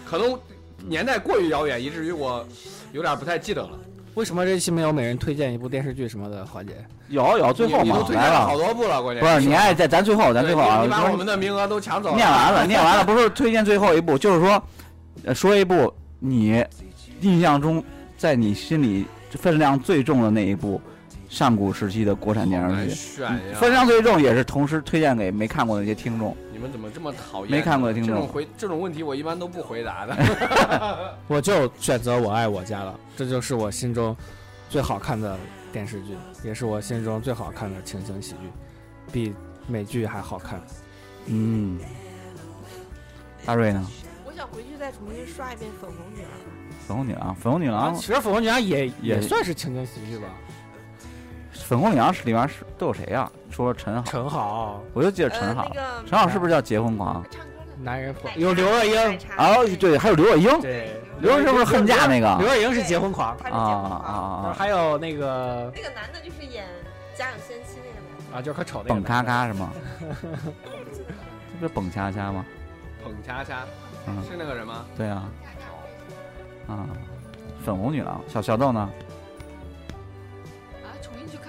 [0.05, 0.37] 可能
[0.79, 2.45] 年代过于遥远，以至于我
[2.91, 3.79] 有点不太记得了。
[4.15, 6.73] 为什么这期没有每人推荐一部电视剧什么的环节？
[7.07, 12.15] 有有，最后嘛来都推荐了好，多部了，关键不是你爱在咱最后，咱最后啊，你你把我们的名额都抢走了。
[12.15, 14.63] 念完了，念完了，不是推荐最后一部，就是说，
[15.25, 16.63] 呃说一部你
[17.21, 17.83] 印象中
[18.17, 20.79] 在你心里分量最重的那一部
[21.27, 23.23] 上古时期的国产电视剧。
[23.55, 26.37] 分量最重也是同时推荐给没看过的那些听众。
[26.63, 27.51] 你们怎么这么讨厌？
[27.51, 31.15] 没看过的听众这种回这种问题，我一般都不回答的。
[31.27, 34.15] 我就选择《我爱我家》了，这就是我心中
[34.69, 35.37] 最好看的
[35.73, 38.49] 电视剧，也是我心中最好看的情景喜剧，
[39.11, 39.35] 比
[39.67, 40.61] 美剧还好看。
[41.25, 41.77] 嗯，
[43.45, 43.85] 大瑞呢？
[44.25, 46.31] 我想回去再重新刷一遍《粉红女郎
[46.87, 50.29] 粉红女郎，粉红女郎，其实《粉红女郎》也也也算是情景喜剧吧。
[51.73, 55.29] 粉红女郎是里面是都有谁呀、说陈好，陈好，我就记得》。
[55.33, 57.25] 陈呃，好那，个陈好是不是叫结婚狂？
[57.31, 62.37] 唱歌的男人婆有刘若英，哦，对，还有刘若英，对，刘若英是不是恨嫁那个？
[62.37, 63.57] 刘若英是结婚狂，啊。
[63.57, 64.13] 啊啊
[64.49, 64.55] 啊！
[64.55, 66.63] 还有那个那个男的就是演
[67.17, 68.37] 《家有仙妻》那个男的。
[68.37, 69.71] 啊，就是可丑那个蹦咔咔是吗？
[70.29, 72.45] 这不是蹦恰恰吗？
[73.03, 73.61] 捧恰恰
[74.05, 74.85] 嗯，是那个人吗？
[74.95, 75.23] 对啊，
[76.67, 76.85] 啊，
[77.65, 78.87] 粉红女郎，小小豆呢？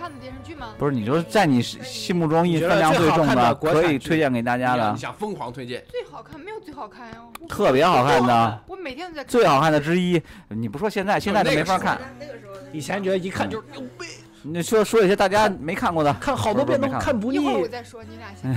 [0.05, 0.75] 看的电视剧吗？
[0.77, 5.83] 不是，你说在你心心目中印分量最重的可以推荐给大家的你，想疯狂推荐？
[5.89, 9.31] 最好看没有最好看呀，我特别好看的，我每天都在看。
[9.31, 10.21] 最好看的之一。
[10.49, 11.99] 你不说现在，现在都没法看。
[12.21, 14.05] 那个时候以前觉得一看就是牛逼
[14.43, 17.55] 你说说一些大家没看过的，看好多遍都看不腻一会。
[17.55, 18.55] 儿我再说，你俩先。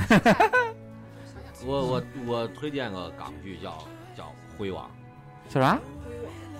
[1.65, 3.77] 我我我推荐个港剧叫
[4.17, 4.23] 叫
[4.57, 4.91] 《灰王
[5.47, 5.75] 叫啥？》，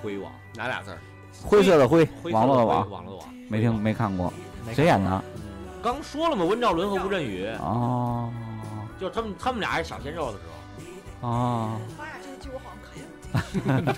[0.02, 0.98] 灰王，哪俩字儿？
[1.44, 4.32] 灰色的灰，网络的网，网络的网，没听没看过，
[4.74, 5.24] 谁演的？
[5.82, 8.32] 刚说了嘛，温兆伦和吴镇宇，哦
[9.00, 10.44] 就是他们他们俩是小鲜肉的时
[11.22, 12.78] 候哦，妈呀，这个剧我好像
[13.64, 13.94] 看过。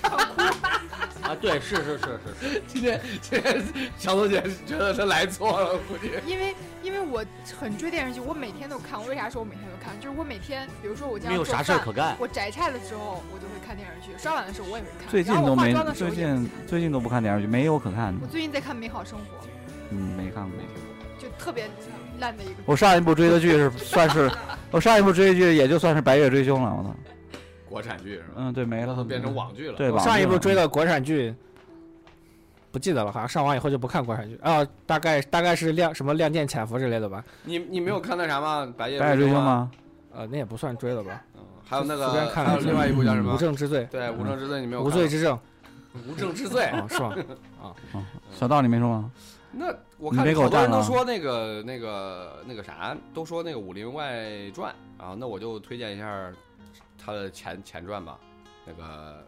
[1.22, 3.64] 啊，对，是是是是是， 今天今天
[3.98, 6.12] 小豆姐觉得她来错了，估计。
[6.26, 7.24] 因为因为我
[7.58, 9.00] 很追电视剧，我每天都看。
[9.00, 9.98] 我为啥说我每天都看？
[10.00, 12.16] 就是我每天，比如说我家做没有啥事可干。
[12.20, 15.08] 我摘菜的时候，我就会看电视剧；刷碗的时候，我也会看。
[15.10, 18.28] 最近都没最近最近都不看电视剧，没有可看的我。
[18.28, 19.48] 最近在看《美好生活
[19.92, 21.70] 嗯，没看过。》，没听过就特别
[22.20, 22.54] 烂的一个。
[22.66, 24.30] 我上一部追的剧是算是，
[24.72, 26.76] 我上一部追的剧也就算是《白夜追凶》了。
[26.78, 26.96] 我操，
[27.70, 28.34] 国产剧是吧？
[28.38, 29.76] 嗯，对，没了，都变成网剧了。
[29.78, 30.00] 对吧？
[30.00, 31.34] 上一部追的国产剧
[32.72, 37.24] 不记得了，好像上网以后就不看国产剧啊，大概大概是亮什么《亮剑潜伏》之类的吧。
[37.44, 38.72] 你你没有看那啥吗？
[38.78, 39.44] 白夜追凶吗？
[39.44, 39.72] 吗？
[40.16, 41.22] 呃，那也不算追了吧？
[41.36, 43.34] 嗯，还有那随便个，看了还有另外一部叫什么？
[43.34, 44.88] 无证之罪，对，无证之罪你没有看？
[44.88, 45.38] 无罪之证
[46.08, 46.66] 无证之罪。
[46.66, 47.14] 啊，是吧？
[47.62, 47.74] 啊？
[48.32, 49.12] 小道你没说吗？
[49.52, 49.68] 那
[49.98, 54.24] 我你看好多人都说那个那个那个啥，都说那个《武林外
[54.54, 54.74] 传》
[55.04, 56.32] 啊，那我就推荐一下
[57.04, 58.18] 他的前前传吧，
[58.66, 59.26] 那个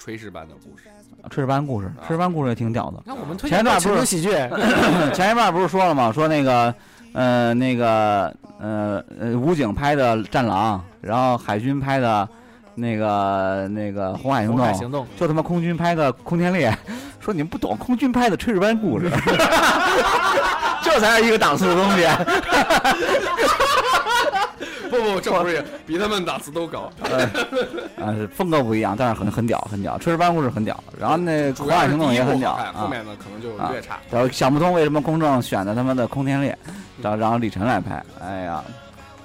[0.00, 0.88] 炊事班的故事。
[1.30, 3.02] 炊事班故事，炊事班故事也挺屌的。
[3.06, 4.30] 那我们推荐前段不是喜剧，
[5.14, 6.10] 前一半不是说了吗？
[6.10, 6.74] 说那个，
[7.12, 12.28] 呃，那个，呃，呃，武警拍的《战狼》，然后海军拍的，
[12.74, 16.70] 那个那个《红海行动》，行动，就他妈空军拍个《空天猎》，
[17.20, 19.10] 说你们不懂空军拍的炊事班故事，
[20.82, 22.06] 这才是一个档次的东西。
[24.90, 26.92] 不不，这不是比他们档次都高，
[27.98, 29.96] 啊，是风格不一样，但是很很屌，很屌。
[29.98, 32.88] 炊事班故事很屌，然后那主要是苦海行动也很屌后啊。
[32.90, 33.98] 面呢可能就越差。
[34.10, 36.56] 然后想不通为什么公正选的他妈的空天猎，
[37.00, 38.04] 然后然后李晨来拍。
[38.20, 38.62] 哎呀，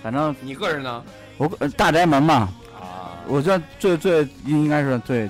[0.01, 1.03] 反正你个人呢？
[1.37, 2.49] 我呃大宅门嘛，啊，
[3.27, 5.29] 我觉得最最应该是最，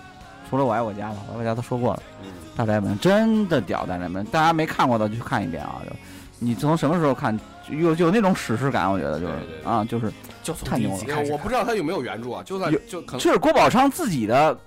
[0.49, 2.03] 除了我爱我家吧，我爱我家都说过了。
[2.23, 5.81] 嗯，大宅门真的屌，大宅门，大家没看过的就去看一遍啊！
[5.85, 5.95] 就
[6.39, 7.37] 你从什么时候看，
[7.69, 9.33] 有有那种史诗感，我觉得就是
[9.63, 10.11] 啊，就是
[10.43, 14.57] 就太牛了我不知道他有没有原著啊，就算有就可能就是郭宝昌自己的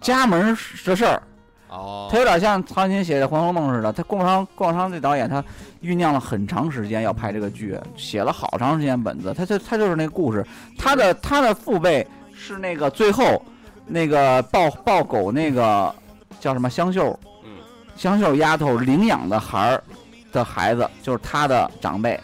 [0.00, 1.22] 家门的事儿，
[1.68, 3.92] 哦他有点像曹金写的《红楼梦》似的。
[3.92, 5.42] 他郭宝昌，郭宝昌这导演他
[5.82, 9.34] 酝酿了很长时间要拍这个剧，写了好长时间本子。
[9.34, 10.44] 他就他就是那故事，
[10.78, 12.06] 他的他的父辈
[12.42, 13.40] 是那个最后
[13.86, 15.94] 那个抱抱狗那个
[16.40, 17.50] 叫什么香秀，嗯，
[17.96, 19.84] 香秀丫头领养的孩儿
[20.32, 22.18] 的孩子，就是他的长辈，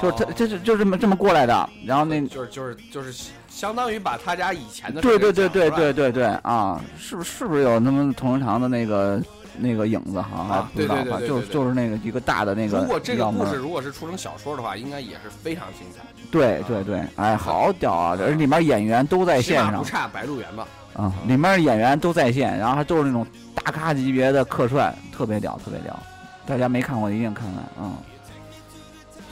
[0.00, 1.68] 就是他哦这是就这么这么过来的。
[1.84, 9.20] 然后那就是就是就是相当于把他家以前的对对对对对对对啊，是不是是不是有那么同仁堂的那个
[9.58, 10.20] 那个影子？
[10.20, 18.16] 好像还啊不知道对对吧，就就是那个一个大的那个如果这个故事如果是出成小说的话，应该也是非常精彩，对对对，哎，好屌啊！
[18.20, 20.66] 而里面演员都在线上不差《白鹿原》吧？
[20.94, 25.98] 啊，里面演员都在线，然后还都是那种大咖级别的客串，特别屌，特别屌。
[26.46, 27.94] 大家没看过的一定看看啊！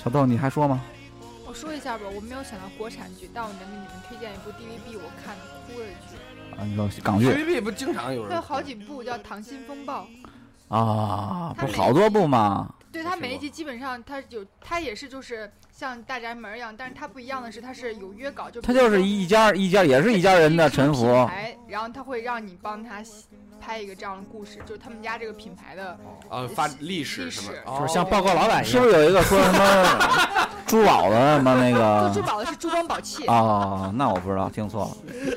[0.05, 0.81] 小豆，你还说吗？
[1.47, 6.18] 我说一下吧，我没有想到国产剧，但我能给你们推荐一部 DVB 我看的哭的剧，
[6.59, 10.09] 啊，你说港剧 TVB 不经常有人他有好几部叫《溏心风暴》，
[10.75, 12.75] 啊，不是好多部吗？
[12.91, 23.05] 对他每一集基本上他有，他也是就是像大宅门一样，但是他不一样的是他是有约稿，就他就是一家一家也是一家人的臣服品牌，然后他会让你帮他
[23.61, 25.97] 拍一个这样的故事，就是他们家这个品牌的
[26.29, 28.87] 啊发历史历史，什么就是像报告老板一样是不。
[28.87, 32.23] 是有一个说什么珠宝的什么那做个 珠？
[32.23, 34.91] 宝的是珠光宝气，哦，那我不知道，听错了。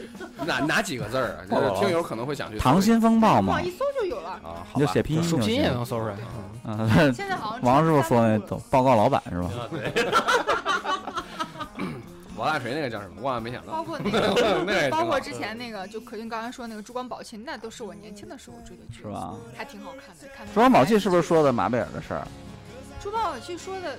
[0.46, 1.40] 哪哪几个字儿啊？
[1.50, 4.30] 就是听友可能会想去《溏心风暴》嘛，一搜就有了。
[4.30, 5.70] 啊，好吧你就写拼音拼音也。
[5.70, 6.16] 能搜出来。
[6.64, 8.38] 嗯，现在好像王师傅说那
[8.70, 9.50] 报告老板是吧？
[9.58, 9.92] 啊对，
[12.42, 13.22] 王大锤那个叫什么？
[13.22, 19.08] 万万没想到，包括那 个， 包括之前那个，就可俊刚才说那个珠光宝气，那都是我年轻的时候追的剧，是？
[19.08, 19.34] 吧？
[19.56, 20.28] 还挺好看的。
[20.36, 22.28] 看珠光宝气是不是说的马贝尔的事儿？
[23.02, 23.96] 珠光宝气说的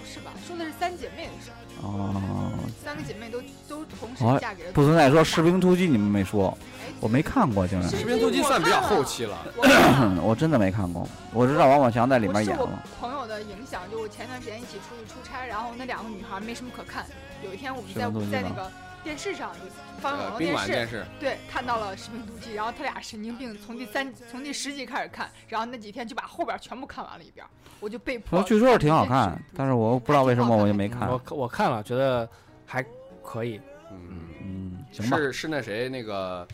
[0.00, 0.32] 不是吧？
[0.46, 2.52] 说的是三姐妹的事儿，哦，
[2.82, 9.36] 三个姐妹都都同时哦嫁给了不存在说《士兵突击》，你们没说，哎我没看过，竟然士兵突击算比较后期了。
[9.56, 11.06] 我了 我真的没看过。
[11.32, 12.62] 我知道王宝强在里面演了。
[12.62, 12.70] 我
[13.00, 17.04] 朋友的影响，就我前段时间一起出去出差，然后那两个女孩没什么可看。
[17.44, 18.70] 有一天我们在在那个
[19.02, 19.60] 电视上就
[20.00, 27.44] 放网络电视，馆电视，对，看到了《士兵突击》，然后他俩神经病，从第三从第十集开始看，然后那几天就把后边全部看完了一遍，
[27.80, 28.38] 我就被迫。
[28.38, 31.08] 说据说是挺好看，但是我不知道为什么我就没看。
[31.08, 32.28] 我我看了，觉得
[32.66, 32.84] 还
[33.22, 33.60] 可以。
[33.92, 35.16] 嗯，嗯，行吧。
[35.16, 36.46] 是是那谁那个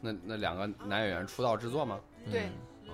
[0.00, 1.98] 那那两个男演员出道制作吗？
[2.30, 2.42] 对，
[2.86, 2.92] 哦，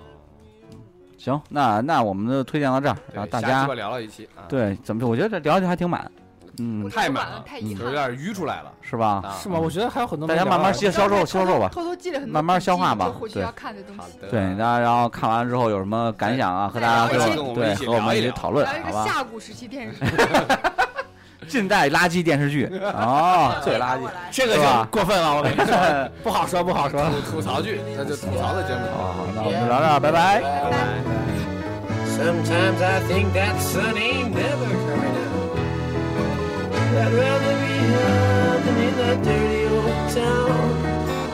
[1.17, 5.07] 行，那那我们就推荐到这儿，然后大家对下期聊了一期啊，，对怎么？
[5.07, 6.09] 我觉得这聊的还挺满，
[6.59, 8.15] 嗯太满了得晚了，太遗就是有憾了。
[8.15, 9.21] 点淤出来了是吧？
[9.23, 9.35] 啊。
[9.41, 9.59] 是吗？
[9.59, 11.69] 我觉得还有很多大家慢慢没聊到接销售销售吧。
[11.71, 14.17] 偷偷记了很多，慢慢消化吧对就回去要看的东西。
[14.29, 16.67] 对，大家然后看完之后有什么感想啊？
[16.67, 17.17] 和大家对
[17.85, 19.05] 和我们一起讨论，好吧？
[19.05, 20.15] 下古时期电视剧，
[21.47, 22.65] 近代垃圾电视剧
[22.95, 24.01] 哦， 最垃圾。
[24.31, 24.61] 这个就
[24.91, 25.75] 过分了，我跟你说，
[26.23, 27.01] 不好说，不好说。
[27.25, 28.81] 吐吐槽剧，那就吐槽的节目。
[28.97, 30.39] 好好，那我们聊聊拜拜。
[30.41, 30.77] 拜拜。
[32.11, 35.20] Sometimes I think that the sun ain't never coming out.
[36.93, 40.61] I'd rather be hiding in that dirty old town.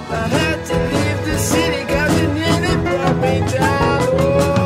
[0.09, 4.01] I had to leave the city cause it nearly brought me down.
[4.19, 4.56] Oh,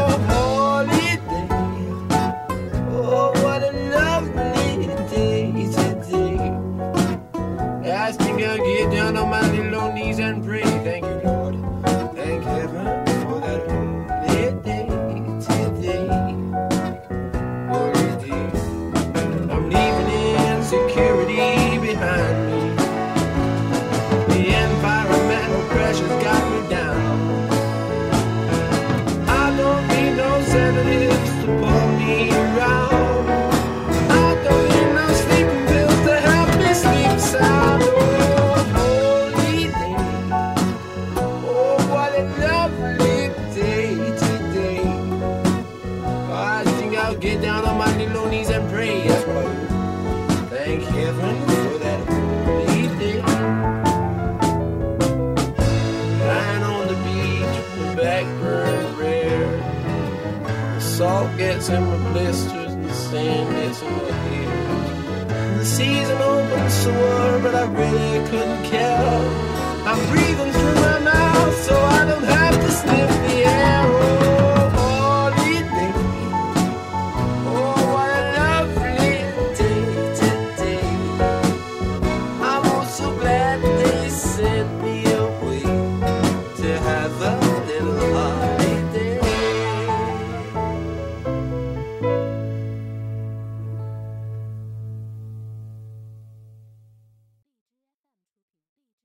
[61.72, 65.57] In my blisters and the sand gets in my hair.
[65.57, 69.51] the sea's an open sore, but I really couldn't care.